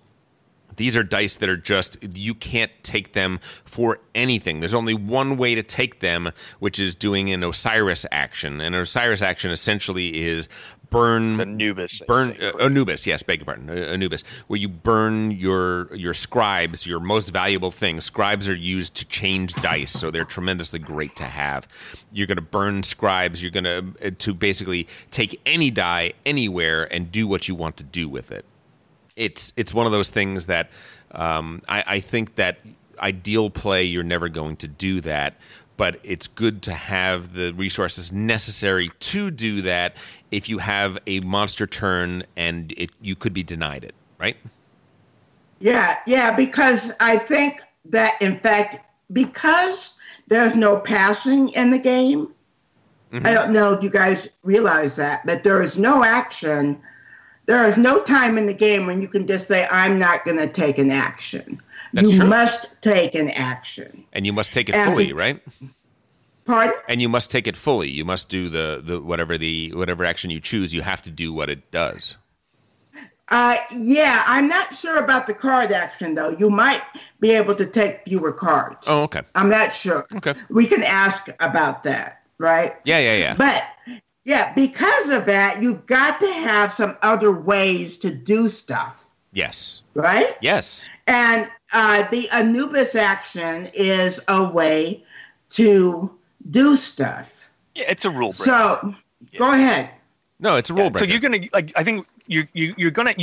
[0.78, 4.60] These are dice that are just you can't take them for anything.
[4.60, 8.62] There's only one way to take them, which is doing an Osiris action.
[8.62, 10.48] And an Osiris action essentially is
[10.94, 12.02] burn Anubis.
[12.08, 16.86] Burn uh, Anubis, yes, beg your pardon, uh, Anubis, where you burn your your scribes,
[16.88, 18.06] your most valuable things.
[18.06, 21.68] Scribes are used to change dice, so they're tremendously great to have.
[22.12, 23.42] You're going to burn scribes.
[23.42, 27.78] You're going to uh, to basically take any die anywhere and do what you want
[27.78, 28.46] to do with it.
[29.16, 30.70] It's it's one of those things that
[31.12, 32.60] um, I, I think that
[33.00, 35.36] ideal play you're never going to do that
[35.78, 39.96] but it's good to have the resources necessary to do that
[40.34, 44.36] if you have a monster turn and it you could be denied it right
[45.60, 48.80] Yeah, yeah, because I think that in fact,
[49.14, 49.96] because
[50.28, 52.34] there's no passing in the game,
[53.14, 53.28] Mm-hmm.
[53.28, 56.82] I don't know if you guys realize that, but there is no action.
[57.46, 60.38] There is no time in the game when you can just say, I'm not going
[60.38, 61.62] to take an action.
[61.94, 62.28] That's you true.
[62.28, 64.04] must take an action.
[64.14, 65.40] and you must take it And fully right
[66.46, 66.76] Pardon?
[66.90, 67.90] And you must take it fully.
[67.90, 70.74] You must do the, the whatever the whatever action you choose.
[70.74, 72.16] You have to do what it does.
[73.30, 76.30] Uh, yeah, I'm not sure about the card action though.
[76.30, 76.82] You might
[77.20, 78.86] be able to take fewer cards.
[78.88, 79.22] Oh, okay.
[79.36, 80.06] I'm not sure.
[80.16, 80.36] Okay.
[80.50, 82.76] We can ask about that, right?
[82.84, 83.36] Yeah, yeah, yeah.
[83.36, 83.64] But
[84.26, 89.82] yeah, because of that, you've got to have some other ways to do stuff, yes.
[89.96, 90.38] right?
[90.42, 90.86] Yes.
[91.08, 95.04] And uh, the Anubis action is a way
[95.52, 96.12] to
[96.50, 97.50] do stuff.
[97.76, 98.46] Yeah, it's a rule break.
[98.46, 98.96] So
[99.38, 99.90] go ahead.
[100.40, 101.04] No, it's a rule break.
[101.04, 103.14] so you're gonna like I think you you you're gonna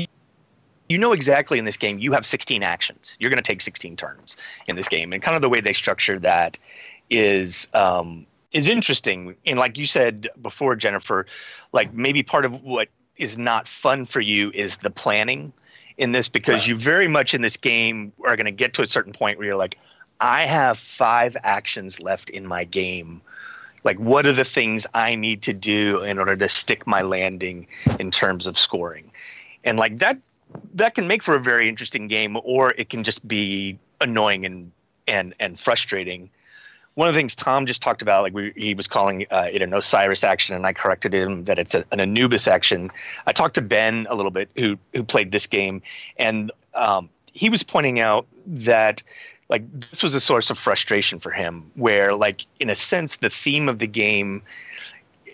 [0.89, 3.17] you know exactly in this game you have 16 actions.
[3.19, 4.37] You're gonna take 16 turns
[4.67, 6.59] in this game, and kind of the way they structure that
[7.11, 9.37] is um, is interesting.
[9.47, 11.27] And like you said before, Jennifer,
[11.73, 15.53] like maybe part of what is not fun for you is the planning
[15.99, 18.87] in this because you very much in this game are going to get to a
[18.87, 19.79] certain point where you're like,
[20.21, 23.23] I have five actions left in my game.
[23.83, 27.67] Like, what are the things I need to do in order to stick my landing
[27.99, 29.11] in terms of scoring?
[29.65, 30.19] And like that,
[30.75, 34.73] that can make for a very interesting game, or it can just be annoying and
[35.07, 36.31] and and frustrating.
[36.95, 39.63] One of the things Tom just talked about, like we, he was calling uh, it
[39.63, 42.91] an Osiris action, and I corrected him that it's a, an Anubis action.
[43.27, 45.83] I talked to Ben a little bit, who who played this game,
[46.19, 49.03] and um, he was pointing out that
[49.51, 53.29] like this was a source of frustration for him, where like in a sense the
[53.29, 54.43] theme of the game,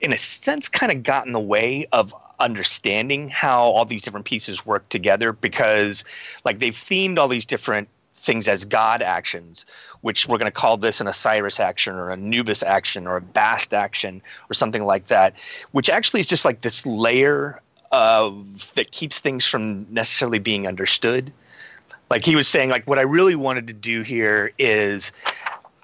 [0.03, 4.27] in a sense, kind of got in the way of understanding how all these different
[4.27, 6.05] pieces work together because
[6.45, 9.65] like they've themed all these different things as god actions
[10.03, 13.21] which we're going to call this an osiris action or an Anubis action or a
[13.23, 14.21] bast action
[14.51, 15.35] or something like that
[15.73, 17.61] which actually is just like this layer
[17.91, 21.33] of that keeps things from necessarily being understood
[22.11, 25.12] like he was saying like what i really wanted to do here is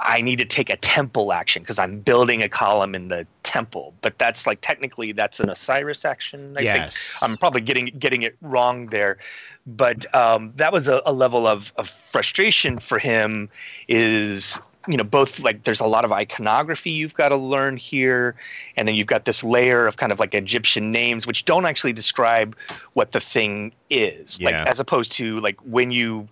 [0.00, 3.92] i need to take a temple action because i'm building a column in the temple.
[4.00, 7.12] But that's like technically that's an osiris action i Yes.
[7.16, 9.18] think i'm probably getting getting it wrong there.
[9.66, 13.48] But um, that was a, a level of, of frustration for him
[13.88, 18.34] is you know both like there's a lot of iconography you've got to learn here
[18.76, 21.92] and then you've got this layer of kind of like egyptian names which don't actually
[21.92, 22.56] describe
[22.94, 24.40] what the thing is.
[24.40, 26.28] Like as opposed to like when you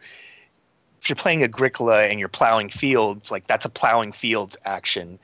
[1.01, 5.19] if you're playing agricola and you're plowing fields like that's a plowing fields action.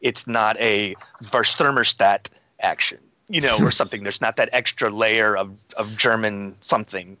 [0.00, 2.28] It's not a Versthermerstat
[2.60, 2.98] action
[3.28, 4.02] you know or something.
[4.02, 7.16] There's not that extra layer of, of german something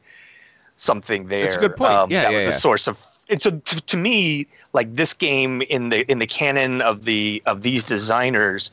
[0.76, 1.92] something there That's a good point.
[1.92, 2.50] um, Yeah, that yeah, was yeah.
[2.50, 6.26] a source of and so to, to me like this game in the in the
[6.26, 8.70] canon of the of these designers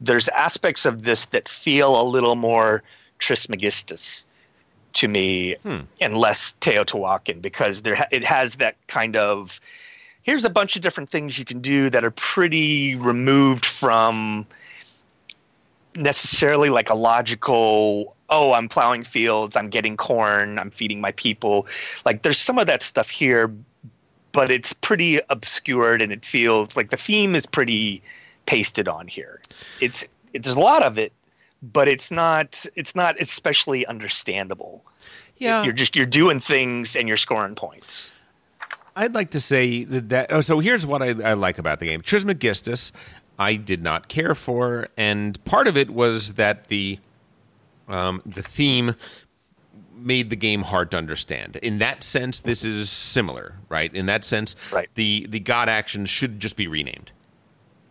[0.00, 2.82] there's aspects of this that feel a little more
[3.18, 4.24] trismegistus
[4.92, 5.80] to me Hmm.
[6.00, 9.60] and less teotihuacan because there it has that kind of
[10.22, 14.46] here's a bunch of different things you can do that are pretty removed from
[15.96, 21.66] necessarily like a logical oh i'm plowing fields i'm getting corn i'm feeding my people
[22.04, 23.52] like there's some of that stuff here
[24.32, 28.02] but it's pretty obscured and it feels like the theme is pretty
[28.46, 29.40] pasted on here
[29.80, 31.12] it's it, there's a lot of it
[31.62, 34.82] but it's not it's not especially understandable
[35.38, 35.62] Yeah.
[35.64, 38.10] you're just you're doing things and you're scoring points
[38.96, 40.08] I'd like to say that.
[40.08, 42.90] that oh, so here's what I, I like about the game: Trismegistus,
[43.38, 46.98] I did not care for, and part of it was that the
[47.86, 48.96] um, the theme
[49.98, 51.56] made the game hard to understand.
[51.56, 53.92] In that sense, this is similar, right?
[53.94, 54.88] In that sense, Right.
[54.94, 57.10] the the god action should just be renamed.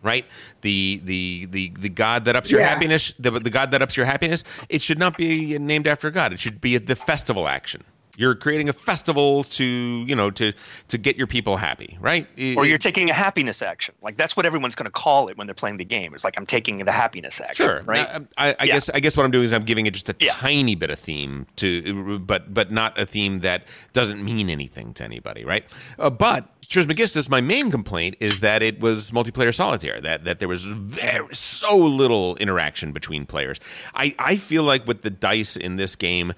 [0.00, 0.26] Right,
[0.60, 2.68] the the the the god that ups your Yeah.
[2.68, 6.32] happiness, the the god that ups your happiness, it should not be named after god.
[6.32, 7.82] It should be the festival action.
[8.18, 10.52] You're creating a festival to you know to
[10.88, 12.26] to get your people happy, right?
[12.56, 15.46] or you're taking a happiness action like that's what everyone's going to call it when
[15.46, 17.82] they're playing the game it's like i'm taking the happiness action Sure.
[17.84, 18.74] right I, I, I Yeah.
[18.74, 20.32] guess I guess what I'm doing is I'm giving it just a Yeah.
[20.32, 23.62] tiny bit of theme to, but but not a theme that
[23.92, 25.64] doesn't mean anything to anybody, right?
[25.98, 30.00] Uh, but Trismegistus, my main complaint is that it was multiplayer solitaire.
[30.02, 33.58] That that there was very so little interaction between players.
[33.94, 36.32] I I feel like with the dice in this game.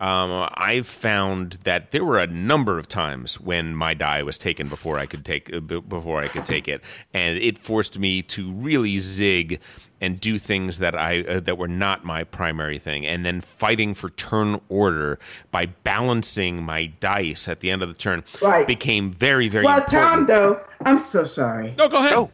[0.00, 4.68] Um, I've found that there were a number of times when my die was taken
[4.68, 6.82] before I could take uh, before I could take it,
[7.14, 9.58] and it forced me to really zig
[10.02, 13.94] and do things that I uh, that were not my primary thing, and then fighting
[13.94, 15.18] for turn order
[15.50, 18.66] by balancing my dice at the end of the turn Right.
[18.66, 20.02] became very very Well, important.
[20.02, 21.74] Tom, though, I'm so sorry.
[21.78, 22.12] no, go ahead.
[22.12, 22.30] Go.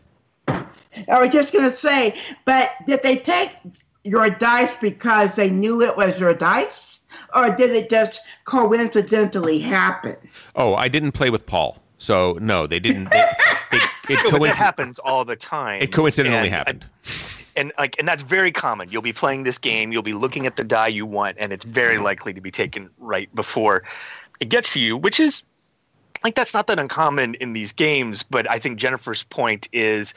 [1.08, 3.56] I was just going to say, but did they take
[4.04, 6.91] your dice because they knew it was your dice?
[7.34, 10.16] Or did it just coincidentally happen?
[10.54, 13.08] Oh, I didn't play with Paul, so no, they didn't.
[13.12, 13.36] It,
[13.72, 15.80] it, It, No, but that happens all the time.
[15.80, 16.84] it coincidentally And I- happened.
[17.56, 20.56] and like and that's very common you'll be playing this game you'll be looking at
[20.56, 22.04] the die you want and it's very mm-hmm.
[22.04, 23.84] likely to be taken right before
[24.40, 25.42] it gets to you which is
[26.24, 30.14] like that's not that uncommon in these games but i think jennifer's point is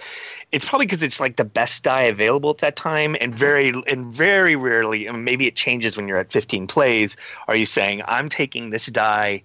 [0.51, 4.13] it's probably because it's like the best die available at that time and very and
[4.13, 7.17] very rarely and maybe it changes when you're at 15 plays
[7.47, 9.41] are you saying i'm taking this die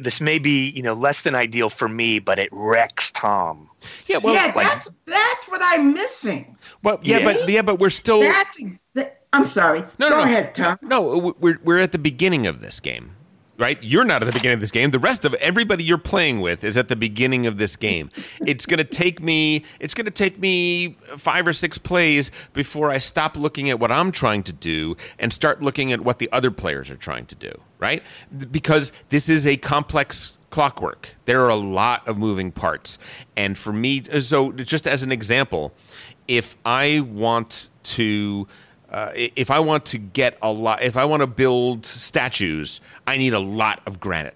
[0.00, 3.68] this may be you know less than ideal for me but it wrecks tom
[4.06, 6.56] Yeah, well, yeah, like, that's that's what I'm missing.
[6.82, 8.20] well, yeah, but yeah, but we're still.
[8.20, 8.62] That's.
[8.94, 9.80] that- I'm sorry.
[9.98, 10.22] No, Go no, no.
[10.22, 10.78] ahead, Tom.
[10.82, 13.16] No, we're we're at the beginning of this game,
[13.62, 13.80] right?
[13.80, 14.90] You're not at the beginning of this game.
[14.90, 18.10] The rest of everybody you're playing with is at the beginning of this game.
[18.44, 19.64] It's gonna take me.
[19.78, 24.10] It's gonna take me five or six plays before I stop looking at what I'm
[24.10, 27.52] trying to do and start looking at what the other players are trying to do,
[27.78, 28.02] right?
[28.50, 31.10] Because this is a complex clockwork.
[31.26, 32.98] There are a lot of moving parts,
[33.36, 35.72] and for me, so just as an example,
[36.26, 38.48] if I want to
[38.92, 43.16] uh, if I want to get a lot, if I want to build statues, I
[43.16, 44.34] need a lot of granite.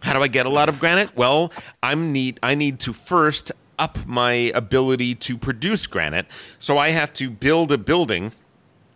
[0.00, 1.16] How do I get a lot of granite?
[1.16, 1.50] Well,
[1.82, 6.26] I'm need I need to first up my ability to produce granite.
[6.58, 8.32] So I have to build a building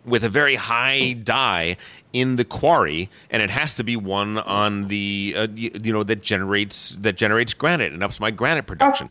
[0.05, 1.77] with a very high die
[2.11, 6.03] in the quarry, and it has to be one on the uh, you, you know
[6.03, 9.09] that generates that generates granite and ups my granite production,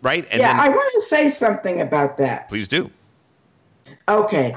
[0.00, 0.26] right?
[0.30, 2.48] And yeah, then I want to say something about that.
[2.48, 2.90] please do.
[4.08, 4.54] Okay.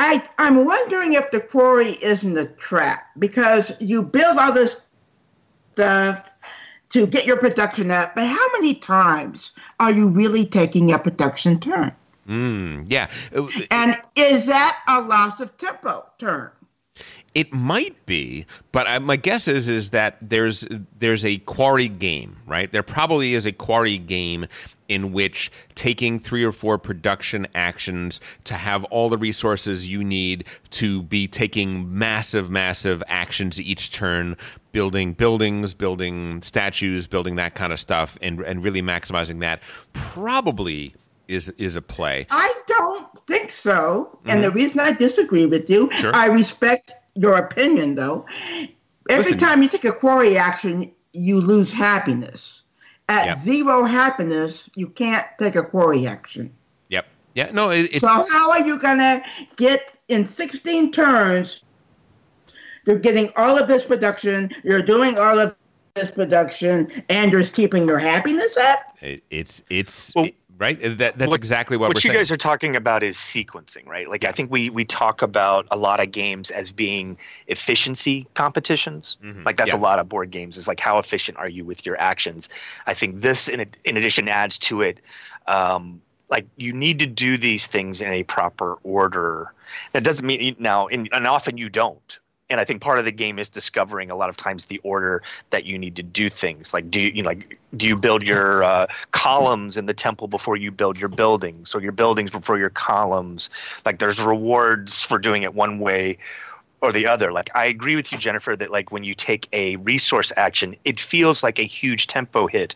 [0.00, 4.80] I I'm wondering if the quarry isn't a trap because you build all this
[5.74, 6.30] stuff
[6.88, 11.60] to get your production up, but how many times are you really taking a production
[11.60, 11.92] turn?
[12.26, 13.10] Mm, yeah.
[13.36, 16.50] Uh, And is that a loss of tempo turn?
[17.34, 20.66] It might be, but I, my guess is is that there's
[20.98, 22.72] there's a quarry game, right?
[22.72, 24.46] There probably is a quarry game
[24.90, 30.44] in which taking three or four production actions to have all the resources you need
[30.70, 34.36] to be taking massive, massive actions each turn,
[34.72, 39.62] building buildings, building statues, building that kind of stuff, and and really maximizing that
[39.92, 40.92] probably
[41.28, 42.26] is is a play.
[42.30, 44.18] I don't think so.
[44.26, 46.00] And the reason I disagree with you, Mm-hmm.
[46.00, 46.14] Sure.
[46.14, 48.26] I respect your opinion though.
[49.08, 49.38] Every Listen.
[49.38, 52.59] time you take a quarry action, you lose happiness.
[53.10, 53.36] At Yeah.
[53.36, 56.52] zero happiness, you can't take a quarry action.
[56.90, 57.06] Yep.
[57.34, 57.50] Yeah.
[57.52, 57.70] No.
[57.70, 59.20] It, it's so how are you gonna
[59.56, 61.64] get in 16 turns?
[62.86, 64.50] You're getting all of this production.
[64.62, 65.54] You're doing all of
[65.94, 68.78] this production, and you're keeping your happiness up.
[69.00, 70.28] it, it's it's Well,
[70.60, 70.78] right.
[70.98, 72.18] That that's what- exactly what, what you saying.
[72.20, 74.08] guys are talking about is sequencing, right?
[74.08, 77.18] Like I think we we talk about a lot of games as being
[77.48, 79.16] efficiency competitions.
[79.24, 79.44] Mhm.
[79.44, 79.76] Like that's Yeah.
[79.76, 80.56] a lot of board games.
[80.56, 82.48] Is like how efficient are you with your actions?
[82.86, 85.00] I think this in in addition adds to it.
[85.48, 89.52] Um, like you need to do these things in a proper order.
[89.92, 92.18] That doesn't mean now, and, and often you don't.
[92.50, 95.22] And I think part of the game is discovering a lot of times the order
[95.50, 96.74] that you need to do things.
[96.74, 100.26] Like, do you, you know, like do you build your uh, columns in the temple
[100.26, 103.48] before you build your buildings, or your buildings before your columns?
[103.84, 106.18] Like, there's rewards for doing it one way
[106.82, 107.32] or the other.
[107.32, 110.98] Like, I agree with you, Jennifer, that like when you take a resource action, it
[110.98, 112.74] feels like a huge tempo hit.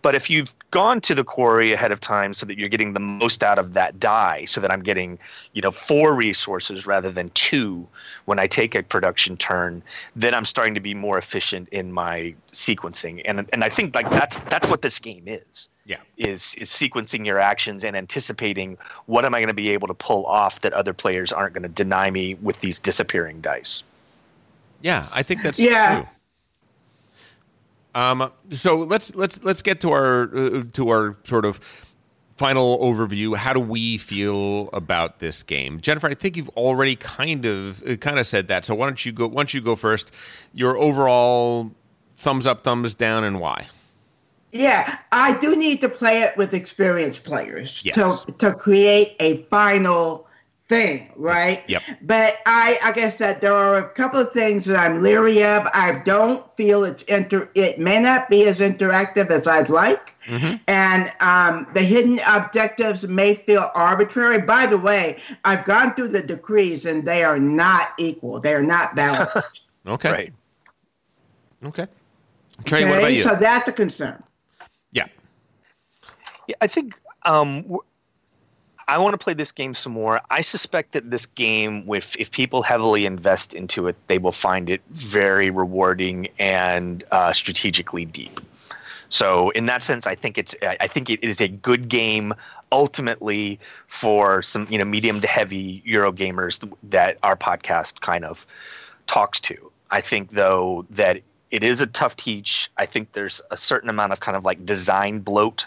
[0.00, 3.00] But if you've gone to the quarry ahead of time so that you're getting the
[3.00, 5.18] most out of that die, so that I'm getting,
[5.52, 7.86] you know, four resources rather than two
[8.24, 9.82] when I take a production turn,
[10.16, 13.22] then I'm starting to be more efficient in my sequencing.
[13.24, 15.68] And and I think like that's that's what this game is.
[15.84, 15.96] Yeah.
[16.16, 19.94] Is is sequencing your actions and anticipating what am I going to be able to
[19.94, 23.82] pull off that other players aren't going to deny me with these disappearing dice.
[24.80, 25.96] Yeah, I think that's Yeah.
[25.96, 26.08] true.
[27.94, 31.60] Um, so let's let's let's get to our uh, to our sort of
[32.36, 33.36] final overview.
[33.36, 36.08] How do we feel about this game, Jennifer?
[36.08, 38.64] I think you've already kind of uh, kind of said that.
[38.64, 39.26] So why don't you go?
[39.26, 40.10] Why don't you go first?
[40.54, 41.70] Your overall
[42.16, 43.66] thumbs up, thumbs down, and why?
[44.52, 47.94] Yeah, I do need to play it with experienced players Yes.
[47.94, 50.26] to to create a final
[50.68, 51.64] thing, right?
[51.68, 51.82] Yep.
[52.02, 55.66] But I, I guess that there are a couple of things that I'm leery of.
[55.74, 57.50] I don't feel it's inter.
[57.54, 60.14] It may not be as interactive as I'd like,
[60.68, 64.40] and um, the hidden objectives may feel arbitrary.
[64.42, 68.38] By the way, I've gone through the decrees, and they are not equal.
[68.40, 69.62] They are not balanced.
[69.84, 70.12] Okay.
[70.12, 70.32] Right.
[71.64, 71.88] Okay.
[72.64, 73.22] Trey, what about you?
[73.24, 74.22] So that's a concern.
[76.48, 76.56] Yeah.
[76.60, 77.78] I think um,
[78.88, 80.20] I want to play this game some more.
[80.30, 84.68] I suspect that this game, with if people heavily invest into it, they will find
[84.68, 88.40] it very rewarding and uh, strategically deep.
[89.08, 92.34] So in that sense, I think it's I think it is a good game
[92.72, 98.46] ultimately for some you know medium to heavy Euro gamers that our podcast kind of
[99.06, 99.70] talks to.
[99.90, 101.20] I think though that
[101.50, 102.70] it is a tough teach.
[102.78, 105.66] I think there's a certain amount of kind of like design bloat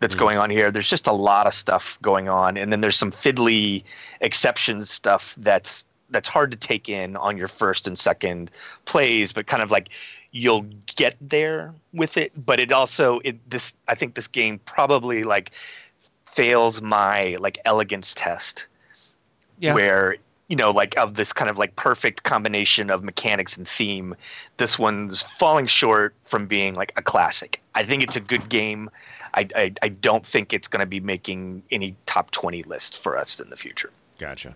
[0.00, 0.24] that's mm-hmm.
[0.24, 0.70] going on here.
[0.70, 3.84] There's just a lot of stuff going on, and then there's some fiddly
[4.20, 8.50] exceptions stuff that's that's hard to take in on your first and second
[8.84, 9.88] plays, but kind of like
[10.30, 10.64] you'll
[10.96, 12.32] get there with it.
[12.44, 15.52] But it also it this I think this game probably like
[16.26, 18.66] fails my like elegance test
[19.60, 19.74] Yeah.
[19.74, 20.16] where
[20.48, 24.14] you know like of this kind of like perfect combination of mechanics and theme
[24.56, 28.90] this one's falling short from being like a classic i think it's a good game
[29.34, 33.16] i i, I don't think it's going to be making any top 20 list for
[33.16, 34.54] us in the future Gotcha.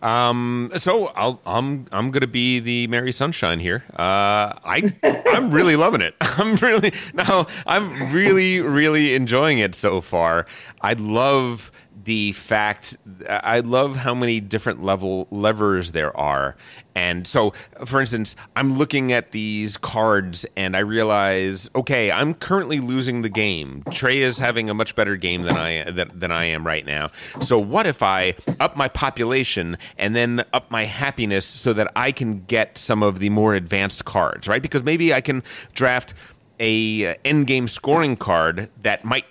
[0.00, 3.84] Um, so I'll, I'm I'm gonna be the Mary Sunshine here.
[3.92, 6.14] Uh, I I'm really loving it.
[6.20, 10.46] I'm really no, I'm really really enjoying it so far.
[10.80, 11.70] I love
[12.06, 12.96] the fact
[13.28, 16.56] I love how many different level levers there are.
[16.94, 17.52] And so,
[17.84, 23.28] for instance, I'm looking at these cards and I realize, okay, I'm currently losing the
[23.28, 23.82] game.
[23.90, 27.10] Trey is having a much better game than I than, than I am right now.
[27.40, 32.12] So, what if I up my population and then up my happiness so that I
[32.12, 34.62] can get some of the more advanced cards, right?
[34.62, 35.42] Because maybe I can
[35.74, 36.14] draft
[36.60, 39.26] a uh, end game scoring card that might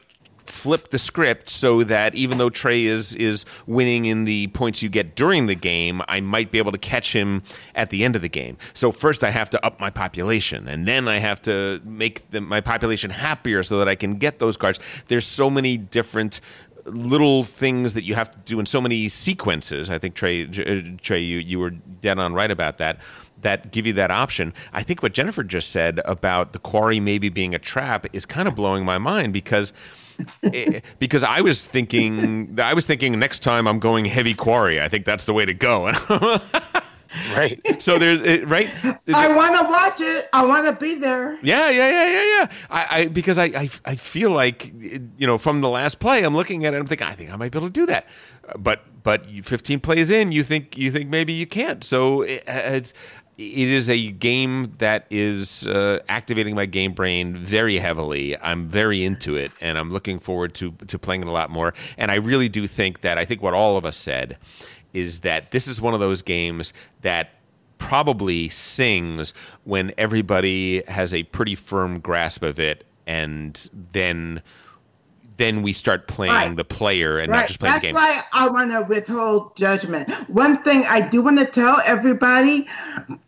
[0.50, 4.90] flip the script so that even though Trey is is winning in the points you
[4.90, 7.44] get during the game, I might be able to catch him
[7.74, 8.58] at the end of the game.
[8.74, 12.42] So first I have to up my population, and then I have to make the,
[12.42, 14.80] my population happier so that I can get those cards.
[15.08, 16.42] There's so many different
[16.86, 19.90] little things that you have to do in so many sequences.
[19.90, 23.00] I think Trey, uh, Trey, you you were dead on right about that.
[23.42, 24.54] That give you that option.
[24.74, 28.48] I think what Jennifer just said about the quarry maybe being a trap is kind
[28.48, 29.74] of blowing my mind because.
[30.44, 34.82] Eh, eh, because I was thinking, I was thinking next time I'm going heavy quarry.
[34.82, 35.92] I think that's the way to go.
[37.36, 37.60] right.
[37.80, 38.70] So there's it, right.
[39.14, 40.30] I want to watch it.
[40.34, 41.38] I want to be there.
[41.42, 42.52] Yeah, yeah, yeah, yeah, yeah.
[42.70, 46.36] I, I because I, I, I feel like you know from the last play, I'm
[46.36, 46.78] looking at it.
[46.78, 48.08] I'm thinking, I think I might be able to do that.
[48.58, 51.84] But but 15 plays in, you think you think maybe you can't.
[51.84, 52.94] So it, it's,
[53.38, 58.38] it is a game that is uh, activating my game brain very heavily.
[58.38, 61.74] I'm very into it, and I'm looking forward to to playing it a lot more.
[61.98, 64.38] And I really do think that I think what all of us said
[64.94, 66.72] is that this is one of those games
[67.02, 67.32] that
[67.78, 69.34] probably sings
[69.66, 74.42] when everybody has a pretty firm grasp of it and then
[75.38, 76.56] then we start playing Right.
[76.56, 77.96] the player and not just playing That's the game.
[77.96, 80.10] That's why I want to withhold judgment.
[80.30, 82.68] One thing I do want to tell everybody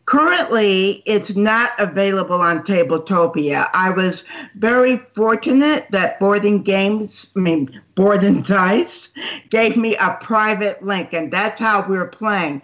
[0.06, 3.68] currently it's not available on Tabletopia.
[3.74, 4.24] I was
[4.56, 9.10] very fortunate that Boarding Games, I mean, Board and Dice,
[9.50, 12.62] gave me a private link, and that's how we're playing.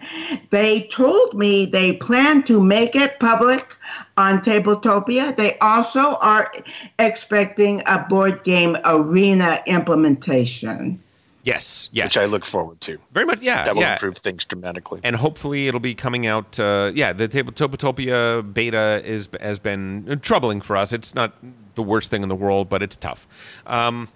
[0.50, 3.76] They told me they plan to make it public
[4.16, 5.36] on Tabletopia.
[5.36, 6.50] They also are
[6.98, 11.00] expecting a board game arena implementation.
[11.44, 12.16] Yes, yes.
[12.16, 13.92] which i look forward to Very much, yeah, that will yeah.
[13.92, 16.58] improve things dramatically and hopefully it'll be coming out.
[16.58, 20.94] Uh, yeah, the Tabletopia beta is has been troubling for us.
[20.94, 21.34] It's not
[21.74, 23.28] the worst thing in the world, but it's tough.
[23.66, 24.08] Um,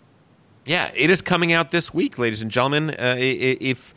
[0.69, 2.91] yeah, it is coming out this week, ladies and gentlemen.
[2.91, 3.95] Uh, if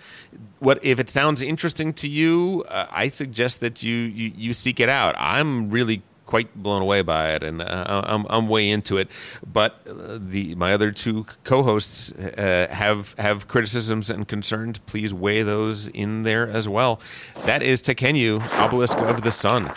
[0.59, 4.79] what if it sounds interesting to you, uh, I suggest that you, you you seek
[4.79, 5.13] it out.
[5.17, 9.09] I'm really quite blown away by it, and uh, I'm I'm way into it.
[9.45, 14.79] But uh, the my other two co-hosts uh, have have criticisms and concerns.
[14.79, 17.01] Please weigh those in there as well.
[17.45, 19.73] That is Tekhenu, Obelisk of the Sun,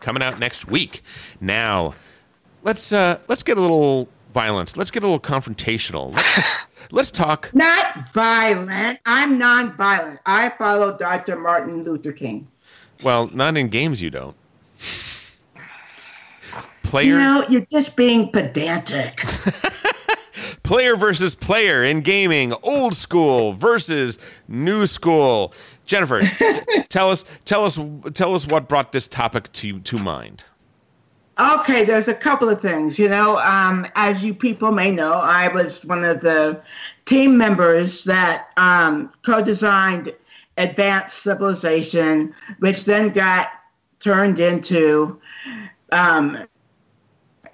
[0.00, 1.02] coming out next week.
[1.40, 1.96] Now,
[2.62, 4.76] let's uh, let's get a little violence.
[4.76, 6.12] Let's get a little confrontational.
[6.12, 7.50] Let's, let's talk.
[7.54, 8.98] Not violent.
[9.06, 10.20] I'm non-violent.
[10.26, 11.38] I follow Dr.
[11.38, 12.46] Martin Luther King.
[13.02, 14.02] Well, not in games.
[14.02, 14.36] You don't.
[16.82, 17.06] Player.
[17.06, 19.16] You know, you're just being pedantic.
[20.62, 24.18] player versus player in gaming, old school versus
[24.48, 25.54] new school.
[25.86, 27.78] Jennifer, t- tell us, tell us,
[28.12, 30.44] tell us what brought this topic to to mind.
[31.38, 32.98] Okay, there's a couple of things.
[32.98, 36.62] You know, um, as you people may know, I was one of the
[37.04, 40.14] team members that um, co designed
[40.56, 43.48] Advanced Civilization, which then got
[44.00, 45.20] turned into
[45.92, 46.38] um,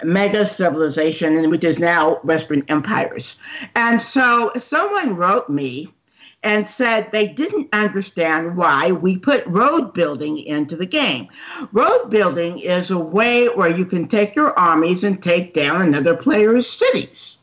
[0.04, 3.36] Mega Civilization, which is now Western Empires.
[3.74, 5.91] And so someone wrote me
[6.42, 11.28] and said they didn't understand why we put road building into the game.
[11.72, 16.16] Road building is a way where you can take your armies and take down another
[16.16, 17.36] player's cities.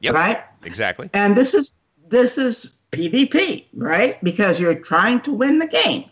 [0.00, 0.14] Yep.
[0.14, 0.44] Right?
[0.62, 1.10] Exactly.
[1.14, 1.72] And this is
[2.08, 4.22] this is PvP, right?
[4.22, 6.04] Because you're trying to win the game.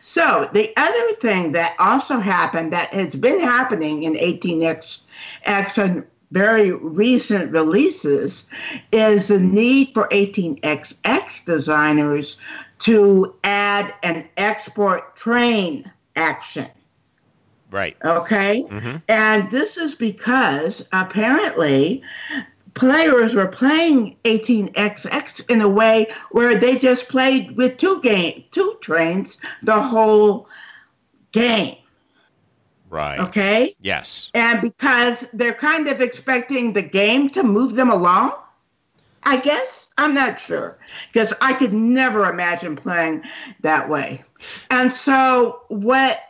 [0.00, 5.00] So the other thing that also happened that has been happening in 18x
[5.44, 6.04] X and
[6.34, 8.44] very recent releases
[8.90, 12.36] is the need for 18xx designers
[12.80, 16.68] to add an export train action.
[17.70, 17.96] Right.
[18.04, 18.64] Okay.
[18.68, 19.00] Mhm.
[19.08, 22.02] And this is because apparently
[22.74, 28.76] players were playing 18xx in a way where they just played with two game two
[28.80, 30.48] trains the whole
[31.30, 31.76] game.
[32.94, 33.18] Right.
[33.18, 33.74] Okay?
[33.80, 34.30] Yes.
[34.34, 38.34] And because they're kind of expecting the game to move them along,
[39.24, 39.88] I guess.
[39.98, 40.78] I'm not sure.
[41.12, 43.24] Because I could never imagine playing
[43.62, 44.22] that way.
[44.70, 46.20] And so what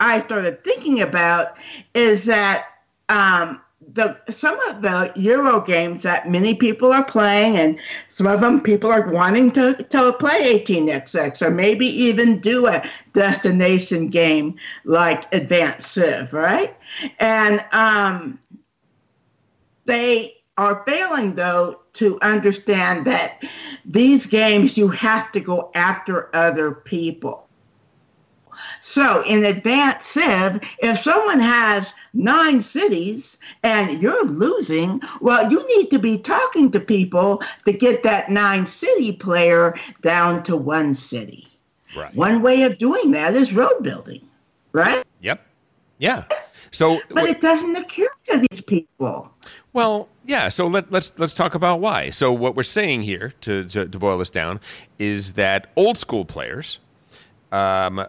[0.00, 1.56] I started thinking about
[1.94, 2.66] is that
[3.08, 3.62] um,
[3.94, 8.60] the some of the Euro games that many people are playing, and some of them
[8.60, 15.32] people are wanting to, to play 18xx, or maybe even do a destination game like
[15.34, 16.76] Advanced Civ, right?
[17.18, 18.38] And um,
[19.86, 23.42] they are failing, though, to understand that
[23.84, 27.48] these games you have to go after other people.
[28.80, 35.90] So in advance Civ, if someone has nine cities and you're losing, well, you need
[35.90, 41.46] to be talking to people to get that nine city player down to one city.
[41.96, 42.14] Right.
[42.14, 44.20] One way of doing that is road building,
[44.72, 45.04] right?
[45.20, 45.44] Yep.
[45.98, 46.24] Yeah.
[46.70, 49.30] So But it doesn't occur to these people.
[49.72, 50.48] Well, yeah.
[50.48, 52.10] So let, let's let's talk about why.
[52.10, 54.60] So what we're saying here, to to, to boil this down,
[54.98, 56.78] is that old school players
[57.52, 58.06] um,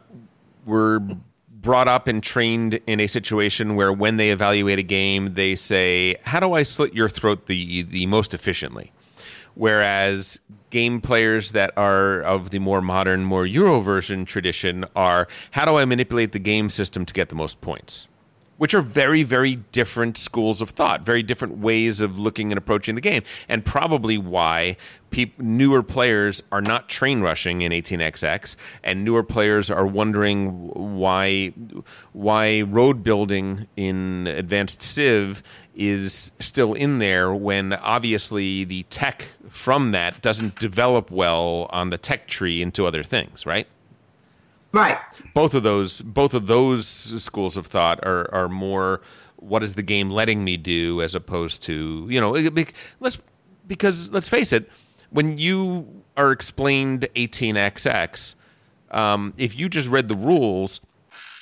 [0.65, 1.01] were
[1.49, 6.15] brought up and trained in a situation where when they evaluate a game, they say,
[6.23, 8.91] "How do I slit your throat the the most efficiently?"
[9.53, 10.39] Whereas
[10.69, 15.75] game players that are of the more modern, more Euro version tradition are, "How do
[15.75, 18.07] I manipulate the game system to get the most points?"
[18.61, 22.93] Which are very, very different schools of thought, very different ways of looking and approaching
[22.93, 24.77] the game, and probably why
[25.09, 31.51] peop- newer players are not train rushing in 18xx, and newer players are wondering why
[32.13, 35.41] why road building in Advanced Civ
[35.73, 41.97] is still in there when obviously the tech from that doesn't develop well on the
[41.97, 43.65] tech tree into other things, right?
[44.73, 44.97] Right.
[45.33, 49.01] both of those both of those schools of thought are are more
[49.35, 52.31] what is the game letting me do as opposed to you know
[52.99, 53.17] let's
[53.67, 54.69] because let's face it
[55.09, 58.35] when you are explained 18xx
[58.91, 60.79] um, if you just read the rules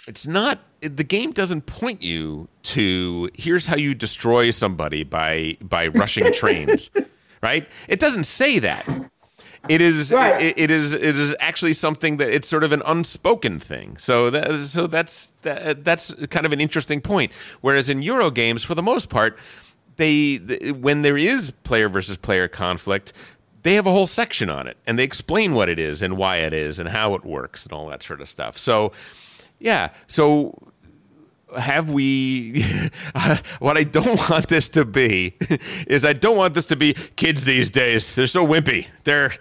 [0.08, 5.88] it's not the game doesn't point you to here's how you destroy somebody by by
[5.88, 6.90] rushing trains
[7.44, 8.88] right it doesn't say that
[9.68, 13.60] it is it, it is it is actually something that it's sort of an unspoken
[13.60, 13.98] thing.
[13.98, 17.32] So that so that's that, that's kind of an interesting point.
[17.62, 19.38] Whereas in Euro games, for the most part,
[19.98, 23.12] they th- when there is player versus player conflict,
[23.64, 26.38] they have a whole section on it and they explain what it is and why
[26.38, 28.58] it is and how it works and all that sort of stuff.
[28.58, 28.94] So
[29.60, 30.58] yeah, so
[31.58, 32.64] have we
[33.60, 35.34] what i don't want this to be
[35.88, 39.34] is i don't want this to be kids these days they're so wimpy they're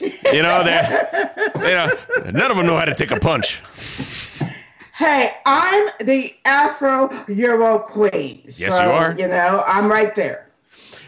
[0.00, 1.88] you know they're you know
[2.30, 3.62] none of them know how to take a punch
[4.94, 8.40] Hey, I'm the Afro Euro Queen.
[8.46, 9.14] Yes, so, you are.
[9.18, 10.48] You know, I'm right there.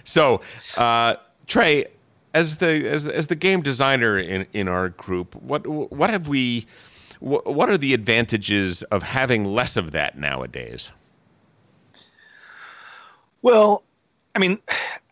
[0.04, 0.42] so
[0.76, 1.14] uh
[1.46, 1.86] trey
[2.34, 6.66] as the as, as the game designer in in our group what what have we
[7.20, 10.90] wh- what are the advantages of having less of that nowadays
[13.42, 13.82] Well,
[14.34, 14.58] I mean,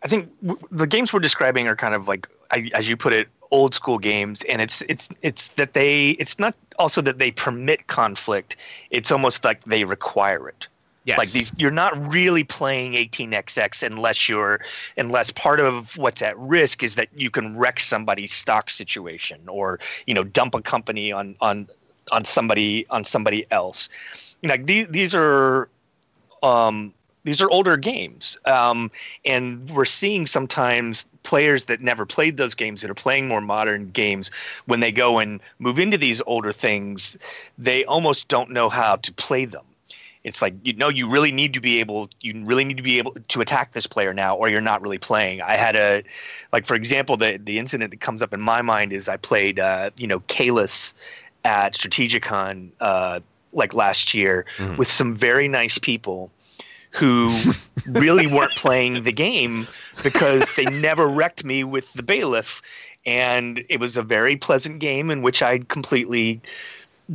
[0.02, 3.12] I think w- the games we're describing are kind of like, I- as you put
[3.12, 7.30] it, old school games, and it's it's it's that they it's not also that they
[7.30, 8.56] permit conflict.
[8.90, 10.66] It's almost like they require it.
[11.04, 11.18] Yes.
[11.18, 14.60] Like these, you're not really playing 18xx unless you're
[14.96, 19.78] unless part of what's at risk is that you can wreck somebody's stock situation or
[20.08, 21.68] you know dump a company on on
[22.12, 23.88] on somebody on somebody else.
[24.42, 25.68] Like these these are
[26.42, 26.92] um,
[27.24, 28.90] these are older games, um,
[29.24, 33.90] and we're seeing sometimes players that never played those games that are playing more modern
[33.90, 34.30] games.
[34.66, 37.18] When they go and move into these older things,
[37.58, 39.64] they almost don't know how to play them.
[40.26, 42.98] It's like you know you really need to be able you really need to be
[42.98, 45.40] able to attack this player now, or you're not really playing.
[45.40, 46.02] I had a
[46.52, 49.60] like for example the the incident that comes up in my mind is I played
[49.60, 50.94] uh, you know Caylus
[51.46, 53.20] at Strategicon uh,
[53.52, 54.76] like last year Mhm.
[54.76, 56.30] with some very nice people
[56.90, 57.34] who
[57.86, 59.66] really weren't playing the game
[60.02, 62.60] because they never wrecked me with the bailiff
[63.06, 66.40] and it was a very pleasant game in which I completely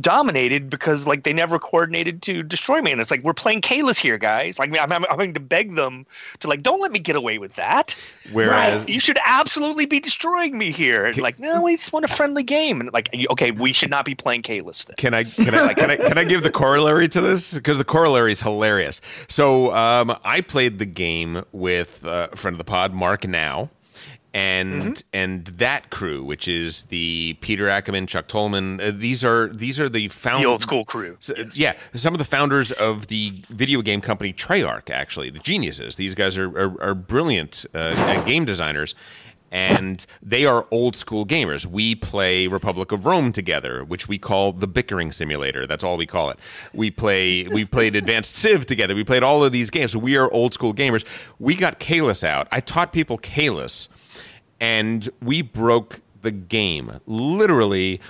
[0.00, 2.92] dominated because like they never coordinated to destroy me.
[2.92, 4.58] And it's like we're playing Caylus here guys.
[4.58, 6.06] Like I'm, I'm having to beg them
[6.40, 7.96] to like don't let me get away with that.
[8.32, 11.04] Whereas you should absolutely be destroying me here.
[11.04, 12.80] And like no we just want a friendly game.
[12.80, 14.96] And like okay we should not be playing Caylus then.
[14.96, 17.54] Can I can I can I can I give the corollary to this?
[17.54, 19.00] Because the corollary is hilarious.
[19.28, 23.70] So um, I played the game with uh, a friend of the pod, Mark Now,
[24.34, 28.80] and and that crew, which is the Peter Akemann, Chuck Tolman.
[28.80, 32.18] Uh, these are these are the found the old school crew so, Yeah, some of
[32.18, 35.96] the founders of the video game company Treyarch, actually, the geniuses.
[35.96, 38.94] These guys are are, are brilliant uh, uh, game designers.
[39.54, 41.66] And they are old school gamers.
[41.66, 45.66] We play Republic of Rome together, which we call the bickering simulator.
[45.66, 46.38] That's all we call it.
[46.72, 48.94] We play we played Advanced Civ together.
[48.94, 49.94] We played all of these games.
[49.94, 51.04] We are old school gamers.
[51.38, 52.48] We got Caylus out.
[52.50, 53.88] I taught people Caylus
[54.62, 57.00] and we broke the game.
[57.04, 58.00] Literally,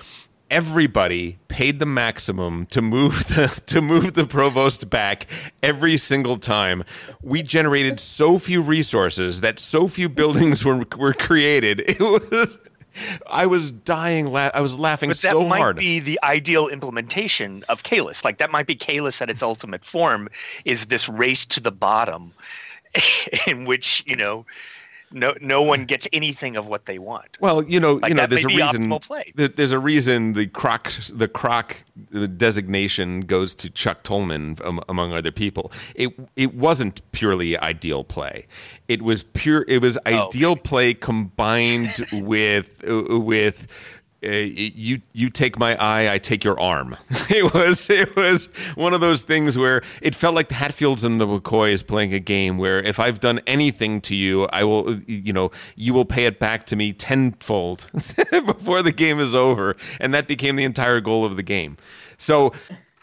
[0.50, 5.26] everybody paid the maximum to move the to move the provost back
[5.62, 6.84] every single time.
[7.22, 11.82] We generated so few resources that so few buildings were were created.
[11.88, 12.58] It was.
[13.26, 14.26] I was dying.
[14.26, 15.76] La- I was laughing but that so might hard.
[15.78, 18.22] be the ideal implementation of Caylus.
[18.22, 20.28] Like that might be Caylus at its ultimate form
[20.66, 22.34] is this race to the bottom
[23.46, 24.44] in which, you know,
[25.12, 27.38] no no one gets anything of what they want.
[27.40, 28.98] Well, you know, Like, you know, there's a reason.
[29.34, 31.76] There's a reason the croc the croc
[32.36, 35.72] designation goes to Chuck Tolman um, among other people.
[35.94, 38.46] It it wasn't purely ideal play.
[38.88, 39.64] It was pure.
[39.68, 43.66] It was Oh, ideal play combined with uh, with.
[44.24, 46.96] Uh, you you take my eye, I take your arm.
[47.28, 48.46] It was it was
[48.76, 52.20] one of those things where it felt like the Hatfields and the McCoys playing a
[52.20, 56.26] game where if I've done anything to you, I will you know you will pay
[56.26, 57.90] it back to me tenfold
[58.46, 61.76] before the game is over, and that became the entire goal of the game.
[62.18, 62.52] So,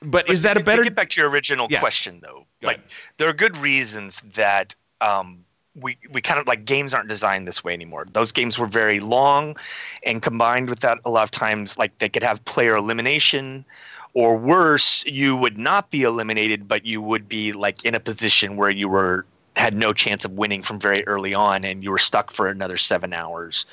[0.01, 0.83] but, is that a to better?
[0.83, 1.79] get back to your original Yes.
[1.81, 2.89] question though Go like ahead.
[3.17, 5.43] there are good reasons that um
[5.75, 8.05] we, we kind of like games aren't designed this way anymore.
[8.11, 9.55] Those games were very long,
[10.03, 13.65] and combined with that, a lot of times like they could have player elimination,
[14.13, 18.55] or worse, you would not be eliminated, but you would be like in a position
[18.55, 19.25] where you were
[19.55, 22.77] had no chance of winning from very early on, and you were stuck for another
[22.77, 23.65] seven hours.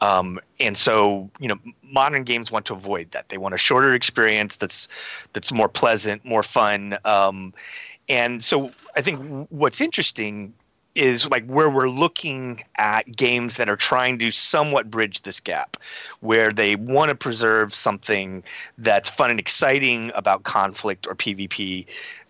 [0.00, 3.28] Um, and so, you know, modern games want to avoid that.
[3.28, 4.88] They want a shorter experience that's
[5.32, 6.98] that's more pleasant, more fun.
[7.04, 7.54] Um,
[8.08, 10.52] and so, I think what's interesting
[10.94, 15.76] is like where we're looking at games that are trying to somewhat bridge this gap,
[16.20, 18.42] where they want to preserve something
[18.78, 21.86] that's fun and exciting about conflict or PvP.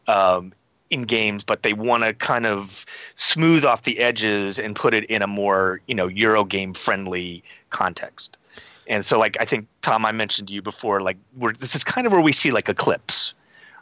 [0.06, 0.52] Um,
[0.90, 5.04] in games, but they want to kind of smooth off the edges and put it
[5.04, 8.38] in a more, you know, Euro game friendly context.
[8.86, 11.84] And so, like, I think Tom, I mentioned to you before, like, we're, this is
[11.84, 13.34] kind of where we see like Eclipse,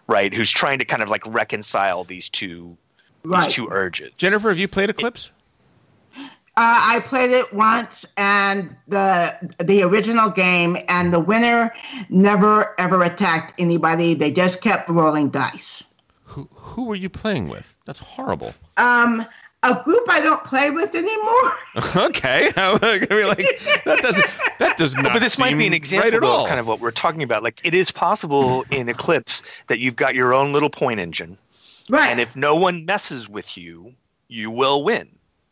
[0.08, 0.34] right?
[0.34, 2.76] Who's trying to kind of like reconcile these two
[3.26, 3.44] Right.
[3.44, 4.12] these two urges.
[4.16, 5.30] Jennifer, have you played Eclipse?
[6.18, 6.22] Uh,
[6.58, 11.70] I played it once, and the the original game, and the winner
[12.08, 14.14] never ever attacked anybody.
[14.14, 15.82] They just kept rolling dice.
[16.24, 17.76] Who who were you playing with?
[17.84, 18.54] That's horrible.
[18.78, 19.26] Um,
[19.62, 21.52] a group I don't play with anymore.
[22.06, 24.26] okay, I mean, like that doesn't
[24.58, 25.12] that does not.
[25.12, 26.42] but this might be an example right at all.
[26.44, 27.42] of kind of what we're talking about.
[27.42, 31.36] Like, it is possible in Eclipse that you've got your own little point engine,
[31.88, 32.10] Right.
[32.10, 33.94] and if no one messes with you,
[34.28, 35.08] you will win.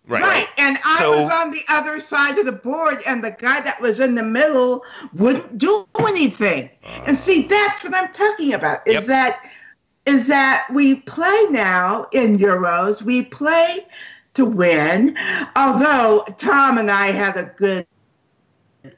[0.07, 0.47] Right.
[0.59, 3.81] And I So- was on the other side of the board, and the guy that
[3.81, 4.85] was in the middle
[5.15, 6.69] wouldn't do anything.
[6.85, 7.05] Uh.
[7.07, 8.87] and see, that's what I'm talking about.
[8.87, 9.05] Is Yep.
[9.05, 9.41] that
[10.07, 13.01] is that we play now in Euros.
[13.01, 13.87] We play
[14.35, 15.17] to win.
[15.57, 17.87] Although Tom and I had a good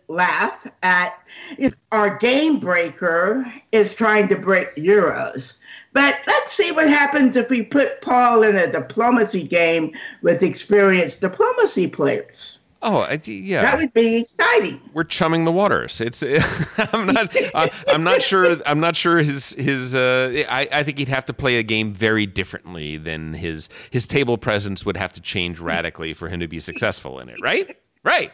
[0.09, 1.15] laugh at
[1.59, 5.55] if our game breaker is trying to break Euros.
[5.97, 11.23] But let's see what happens if we put Paul in a diplomacy game with experienced
[11.23, 12.59] diplomacy players.
[12.83, 13.63] Oh, I, yeah.
[13.63, 14.79] That would be exciting.
[14.93, 15.99] We're chumming the waters.
[16.03, 16.23] It's
[16.93, 20.99] I'm not I, I'm not sure I'm not sure his his uh, I I think
[20.99, 25.15] he'd have to play a game very differently than his his table presence would have
[25.15, 27.75] to change radically for him to be successful in it, right?
[28.05, 28.33] Right.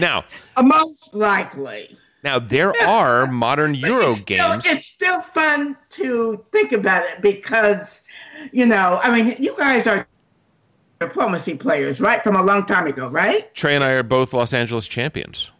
[0.00, 0.24] Now,
[0.56, 1.96] Uh, Most likely.
[2.24, 4.66] Now there are modern Euro it's still, games.
[4.66, 8.02] it's still fun to think about it because
[8.52, 10.06] you know, I mean, you guys are
[11.00, 12.22] diplomacy players, right?
[12.22, 13.54] From a long time ago, right?
[13.54, 15.50] Trey and I are both Los Angeles champions.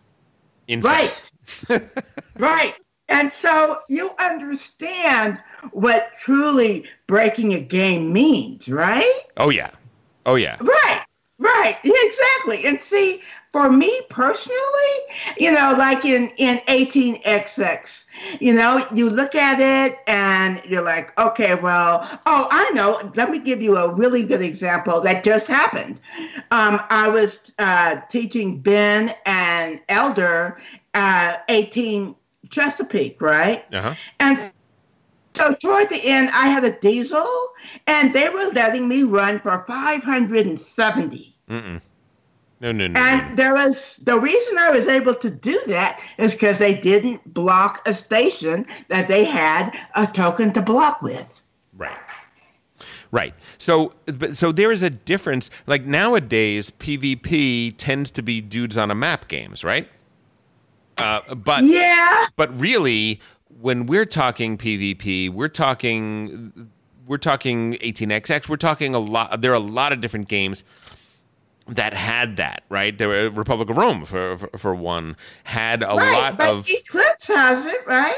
[0.68, 1.30] In right.
[2.38, 2.74] right.
[3.08, 5.42] And so you understand
[5.72, 9.20] what truly breaking a game means, right?
[9.36, 9.70] Oh yeah.
[10.24, 10.56] Oh yeah.
[10.60, 11.04] Right.
[11.38, 11.76] Right.
[11.84, 12.66] Exactly.
[12.66, 13.22] And see,
[13.54, 14.96] for me personally,
[15.38, 18.04] you know, like in, in 18XX,
[18.40, 23.12] you know, you look at it and you're like, okay, well, oh, I know.
[23.14, 26.00] Let me give you a really good example that just happened.
[26.50, 30.60] Um, I was uh, teaching Ben and Elder
[30.94, 32.16] uh, 18
[32.50, 33.72] Chesapeake, right?
[33.72, 33.94] Uh-huh.
[34.18, 34.52] And
[35.34, 37.28] so toward the end, I had a diesel,
[37.86, 41.36] and they were letting me run for 570.
[41.48, 41.80] Mm-mm.
[42.64, 42.98] No, no, no.
[42.98, 47.34] And there was the reason I was able to do that is because they didn't
[47.34, 51.42] block a station that they had a token to block with.
[51.76, 51.92] Right.
[53.10, 53.34] Right.
[53.58, 55.50] So, but, so there is a difference.
[55.66, 59.86] Like nowadays, PvP tends to be dudes on a map games, right?
[60.96, 62.24] Uh, but yeah.
[62.34, 63.20] But really,
[63.60, 66.70] when we're talking PvP, we're talking
[67.06, 68.48] we're talking 18xx.
[68.48, 69.42] We're talking a lot.
[69.42, 70.64] There are a lot of different games
[71.66, 72.96] that had that, right?
[72.96, 76.68] There were Republic of Rome for for, for one had a right, lot but of
[76.68, 78.14] Eclipse has it, right?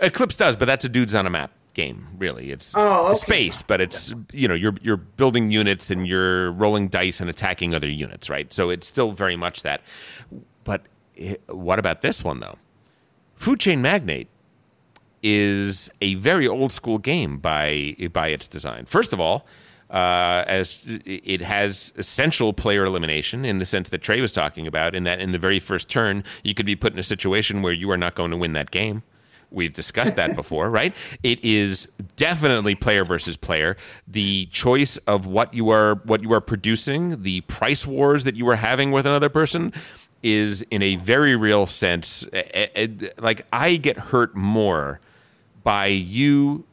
[0.00, 2.08] Eclipse does, but that's a dudes on a map game.
[2.18, 3.18] Really, it's oh, okay.
[3.18, 7.74] space, but it's you know you're you're building units and you're rolling dice and attacking
[7.74, 8.52] other units, right?
[8.52, 9.82] So it's still very much that.
[10.64, 10.82] But
[11.14, 12.56] it, what about this one though?
[13.34, 14.28] Food Chain Magnate
[15.22, 18.86] is a very old school game by by its design.
[18.86, 19.46] First of all,
[19.90, 24.94] uh, as it has essential player elimination in the sense that Trey was talking about,
[24.94, 27.72] in that in the very first turn, you could be put in a situation where
[27.72, 29.02] you are not going to win that game.
[29.50, 30.94] We've discussed that before, right?
[31.22, 33.76] It is definitely player versus player.
[34.08, 38.48] The choice of what you are what you are producing, the price wars that you
[38.48, 39.72] are having with another person,
[40.22, 42.26] is in a very real sense.
[42.32, 45.00] Eh, eh, eh, like I get hurt more
[45.62, 46.64] by you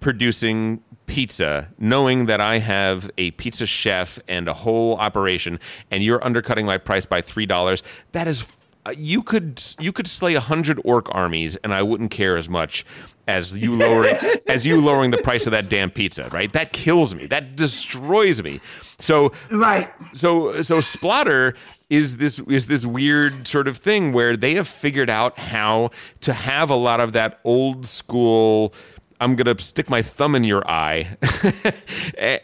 [0.00, 5.60] producing pizza, knowing that I have a pizza chef and a whole operation,
[5.90, 7.82] and you're undercutting my price by three dollars.
[8.12, 8.44] That is,
[8.84, 12.48] uh, you could you could slay a hundred orc armies, and I wouldn't care as
[12.48, 12.84] much
[13.28, 14.16] as you lowering
[14.48, 16.28] as you lowering the price of that damn pizza.
[16.32, 16.52] Right?
[16.52, 17.26] That kills me.
[17.26, 18.60] That destroys me.
[18.98, 19.92] So right.
[20.12, 21.54] So so Splotter
[21.88, 26.32] is this is this weird sort of thing where they have figured out how to
[26.32, 28.74] have a lot of that old school
[29.20, 31.16] I'm gonna stick my thumb in your eye,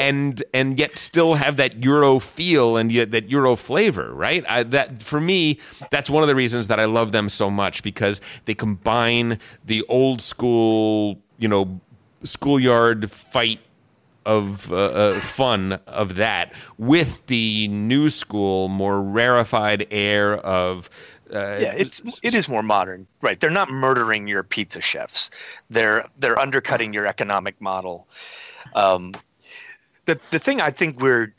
[0.00, 4.44] and and yet still have that Euro feel and yet that Euro flavor, right?
[4.48, 5.58] I, that for me,
[5.90, 9.84] that's one of the reasons that I love them so much because they combine the
[9.88, 11.80] old school, you know,
[12.22, 13.60] schoolyard fight
[14.24, 20.88] of uh, uh, fun of that with the new school, more rarefied air of
[21.32, 23.40] uh, yeah, it's it is more modern, right?
[23.40, 25.30] They're not murdering your pizza chefs.
[25.70, 28.06] They're they're undercutting your economic model.
[28.74, 29.14] Um,
[30.04, 31.32] the the thing I think we're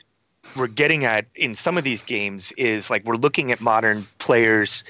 [0.56, 4.82] we're getting at in some of these games is like we're looking at modern players,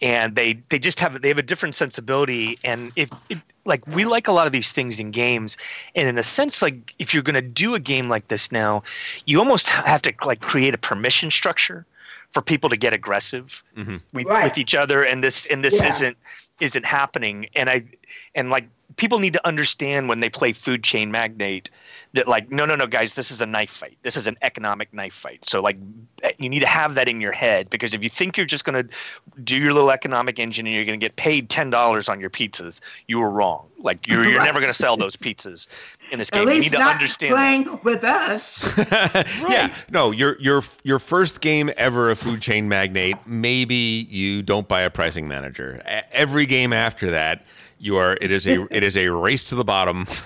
[0.00, 2.58] and they they just have they have a different sensibility.
[2.64, 5.58] And if it, like we like a lot of these things in games,
[5.94, 8.82] and in a sense, like if you're going to do a game like this now,
[9.26, 11.84] you almost have to like create a permission structure
[12.32, 13.96] for people to get aggressive mm-hmm.
[14.12, 14.44] with, Right.
[14.44, 15.88] with each other and this and this Yeah.
[15.88, 16.16] isn't
[16.60, 17.84] isn't happening and i
[18.34, 21.68] and like people need to understand when they play food chain magnate
[22.14, 24.92] that like no no no guys this is a knife fight this is an economic
[24.94, 25.76] knife fight so like
[26.22, 28.64] eh, you need to have that in your head because if you think you're just
[28.64, 28.96] going to
[29.44, 32.80] do your little economic engine and you're going to get paid $10 on your pizzas
[33.06, 35.66] you were wrong like you're, you're never going to sell those pizzas
[36.10, 37.64] in this At game you least need to not understand that.
[37.64, 38.64] playing with us.
[39.48, 43.16] yeah, no, your your your first game ever of Food Chain Magnate.
[43.26, 45.82] Maybe you don't buy a pricing manager.
[46.12, 47.44] Every game after that,
[47.78, 48.16] you are.
[48.20, 50.06] It is a it is a race to the bottom.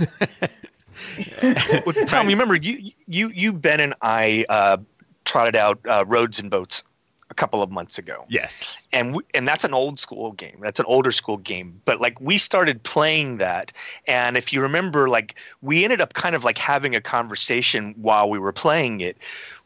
[1.87, 4.79] Well, Tom, you remember you you you Ben and I uh,
[5.25, 6.83] trotted out uh, roads and boats
[7.31, 8.87] a couple of months ago, yes.
[8.93, 10.59] and we, and that's an old school game.
[10.61, 11.81] That's an older school game.
[11.85, 13.73] But like we started playing that,
[14.07, 18.29] and if you remember, like we ended up kind of like having a conversation while
[18.29, 19.17] we were playing it,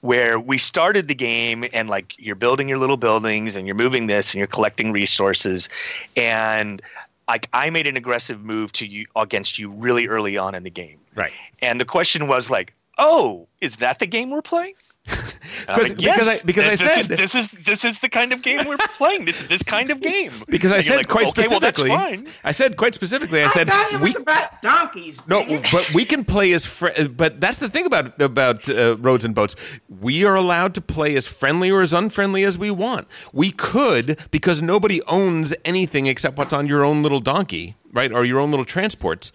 [0.00, 4.06] where we started the game and like you're building your little buildings and you're moving
[4.06, 5.68] this and you're collecting resources,
[6.16, 6.82] and
[7.28, 10.70] like I made an aggressive move to you against you really early on in the
[10.70, 11.00] game.
[11.14, 11.32] Right.
[11.60, 14.74] And the question was like, "Oh, is that the game we're playing?"
[15.06, 18.32] Because- Uh, because I- because I this said- is, this is this is the kind
[18.32, 19.24] of game we're playing.
[19.24, 20.30] This is this kind of game.
[20.48, 22.16] Because I said like, quite okay, well, that's specifically.
[22.26, 22.26] fine.
[22.42, 23.42] I said quite specifically.
[23.42, 25.22] I I said it we about donkeys.
[25.26, 29.24] No, but we can play as fr- but that's the thing about about uh, roads
[29.24, 29.56] and boats.
[29.88, 33.06] We are allowed to play as friendly or as unfriendly as we want.
[33.32, 38.12] We could because nobody owns anything except what's on your own little donkey, right?
[38.12, 39.32] Or your own little transports.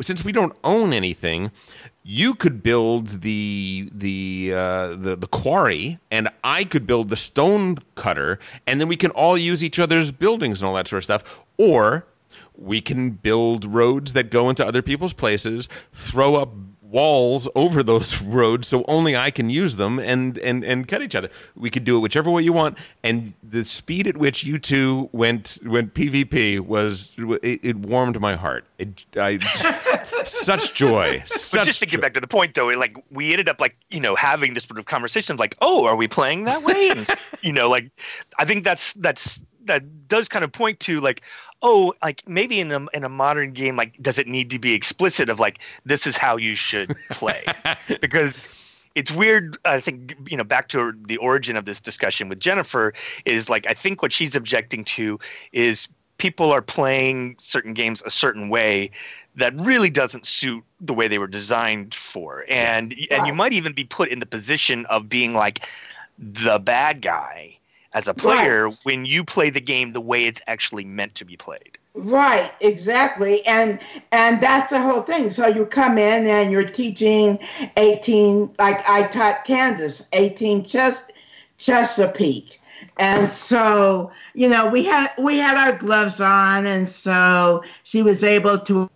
[0.00, 1.50] Since we don't own anything,
[2.02, 7.78] you could build the the uh, the the quarry, and I could build the stone
[7.94, 11.04] cutter, and then we can all use each other's buildings and all that sort of
[11.04, 11.44] stuff.
[11.56, 12.06] Or
[12.56, 16.50] we can build roads that go into other people's places, throw up
[16.90, 21.14] walls over those roads so only I can use them and and and cut each
[21.14, 21.30] other.
[21.54, 25.08] We could do it whichever way you want and the speed at which you two
[25.12, 28.64] went went PvP was it, it warmed my heart.
[28.78, 29.38] It I
[30.24, 31.22] such joy.
[31.28, 33.76] But Such just to get back to the point, though, like we ended up like
[33.90, 36.90] you know having this sort of conversation of like, oh, are we playing that way?
[36.90, 37.08] And
[37.42, 37.90] you know, like
[38.38, 41.22] I think that's that's that does kind of point to like,
[41.62, 44.74] oh, like maybe in a in a modern game, like does it need to be
[44.74, 47.44] explicit of like this is how you should play?
[48.00, 48.48] because
[48.94, 49.56] it's weird.
[49.64, 52.92] I think you know back to the origin of this discussion with Jennifer
[53.24, 55.18] is like I think what she's objecting to
[55.52, 55.88] is
[56.18, 58.90] people are playing certain games a certain way
[59.36, 63.72] that really doesn't suit the way they were designed for and and you might even
[63.72, 65.60] be put in the position of being like
[66.18, 67.56] the bad guy
[67.94, 71.36] as a player when you play the game the way it's actually meant to be
[71.36, 73.44] played Right, exactly.
[73.44, 73.80] And
[74.12, 75.30] and that's the whole thing.
[75.30, 77.40] So you come in and you're teaching
[77.76, 81.02] 18 like I taught Kansas, 18 Ches-
[81.58, 82.60] Chesapeake.
[82.98, 88.22] And so, you know, we had we had our gloves on and so she was
[88.22, 88.88] able to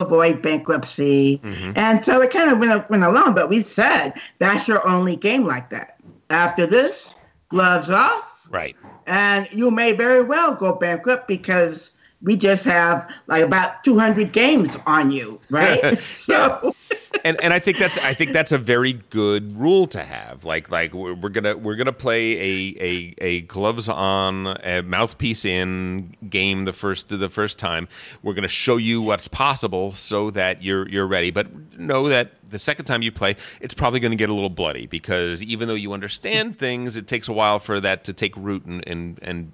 [0.00, 1.42] avoid bankruptcy.
[1.44, 1.72] Mm-hmm.
[1.76, 5.44] And so it kind of went, went along, but we said that's your only game
[5.44, 5.98] like that.
[6.30, 7.14] After this,
[7.48, 8.76] gloves off, Right.
[9.06, 11.92] and you may very well go bankrupt because
[12.22, 15.98] we just have like about 200 games on you, right?
[16.14, 16.74] so
[17.24, 20.44] and and I think that's I think that's a very good rule to have.
[20.44, 25.44] Like like we're, we're gonna we're gonna play a a, a gloves on, a mouthpiece
[25.44, 27.88] in game the first the first time.
[28.22, 31.30] We're gonna show you what's possible so that you're you're ready.
[31.30, 34.48] But know that the second time you play, it's probably going to get a little
[34.50, 38.36] bloody because even though you understand things, it takes a while for that to take
[38.36, 39.52] root and and and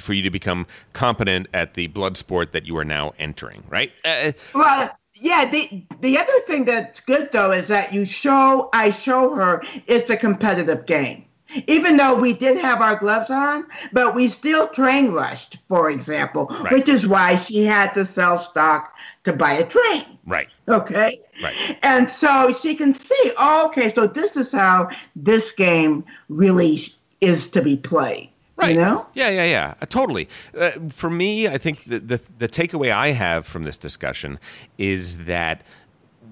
[0.00, 3.64] for you to become competent at the blood sport that you are now entering.
[3.68, 3.92] Right?
[4.04, 8.90] Uh, well yeah the the other thing that's good though is that you show i
[8.90, 11.24] show her it's a competitive game
[11.68, 16.46] even though we did have our gloves on but we still train rushed for example
[16.60, 16.72] Right.
[16.72, 18.94] which is why she had to sell stock
[19.24, 20.48] to buy a train right.
[20.68, 21.78] okay Right.
[21.82, 26.78] and so she can see oh, okay so this is how this game really
[27.20, 28.74] is to be played Right.
[28.74, 29.74] you know Yeah, yeah, yeah.
[29.80, 30.28] Uh, totally.
[30.56, 34.38] Uh, for me, I think the, the the takeaway I have from this discussion
[34.78, 35.62] is that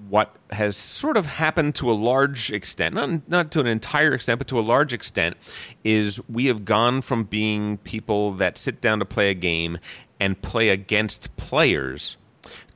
[0.09, 4.39] what has sort of happened to a large extent, not not to an entire extent,
[4.39, 5.37] but to a large extent,
[5.83, 9.77] is we have gone from being people that sit down to play a game
[10.19, 12.17] and play against players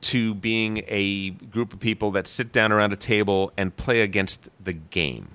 [0.00, 4.48] to being a group of people that sit down around a table and play against
[4.62, 5.28] the game.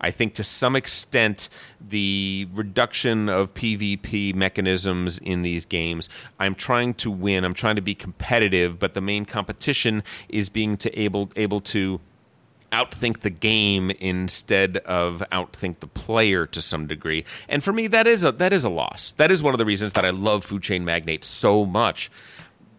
[0.00, 1.48] I think to some extent,
[1.80, 6.08] the reduction of PvP mechanisms in these games,
[6.38, 10.76] I'm trying to win, I'm trying to be competitive, but the main competition is being
[10.78, 12.00] to able able to
[12.72, 17.24] outthink the game instead of outthink the player to some degree.
[17.48, 19.12] And for me that is a that is a loss.
[19.12, 22.10] That is one of the reasons that I love Food Chain Magnate so much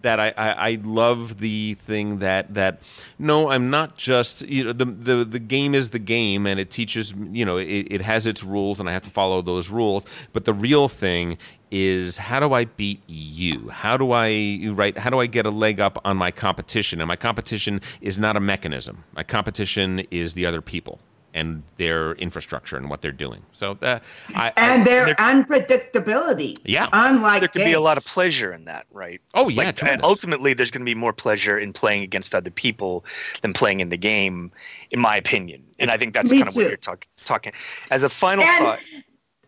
[0.01, 2.81] that I, I, I love the thing that that
[3.17, 6.71] no I'm not just you know the the the game is the game and it
[6.71, 10.05] teaches you know it, it has its rules and I have to follow those rules.
[10.33, 11.37] But the real thing
[11.71, 13.69] is how do I beat you?
[13.69, 17.01] How do I right how do I get a leg up on my competition?
[17.01, 19.03] And my competition is not a mechanism.
[19.15, 20.99] My competition is the other people
[21.33, 23.41] and their infrastructure and what they're doing.
[23.53, 23.99] So uh,
[24.35, 26.57] I, and I, their unpredictability.
[26.65, 26.87] Yeah.
[26.93, 29.21] unlike there could be a lot of pleasure in that right?
[29.33, 32.51] Oh, yeah, like, and ultimately there's going to be more pleasure in playing against other
[32.51, 33.05] people
[33.41, 34.51] than playing in the game
[34.91, 35.63] in my opinion.
[35.79, 37.53] And i think that's Me kind of what you're talk- talking
[37.91, 38.79] as a final And- thought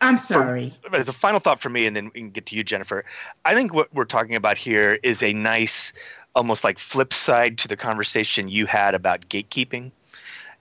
[0.00, 0.72] i'm sorry.
[0.92, 3.04] As a final thought for me, and then we can get to you, Jennifer.
[3.44, 5.92] I think what we're talking about here is a nice,
[6.34, 9.92] almost like flip side to the conversation you had about gatekeeping.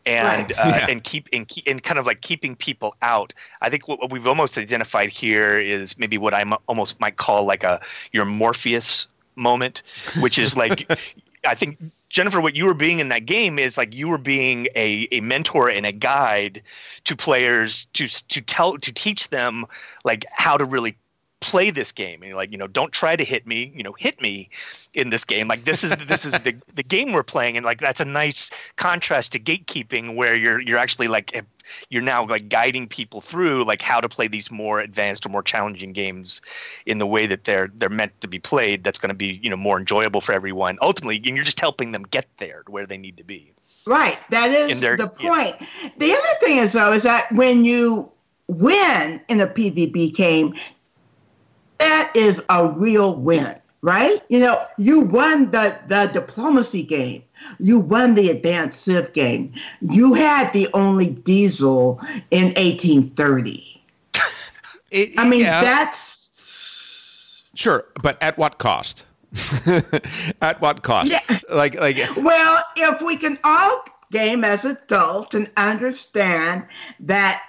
[0.06, 0.60] And Right.
[0.60, 0.86] uh, Yeah.
[0.90, 3.34] and keep and, keep and kind of like keeping people out.
[3.62, 7.46] I think what, what we've almost identified here is maybe what I almost might call
[7.46, 7.80] like a
[8.12, 9.84] your Morpheus moment,
[10.20, 10.90] which is like
[11.48, 11.80] I think
[12.10, 15.22] Jennifer, what you were being in that game is like you were being a, a
[15.22, 16.62] mentor and a guide
[17.06, 19.66] to players to to tell to teach them
[20.04, 20.98] like how to really
[21.42, 22.24] play this game.
[22.24, 24.50] And like you know don't try to hit me you know hit me
[24.94, 25.48] in this game.
[25.48, 27.58] Like this is this is the, the game we're playing.
[27.58, 31.42] And like that's a nice contrast to gatekeeping where you're you're actually like eh,
[31.90, 35.44] you're now like guiding people through like how to play these more advanced or more
[35.44, 36.42] challenging games
[36.86, 39.50] in the way that they're they're meant to be played that's going to be you
[39.50, 40.78] know more enjoyable for everyone.
[40.82, 43.52] Ultimately and you're just helping them get there to where they need to be.
[43.88, 44.18] Right.
[44.30, 45.56] That is their- the point.
[45.98, 48.12] The other thing is though is that when you
[48.48, 50.54] win in a PvP game,
[51.82, 54.22] that is a real win, right?
[54.30, 57.24] You know, you won the, the diplomacy game.
[57.60, 59.54] You won the advanced civ game.
[59.82, 62.00] You had the only diesel
[62.30, 63.84] in 1830.
[65.18, 65.62] I mean, yeah.
[65.62, 66.12] that's
[67.54, 69.06] Sure, but at what cost?
[70.42, 71.12] at what cost?
[71.12, 71.40] Yeah.
[71.50, 76.66] Like, like, Well, if we can all game as adults and understand
[77.00, 77.44] that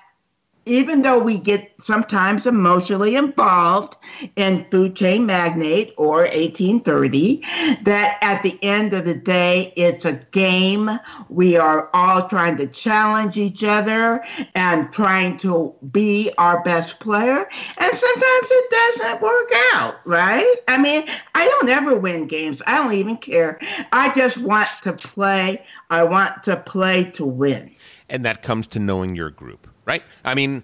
[0.67, 3.97] even though we get sometimes emotionally involved
[4.37, 7.43] in food chain magnate or 1830
[7.83, 10.91] that at the end of the day it's a game.
[11.29, 14.25] We are all trying to challenge each other
[14.55, 17.49] and trying to be our best player.
[17.79, 20.57] And sometimes it doesn't work out right?
[20.69, 22.63] I mean i don't ever win games.
[22.67, 23.59] I don't even care.
[23.93, 25.65] I just want to play.
[25.91, 27.75] I want to play to win.
[28.09, 30.03] And that comes to knowing your group, right?
[30.25, 30.63] I mean,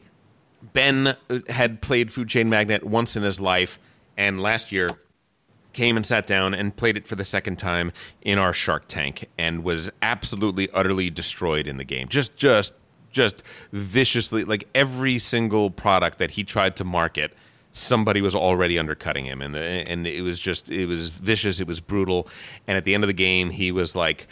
[0.73, 1.15] Ben uh,
[1.49, 3.79] had played Food Chain Magnate once in his life,
[4.17, 4.91] and last year
[5.75, 7.93] came and sat down and played it for the second time
[8.23, 12.09] in our Shark Tank, and was absolutely, utterly destroyed in the game.
[12.09, 12.73] Just, just,
[13.13, 13.43] just
[13.73, 17.33] viciously, like every single product that he tried to market.
[17.73, 21.67] Somebody was already undercutting him, and the, and it was just it was vicious, it
[21.67, 22.27] was brutal,
[22.67, 24.27] and at the end of the game, he was like,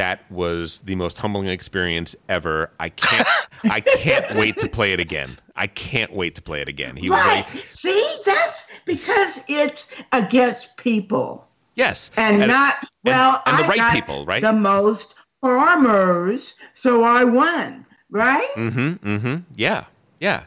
[0.00, 2.70] that was the most humbling experience ever.
[2.80, 3.28] I can't
[3.64, 5.38] I can't wait to play it again.
[5.56, 6.96] I can't wait to play it again.
[6.96, 13.42] He was like, See, that's because it's against people yes, and, not well.
[13.44, 14.40] and the right people, right?
[14.40, 17.84] The most farmers, so I won.
[18.08, 18.48] Right.
[18.56, 19.06] Mm-hmm.
[19.06, 19.36] Mm-hmm.
[19.54, 19.84] Yeah.
[20.18, 20.44] Yeah.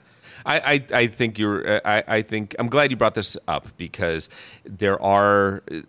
[0.47, 1.79] I, I, I think you're.
[1.87, 4.29] I, I think I'm glad you brought this up because
[4.65, 5.79] there are uh,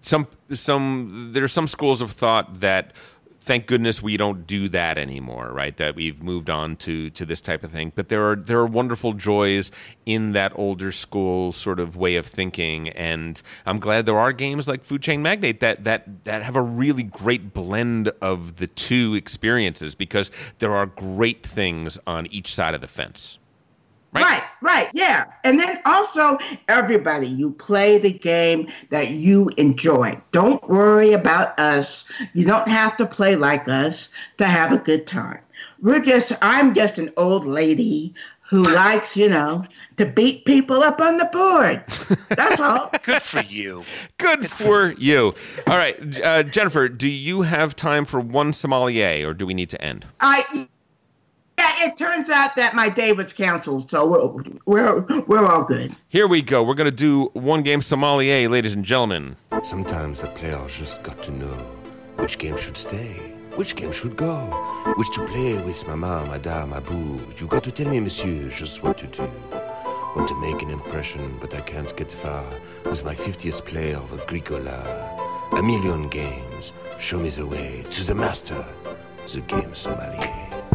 [0.00, 2.92] some some there are some schools of thought that
[3.40, 5.76] thank goodness we don't do that anymore, right?
[5.76, 7.90] That we've moved on to to this type of thing.
[7.96, 9.72] But there are there are wonderful joys
[10.06, 14.68] in that older school sort of way of thinking, and I'm glad there are games
[14.68, 19.14] like Food Chain Magnate that that that have a really great blend of the two
[19.14, 23.39] experiences because there are great things on each side of the fence.
[24.12, 24.42] Right.
[24.60, 25.26] right, yeah.
[25.44, 26.38] And then also,
[26.68, 30.20] everybody, you play the game that you enjoy.
[30.32, 32.04] Don't worry about us.
[32.32, 34.08] You don't have to play like us
[34.38, 35.40] to have a good time.
[35.80, 38.14] We're just, I'm just an old lady
[38.50, 39.64] who likes, you know,
[39.96, 41.84] to beat people up on the board.
[42.30, 42.90] That's all.
[43.04, 43.84] Good for you.
[44.18, 45.34] Good for you.
[45.68, 49.70] All right, uh, Jennifer, do you have time for one sommelier, or do we need
[49.70, 50.04] to end?
[50.20, 50.68] I.
[51.60, 55.94] Yeah, it turns out that my day was canceled, so we're we're, we're all good.
[56.08, 56.62] Here we go.
[56.62, 59.36] We're going to do one game sommelier, ladies and gentlemen.
[59.62, 61.58] Sometimes a player just got to know
[62.16, 63.12] which game should stay,
[63.56, 64.38] which game should go,
[64.96, 67.20] which to play with mama, madame, abou.
[67.38, 69.30] You got to tell me, monsieur, just what to do.
[70.16, 72.46] Want to make an impression, but I can't get far
[72.86, 74.80] with my 50th player of Agricola.
[75.52, 76.72] A million games.
[76.98, 78.64] Show me the way to the master,
[79.26, 80.69] the game sommelier.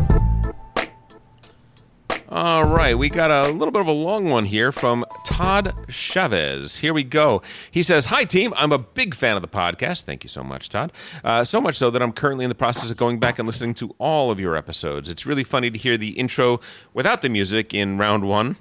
[2.36, 6.76] All right, we got a little bit of a long one here from Todd Chavez.
[6.76, 7.42] Here we go.
[7.72, 8.54] He says, Hi, team.
[8.58, 10.04] I'm a big fan of the podcast.
[10.04, 10.92] Thank you so much, Todd.
[11.24, 13.74] Uh, so much so that I'm currently in the process of going back and listening
[13.76, 15.08] to all of your episodes.
[15.08, 16.60] It's really funny to hear the intro
[16.94, 18.58] without the music in round one,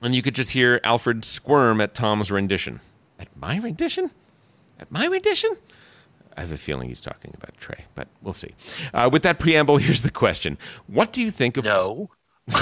[0.00, 2.80] and you could just hear Alfred squirm at Tom's rendition.
[3.18, 4.10] At my rendition?
[4.80, 5.50] At my rendition?
[6.34, 8.54] I have a feeling he's talking about Trey, but we'll see.
[8.94, 10.56] Uh, with that preamble, here's the question
[10.86, 11.66] What do you think of.
[11.66, 12.08] No.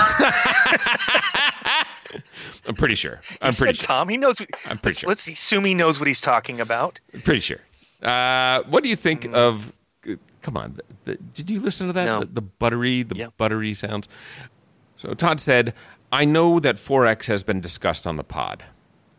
[2.67, 3.21] I'm pretty sure.
[3.41, 3.87] I'm He pretty said sure.
[3.87, 4.09] Tom.
[4.09, 4.41] He knows.
[4.41, 5.09] What, I'm pretty let's, sure.
[5.09, 6.99] let's assume he knows what he's talking about.
[7.25, 7.61] Pretty sure.
[8.03, 9.35] Uh, what do you think Mm.
[9.35, 9.73] of?
[10.43, 12.05] Come on, the, did you listen to that?
[12.07, 12.21] No.
[12.21, 14.09] The, the buttery, the buttery sounds.
[14.97, 15.75] So Todd said,
[16.11, 18.65] "I know that 4X has been discussed on the pod.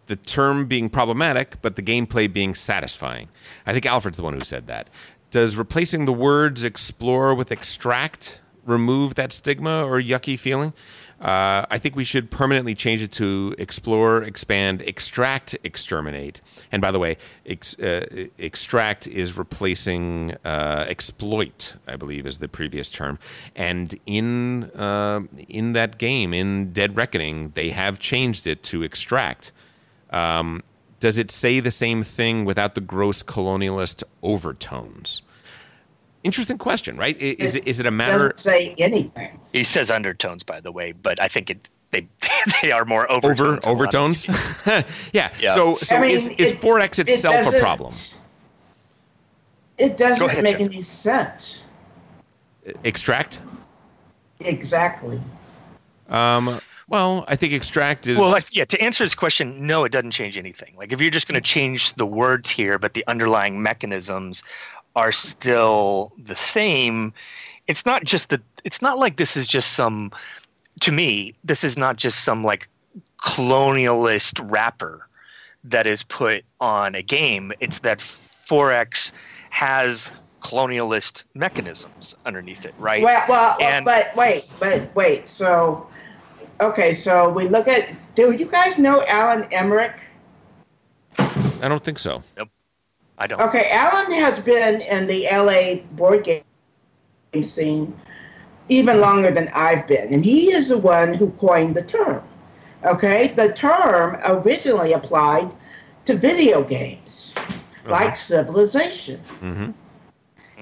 [0.07, 3.29] The term being problematic, but the gameplay being satisfying.
[3.67, 4.89] I think Alfred's the one who said that.
[5.29, 10.73] Does replacing the words explore with extract remove that stigma or yucky feeling?
[11.21, 16.41] Uh, I think we should permanently change it to explore, expand, extract, exterminate.
[16.71, 22.47] And by the way, ex, uh, extract is replacing uh, exploit, I believe, is the
[22.47, 23.19] previous term.
[23.55, 29.51] And in uh, in that game, in Dead Reckoning, they have changed it to extract.
[30.09, 30.63] Um,
[30.99, 35.21] does it say the same thing without the gross colonialist overtones?
[36.23, 37.15] Interesting question, right?
[37.17, 38.29] I- Is it, is it a matter?
[38.29, 39.39] Doesn't say anything.
[39.53, 42.07] He says undertones, by the way, but I think it they
[42.61, 43.37] they are more over overtones.
[43.43, 44.27] in a lot of overtones.
[45.13, 45.33] yeah.
[45.39, 45.55] Yeah.
[45.55, 47.93] So so I mean, is is it- four X it itself a problem?
[49.77, 50.67] It doesn't ahead, make Jeff.
[50.71, 51.63] any sense.
[52.83, 53.39] Extract.
[54.39, 55.19] Exactly.
[56.09, 56.59] Um.
[56.87, 58.17] Well, I think extract is.
[58.17, 60.73] Well, like, yeah, to answer his question, no, it doesn't change anything.
[60.75, 64.43] Like, if you're just going to change the words here, but the underlying mechanisms
[64.95, 67.13] are still the same,
[67.67, 68.41] it's not just the.
[68.63, 70.11] It's not like this is just some.
[70.81, 72.67] To me, this is not just some like
[73.19, 75.07] colonialist wrapper
[75.63, 77.51] that is put on a game.
[77.59, 79.11] It's that 4X
[79.51, 80.11] has
[80.41, 83.03] colonialist mechanisms underneath it, right?
[83.03, 85.29] Well, well, And- but wait, but wait.
[85.29, 85.87] So,
[86.59, 87.93] okay, so we look at.
[88.15, 89.95] Do you guys know Alan Emrich?
[91.17, 92.23] I don't think so.
[93.21, 93.39] I don't.
[93.39, 97.93] Okay, Alan has been in the LA board game scene
[98.67, 102.23] even longer than I've been, and he is the one who coined the term.
[102.83, 105.53] Okay, the term originally applied
[106.05, 107.35] to video games
[107.85, 109.21] like Civilization.
[109.39, 109.71] Mm-hmm.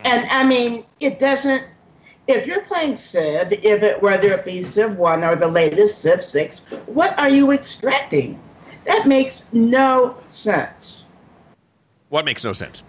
[0.04, 1.64] And I mean, it doesn't.
[2.28, 6.22] If you're playing Civ, if it whether it be Civ One or the latest Civ
[6.22, 8.38] Six, what are you extracting?
[8.84, 10.99] That makes no sense.
[12.10, 12.84] What makes no sense?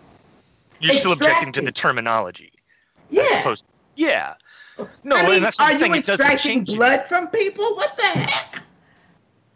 [0.80, 2.52] You're still objecting to the terminology.
[3.10, 3.40] Yeah.
[3.40, 3.64] Opposed-
[3.97, 4.34] yeah.
[5.05, 5.94] No, I and mean, that's what are I'm you saying.
[5.97, 7.74] It doesn't extracting change blood from people?
[7.76, 8.62] What the heck?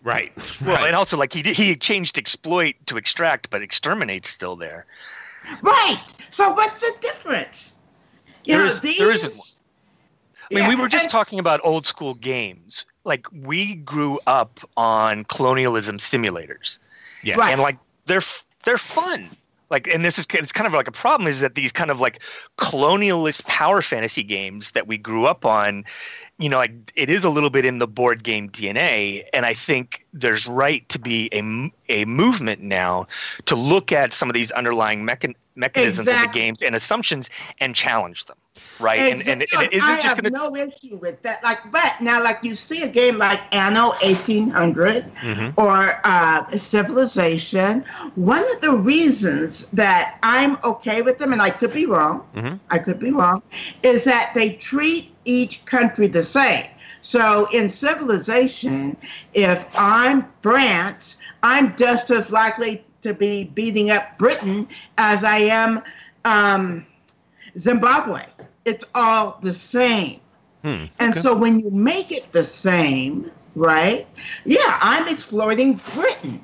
[0.03, 0.33] Right.
[0.65, 4.85] Well, and also like he did- he changed exploit to extract, but exterminate's still there.
[5.63, 6.03] Right.
[6.31, 7.73] So what's the difference?
[8.45, 8.99] You There know, is- these.
[8.99, 9.49] there isn't one.
[10.53, 12.85] I mean, we were just and- talking about old school games.
[13.05, 16.79] Like we grew up on colonialism simulators.
[17.23, 17.37] Yeah.
[17.37, 17.53] Right.
[17.53, 18.23] And like they're
[18.65, 19.31] they're fun.
[19.75, 21.99] Like and this is it's kind of like a problem is that these kind of
[21.99, 22.23] like
[22.59, 25.85] colonialist power fantasy games that we grew up on,
[26.39, 29.53] you know, like it is a little bit in the board game DNA and I
[29.53, 33.09] think there's right to be a, a movement now
[33.47, 37.29] to look at some of these underlying mechan- mechanisms of the games and assumptions
[37.59, 38.37] and challenge them.
[38.79, 38.99] Right?
[38.99, 41.43] And, and, and it isn't I just have to no issue with that.
[41.45, 45.53] Like, but now, like you see a game like Anno 1800 Mhm.
[45.57, 47.85] or uh, Civilization.
[48.17, 52.59] One of the reasons that I'm okay with them, and I could be wrong, Mhm.
[52.71, 53.43] I could be wrong,
[53.83, 56.67] is that they treat each country the same.
[57.01, 58.97] So in Civilization,
[59.35, 64.67] if I'm France, I'm just as likely to be beating up Britain
[64.99, 65.83] as I am
[66.25, 66.85] um,
[67.59, 68.23] Zimbabwe.
[68.65, 70.21] It's all the same.
[70.63, 70.85] Hmm.
[70.99, 71.21] And okay.
[71.21, 74.07] so when you make it the same, right?
[74.45, 76.41] Yeah, I'm exploiting Britain,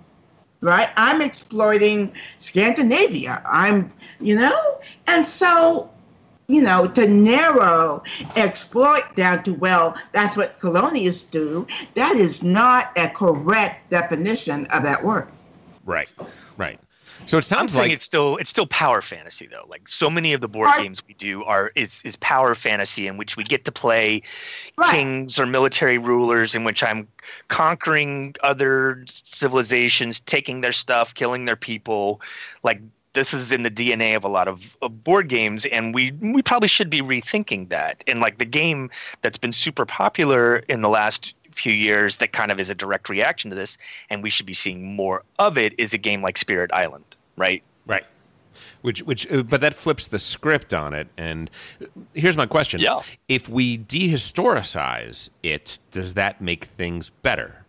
[0.61, 0.91] right?
[0.97, 3.43] I'm exploiting Scandinavia.
[3.47, 3.89] I'm,
[4.21, 4.79] you know?
[5.07, 5.91] And so,
[6.49, 8.03] you know, to narrow
[8.37, 14.83] exploit down to, well, that's what colonialists do, that is not a correct definition of
[14.83, 15.29] that word.
[15.87, 16.09] Right.
[16.59, 16.79] Right.
[17.27, 19.65] So it I'm sounds like it's still it's still power fantasy though.
[19.69, 20.83] Like so many of the board Right.
[20.83, 24.23] games we do are is is power fantasy in which we get to play
[24.77, 24.91] Right.
[24.91, 27.07] kings or military rulers in which I'm
[27.49, 32.21] conquering other civilizations, taking their stuff, killing their people.
[32.63, 32.81] Like
[33.13, 36.43] this is in the DNA of a lot of, of board games and we we
[36.43, 38.03] probably should be rethinking that.
[38.07, 38.91] And like the game
[39.23, 43.09] that's been super popular in the last few years that kind of is a direct
[43.09, 43.79] reaction to this
[44.09, 47.05] and we should be seeing more of it is a game like Spirit Island,
[47.37, 47.63] right?
[47.87, 48.05] right.
[48.83, 51.51] Which which uh, but that flips the script on it and
[51.81, 52.81] uh, here's my question.
[52.81, 53.01] Yeah.
[53.29, 57.65] If we dehistoricize it, does that make things better?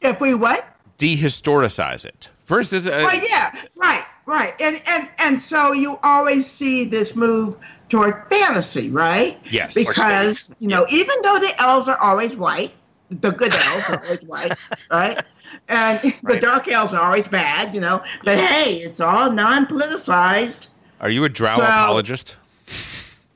[0.00, 0.66] If we what?
[0.98, 6.84] Dehistoricize it versus uh, Well, yeah, right, right, and and and so you always see
[6.84, 7.56] this move
[7.88, 9.38] toward fantasy, right?
[9.50, 9.74] Yes.
[9.74, 12.72] Because you know, even though the elves are always white,
[13.10, 14.52] the good elves are always white,
[14.90, 15.22] right?
[15.68, 16.42] And the Right.
[16.42, 18.02] dark elves are always bad, you know.
[18.24, 20.68] But hey, it's all non-politicized.
[21.00, 22.36] Are you a drow So- apologist?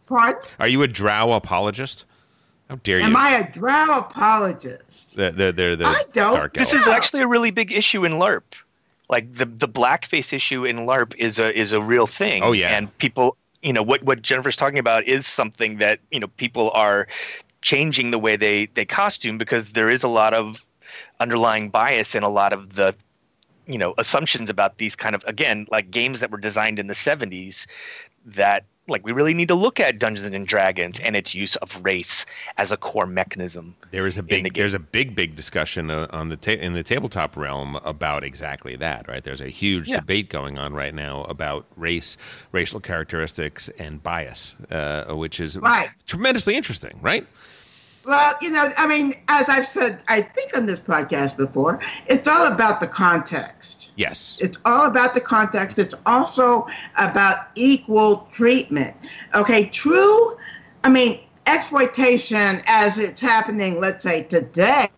[0.06, 0.42] Pardon?
[0.60, 2.04] Are you a drow apologist?
[2.68, 3.04] How dare you?
[3.04, 5.14] Am I a drow apologist?
[5.14, 6.34] the the the, the I don't.
[6.34, 8.42] dark This is actually a really big issue in LARP.
[9.08, 12.42] Like the the blackface issue in LARP is a is a real thing.
[12.42, 12.76] Oh, yeah.
[12.76, 16.70] and people, you know, what what Jennifer's talking about is something that you know people
[16.72, 17.06] are
[17.62, 20.64] changing the way they they costume because there is a lot of
[21.20, 22.94] underlying bias in a lot of the
[23.66, 26.94] you know assumptions about these kind of again like games that were designed in the
[26.94, 27.66] 70s
[28.26, 31.80] that like we really need to look at Dungeons and Dragons and its use of
[31.84, 32.26] race
[32.58, 33.76] as a core mechanism.
[33.92, 34.52] There is a big game.
[34.60, 38.74] there's a big big discussion uh, on the ta- in the tabletop realm about exactly
[38.76, 39.22] that, right?
[39.22, 40.00] There's a huge Yeah.
[40.00, 42.16] debate going on right now about race,
[42.50, 45.90] racial characteristics and bias, uh, which is Right.
[46.06, 47.24] tremendously interesting, right?
[48.04, 52.26] Well, you know, I mean, as I've said, I think on this podcast before, it's
[52.26, 53.90] all about the context.
[53.96, 54.38] Yes.
[54.40, 55.78] It's all about the context.
[55.78, 56.66] It's also
[56.96, 58.96] about equal treatment.
[59.34, 60.36] Okay, true,
[60.82, 64.90] I mean, exploitation as it's happening, let's say today,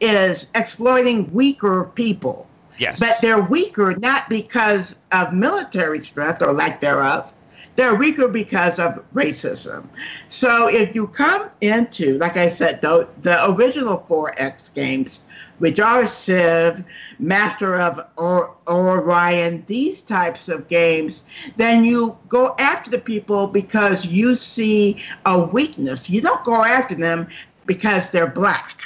[0.00, 2.48] is exploiting weaker people.
[2.78, 3.00] Yes.
[3.00, 7.32] But they're weaker not because of military strength or lack thereof.
[7.76, 9.86] They're weaker because of racism.
[10.30, 15.20] So if you come into, like I said, the, the original 4X games,
[15.58, 16.84] which are Civ,
[17.18, 21.22] Master of or- Orion, these types of games,
[21.56, 26.10] then you go after the people because you see a weakness.
[26.10, 27.28] You don't go after them
[27.66, 28.82] because they're black.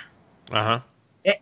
[0.50, 0.80] Uh huh.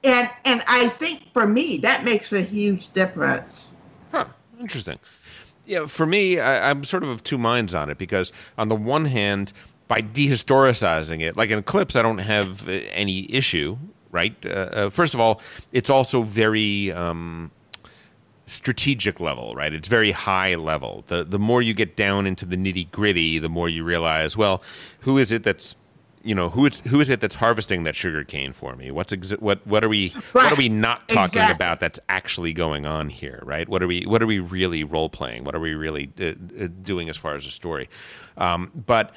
[0.02, 3.72] And and I think for me that makes a huge difference.
[4.10, 4.26] Huh.
[4.60, 4.98] Interesting.
[5.69, 8.74] Yeah, for me, I, I'm sort of of two minds on it because, on the
[8.74, 9.53] one hand,
[9.86, 13.77] by dehistoricizing it, like in Eclipse, I don't have uh, any issue,
[14.11, 14.35] right?
[14.45, 17.51] Uh, uh, first of all, it's also very um,
[18.47, 19.74] strategic level, right?
[19.74, 21.05] It's very high level.
[21.09, 24.62] The the more you get down into the nitty gritty, the more you realize, well,
[25.01, 25.74] who is it that's
[26.23, 28.90] you know who is who is it that's harvesting that sugar cane for me?
[28.90, 31.55] What's exa- what what are we what are we not talking Exactly.
[31.55, 33.69] about that's actually going on here, right?
[33.69, 35.45] What are we what are we really role playing?
[35.45, 36.24] What are we really uh,
[36.65, 37.89] uh, doing as far as a story?
[38.36, 39.15] Um, but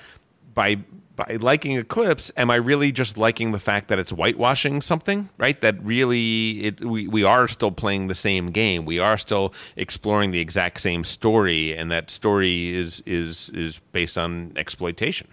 [0.54, 0.78] by
[1.16, 5.60] by liking Eclipse, am I really just liking the fact that it's whitewashing something, right?
[5.62, 8.86] That really it we, we are still playing the same game.
[8.86, 14.18] We are still exploring the exact same story, and that story is is is based
[14.18, 15.28] on exploitation.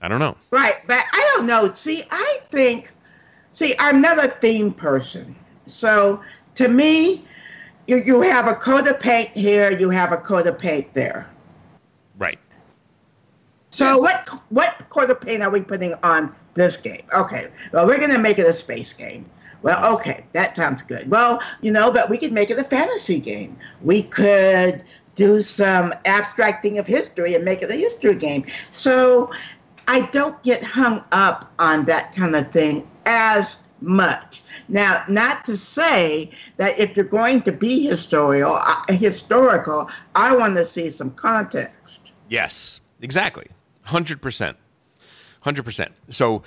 [0.00, 0.36] I don't know.
[0.50, 1.72] Right, but I don't know.
[1.72, 2.90] See, I think,
[3.50, 5.34] see, I'm not a theme person.
[5.66, 6.20] So
[6.54, 7.24] to me,
[7.86, 11.30] you, you have a coat of paint here, you have a coat of paint there.
[12.18, 12.38] Right.
[13.70, 17.02] So what what coat of paint are we putting on this game?
[17.14, 19.30] Okay, well we're gonna make it a space game.
[19.62, 21.08] Well, okay, that sounds good.
[21.10, 23.56] Well, you know, but we could make it a fantasy game.
[23.82, 24.82] We could
[25.14, 28.44] do some abstracting of history and make it a history game.
[28.72, 29.30] So
[29.90, 34.44] I don't get hung up on that kind of thing as much.
[34.68, 40.54] Now, not to say that if you're going to be historical, uh, historical, I want
[40.58, 42.12] to see some context.
[42.28, 43.48] Yes, exactly.
[43.88, 44.54] 100%.
[45.44, 45.88] 100%.
[46.10, 46.44] So,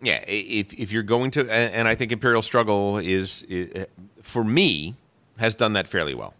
[0.00, 3.86] yeah, if, if you're going to, and I think Imperial Struggle is, i
[4.22, 4.96] for me,
[5.38, 6.34] has done that fairly well.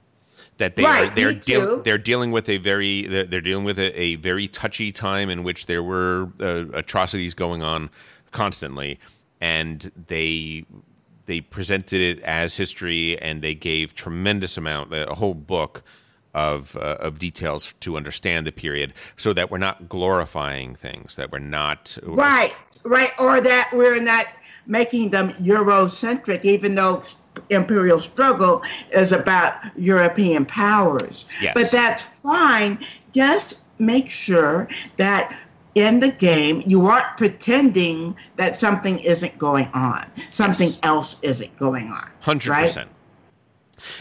[0.59, 3.99] That they Right, are they're they're dealing with a very they're, they're dealing with a,
[4.01, 7.91] a very touchy time in which there were uh, atrocities going on
[8.31, 9.01] constantly,
[9.41, 10.65] and they
[11.27, 15.83] they presented it as history and they gave tremendous amount a whole book
[16.35, 21.31] of uh, of details to understand the period so that we're not glorifying things that
[21.31, 22.55] we're not Right,
[22.85, 24.27] right, or that we're not
[24.67, 27.03] making them Eurocentric, even though
[27.51, 31.25] imperial struggle is about European powers.
[31.41, 31.53] Yes.
[31.55, 32.79] But that's fine.
[33.13, 35.37] Just make sure that
[35.75, 40.81] in the game you aren't pretending that something isn't going on, something Yes.
[40.83, 42.11] else isn't going on.
[42.21, 42.87] Hundred right?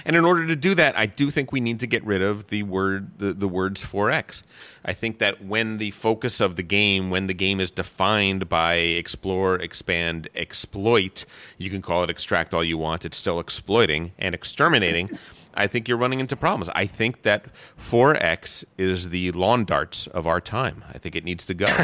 [0.05, 2.47] And in order to do that, I do think we need to get rid of
[2.47, 4.43] the word the, the words 4x.
[4.83, 8.75] I think that when the focus of the game, when the game is defined by
[8.75, 11.25] explore, expand, exploit,
[11.57, 15.09] you can call it extract all you want, it's still exploiting and exterminating.
[15.53, 16.69] I think you're running into problems.
[16.73, 17.45] I think that
[17.77, 20.83] 4x is the lawn darts of our time.
[20.93, 21.67] I think it needs to go.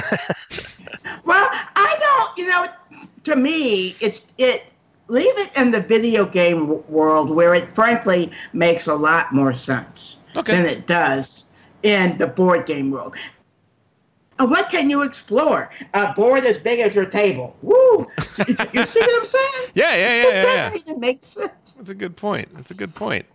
[1.24, 2.68] Well, I don't, you know,
[3.26, 4.66] to me, it's it.
[5.10, 9.54] Leave it in the video game w- world where it frankly makes a lot more
[9.54, 10.54] sense Okay.
[10.54, 11.50] than it does
[11.84, 13.16] in the board game world.
[14.40, 15.70] Uh, What can you explore?
[15.94, 17.56] A board as big as your table.
[17.62, 18.06] Woo!
[18.74, 19.72] you see what I'm saying?
[19.74, 20.70] yeah, yeah, yeah, It yeah, yeah.
[20.70, 21.74] doesn't even make sense.
[21.76, 22.50] That's a good point.
[22.54, 23.26] That's a good point.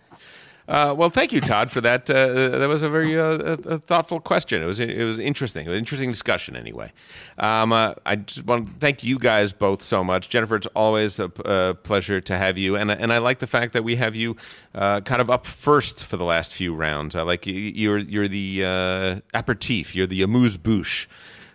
[0.68, 2.08] Uh, well, thank you, Todd, for that.
[2.08, 4.62] Uh, that was a very uh, a, a thoughtful question.
[4.62, 5.66] It was it was interesting.
[5.66, 6.56] It was an interesting discussion.
[6.56, 6.92] Anyway,
[7.38, 10.28] um, uh, I just want to thank you guys both so much.
[10.28, 13.46] Jennifer, it's always a, p- a pleasure to have you, and and I like the
[13.46, 14.36] fact that we have you
[14.74, 17.16] uh, kind of up first for the last few rounds.
[17.16, 19.96] I like you, you're you're the uh, aperitif.
[19.96, 21.06] You're the amuse bouche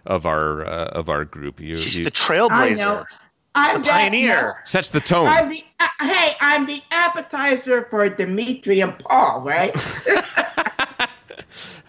[0.05, 1.61] of our uh, of our group.
[1.61, 3.05] You, She's you the trailblazer.
[3.57, 3.73] I know.
[3.75, 4.61] I'm The that- pioneer.
[4.65, 5.27] sets the tone.
[5.27, 9.71] I'm the, uh, hey, I'm the appetizer for Dimitri and Paul, right?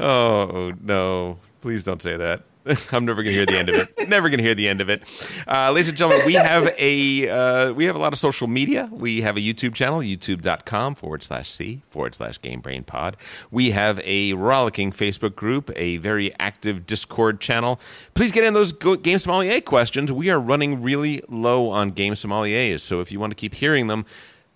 [0.01, 1.39] Oh no!
[1.61, 2.43] Please don't say that.
[2.93, 4.09] I'm never going to hear the end of it.
[4.09, 5.03] Never going to hear the end of it.
[5.47, 8.89] Uh, ladies and gentlemen, we have a uh, we have a lot of social media.
[8.93, 13.17] We have a YouTube channel, youtube.com forward slash c forward slash Game Brain Pod.
[13.51, 17.81] We have a rollicking Facebook group, a very active Discord channel.
[18.15, 20.13] Please get in those Game Sommelier questions.
[20.13, 23.87] We are running really low on Game Sommeliers, so if you want to keep hearing
[23.87, 24.05] them,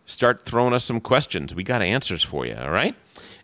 [0.06, 1.54] start throwing us some questions.
[1.54, 2.54] We got answers for you.
[2.54, 2.94] All right.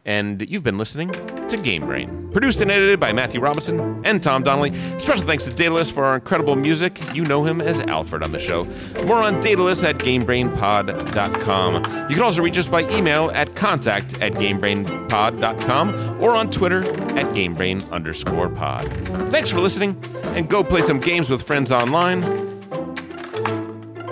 [0.08, 1.10] And you've been listening
[1.48, 4.74] to Game Brain, produced and edited by Matthew Robinson and Tom Donnelly.
[4.98, 6.98] Special thanks to Daedalus for our incredible music.
[7.14, 8.64] You know him as Alfred on the show.
[9.04, 12.08] More on Daedalus at GameBrainPod.com.
[12.08, 16.84] You can also reach us by email at contact at GameBrainPod.com or on Twitter
[17.18, 18.90] at GameBrain underscore pod.
[19.30, 22.24] Thanks for listening, and go play some games with friends online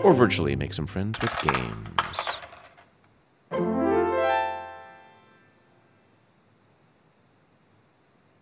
[0.03, 1.87] or virtually make some friends with games.